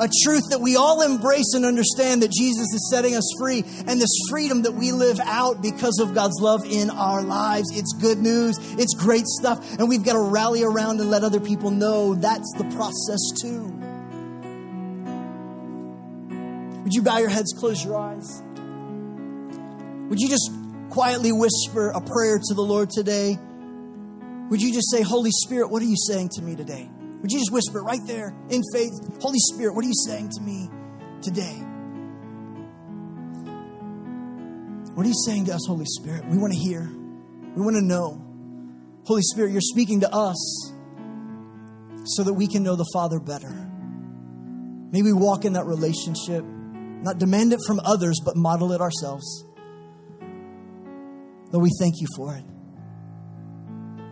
a 0.00 0.08
truth 0.22 0.44
that 0.50 0.60
we 0.60 0.76
all 0.76 1.02
embrace 1.02 1.54
and 1.54 1.64
understand 1.64 2.22
that 2.22 2.30
Jesus 2.30 2.72
is 2.72 2.88
setting 2.90 3.16
us 3.16 3.28
free, 3.38 3.64
and 3.86 4.00
this 4.00 4.16
freedom 4.30 4.62
that 4.62 4.72
we 4.72 4.92
live 4.92 5.18
out 5.20 5.60
because 5.60 5.98
of 6.00 6.14
God's 6.14 6.40
love 6.40 6.64
in 6.64 6.90
our 6.90 7.22
lives. 7.22 7.76
It's 7.76 7.92
good 7.94 8.18
news, 8.18 8.58
it's 8.78 8.94
great 8.94 9.26
stuff, 9.26 9.78
and 9.78 9.88
we've 9.88 10.04
got 10.04 10.12
to 10.12 10.20
rally 10.20 10.62
around 10.62 11.00
and 11.00 11.10
let 11.10 11.24
other 11.24 11.40
people 11.40 11.70
know 11.70 12.14
that's 12.14 12.52
the 12.58 12.64
process 12.76 13.18
too. 13.42 13.74
Would 16.84 16.94
you 16.94 17.02
bow 17.02 17.18
your 17.18 17.28
heads, 17.28 17.52
close 17.58 17.84
your 17.84 17.98
eyes? 17.98 18.42
Would 20.08 20.20
you 20.20 20.28
just 20.28 20.50
quietly 20.90 21.32
whisper 21.32 21.90
a 21.90 22.00
prayer 22.00 22.38
to 22.38 22.54
the 22.54 22.62
Lord 22.62 22.88
today? 22.90 23.36
Would 24.50 24.62
you 24.62 24.72
just 24.72 24.90
say, 24.90 25.02
Holy 25.02 25.30
Spirit, 25.30 25.68
what 25.68 25.82
are 25.82 25.86
you 25.86 25.96
saying 25.96 26.30
to 26.36 26.42
me 26.42 26.56
today? 26.56 26.88
Would 27.20 27.32
you 27.32 27.38
just 27.38 27.52
whisper 27.52 27.82
right 27.82 28.00
there 28.06 28.34
in 28.48 28.62
faith? 28.72 28.92
Holy 29.20 29.38
Spirit, 29.52 29.74
what 29.74 29.84
are 29.84 29.88
you 29.88 29.94
saying 30.06 30.30
to 30.30 30.40
me 30.40 30.70
today? 31.20 31.62
What 34.94 35.04
are 35.04 35.08
you 35.08 35.22
saying 35.26 35.44
to 35.46 35.54
us, 35.54 35.66
Holy 35.66 35.84
Spirit? 35.86 36.24
We 36.26 36.38
want 36.38 36.52
to 36.52 36.58
hear. 36.58 36.88
We 37.54 37.62
want 37.62 37.76
to 37.76 37.82
know. 37.82 38.24
Holy 39.04 39.22
Spirit, 39.22 39.52
you're 39.52 39.60
speaking 39.60 40.00
to 40.00 40.12
us 40.12 40.72
so 42.04 42.24
that 42.24 42.32
we 42.32 42.46
can 42.46 42.62
know 42.62 42.76
the 42.76 42.88
Father 42.92 43.20
better. 43.20 43.50
May 44.90 45.02
we 45.02 45.12
walk 45.12 45.44
in 45.44 45.52
that 45.52 45.66
relationship, 45.66 46.44
not 46.44 47.18
demand 47.18 47.52
it 47.52 47.60
from 47.66 47.80
others, 47.84 48.18
but 48.24 48.36
model 48.36 48.72
it 48.72 48.80
ourselves. 48.80 49.44
Lord, 51.50 51.62
we 51.62 51.70
thank 51.78 52.00
you 52.00 52.06
for 52.16 52.34
it. 52.34 52.44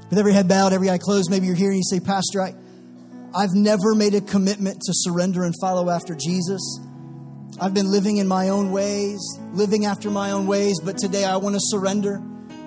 With 0.08 0.18
every 0.18 0.32
head 0.32 0.48
bowed, 0.48 0.72
every 0.72 0.88
eye 0.88 0.98
closed, 0.98 1.30
maybe 1.30 1.46
you're 1.46 1.56
here 1.56 1.70
and 1.70 1.78
you 1.78 1.82
say, 1.82 1.98
Pastor, 1.98 2.40
I, 2.40 2.54
I've 3.34 3.54
never 3.54 3.94
made 3.94 4.14
a 4.14 4.20
commitment 4.20 4.80
to 4.82 4.92
surrender 4.94 5.42
and 5.42 5.54
follow 5.60 5.90
after 5.90 6.14
Jesus. 6.14 6.80
I've 7.60 7.74
been 7.74 7.90
living 7.90 8.18
in 8.18 8.28
my 8.28 8.50
own 8.50 8.70
ways, 8.70 9.18
living 9.52 9.84
after 9.84 10.10
my 10.10 10.30
own 10.30 10.46
ways, 10.46 10.78
but 10.84 10.96
today 10.98 11.24
I 11.24 11.38
want 11.38 11.54
to 11.54 11.60
surrender, 11.60 12.20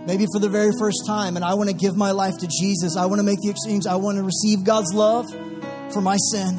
maybe 0.06 0.26
for 0.34 0.40
the 0.40 0.50
very 0.50 0.72
first 0.78 1.04
time, 1.08 1.38
and 1.38 1.46
I 1.46 1.54
want 1.54 1.70
to 1.70 1.76
give 1.76 1.96
my 1.96 2.12
life 2.12 2.38
to 2.40 2.48
Jesus. 2.48 2.98
I 2.98 3.06
want 3.06 3.20
to 3.20 3.24
make 3.24 3.40
the 3.42 3.50
exchange. 3.50 3.86
I 3.86 3.96
want 3.96 4.18
to 4.18 4.24
receive 4.24 4.64
God's 4.66 4.94
love 4.94 5.26
for 5.94 6.02
my 6.02 6.18
sin. 6.32 6.58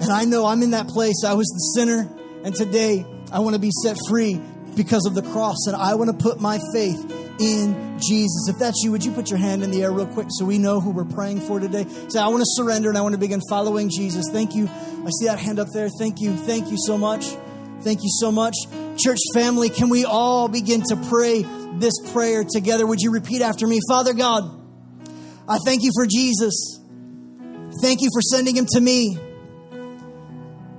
And 0.00 0.10
I 0.10 0.24
know 0.24 0.46
I'm 0.46 0.62
in 0.62 0.70
that 0.70 0.88
place. 0.88 1.24
I 1.26 1.34
was 1.34 1.48
the 1.48 1.80
sinner, 1.80 2.08
and 2.44 2.54
today 2.54 3.04
I 3.30 3.40
want 3.40 3.56
to 3.56 3.60
be 3.60 3.72
set 3.82 3.96
free 4.08 4.40
because 4.74 5.04
of 5.04 5.14
the 5.14 5.22
cross, 5.22 5.66
and 5.66 5.76
I 5.76 5.96
want 5.96 6.10
to 6.10 6.16
put 6.16 6.40
my 6.40 6.60
faith 6.72 7.27
in 7.38 7.98
Jesus. 7.98 8.48
If 8.48 8.58
that's 8.58 8.82
you, 8.82 8.90
would 8.92 9.04
you 9.04 9.12
put 9.12 9.30
your 9.30 9.38
hand 9.38 9.62
in 9.62 9.70
the 9.70 9.82
air 9.82 9.92
real 9.92 10.06
quick 10.06 10.28
so 10.30 10.44
we 10.44 10.58
know 10.58 10.80
who 10.80 10.90
we're 10.90 11.04
praying 11.04 11.40
for 11.40 11.60
today? 11.60 11.86
Say, 12.08 12.20
I 12.20 12.28
want 12.28 12.40
to 12.40 12.46
surrender 12.48 12.88
and 12.88 12.98
I 12.98 13.00
want 13.00 13.14
to 13.14 13.18
begin 13.18 13.40
following 13.48 13.90
Jesus. 13.90 14.26
Thank 14.30 14.54
you. 14.54 14.68
I 14.68 15.10
see 15.18 15.26
that 15.26 15.38
hand 15.38 15.58
up 15.58 15.68
there. 15.72 15.88
Thank 15.88 16.20
you. 16.20 16.36
Thank 16.36 16.70
you 16.70 16.76
so 16.78 16.98
much. 16.98 17.26
Thank 17.82 18.02
you 18.02 18.10
so 18.20 18.32
much. 18.32 18.54
Church 18.98 19.20
family, 19.34 19.70
can 19.70 19.88
we 19.88 20.04
all 20.04 20.48
begin 20.48 20.82
to 20.88 20.96
pray 21.08 21.44
this 21.74 21.94
prayer 22.12 22.44
together? 22.44 22.86
Would 22.86 23.00
you 23.00 23.12
repeat 23.12 23.40
after 23.40 23.66
me? 23.66 23.78
Father 23.88 24.14
God, 24.14 24.44
I 25.48 25.58
thank 25.64 25.82
you 25.82 25.92
for 25.94 26.06
Jesus. 26.06 26.80
Thank 27.80 28.02
you 28.02 28.10
for 28.12 28.20
sending 28.20 28.56
him 28.56 28.66
to 28.70 28.80
me. 28.80 29.16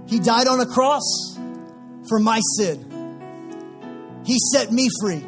He 0.08 0.20
died 0.20 0.48
on 0.48 0.60
a 0.60 0.66
cross 0.66 1.38
for 2.10 2.20
my 2.20 2.42
sin. 2.58 2.86
He 4.26 4.38
set 4.52 4.72
me 4.72 4.90
free. 5.02 5.24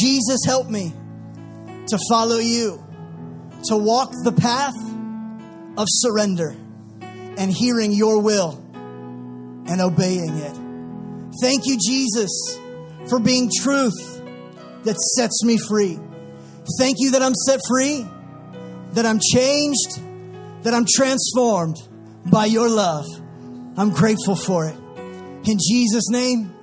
Jesus, 0.00 0.40
help 0.46 0.68
me 0.68 0.92
to 1.88 1.98
follow 2.08 2.38
you, 2.38 2.82
to 3.64 3.76
walk 3.76 4.10
the 4.24 4.32
path 4.32 4.74
of 5.76 5.86
surrender 5.88 6.56
and 7.36 7.52
hearing 7.52 7.92
your 7.92 8.20
will 8.20 8.60
and 9.66 9.80
obeying 9.80 10.36
it. 10.36 10.56
Thank 11.42 11.66
you, 11.66 11.78
Jesus, 11.84 12.58
for 13.08 13.18
being 13.18 13.50
truth 13.62 14.22
that 14.84 14.96
sets 15.16 15.42
me 15.44 15.58
free. 15.58 15.98
Thank 16.78 16.96
you 16.98 17.12
that 17.12 17.22
I'm 17.22 17.34
set 17.34 17.60
free, 17.68 18.06
that 18.92 19.04
I'm 19.04 19.18
changed, 19.32 20.00
that 20.62 20.72
I'm 20.74 20.86
transformed 20.88 21.76
by 22.26 22.46
your 22.46 22.68
love. 22.68 23.04
I'm 23.76 23.90
grateful 23.90 24.36
for 24.36 24.66
it. 24.66 24.76
In 25.46 25.58
Jesus' 25.68 26.08
name, 26.08 26.54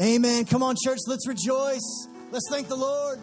amen. 0.00 0.44
Come 0.44 0.62
on, 0.62 0.76
church, 0.84 0.98
let's 1.06 1.26
rejoice. 1.26 2.08
Let's 2.32 2.48
thank 2.48 2.66
the 2.66 2.76
Lord. 2.76 3.20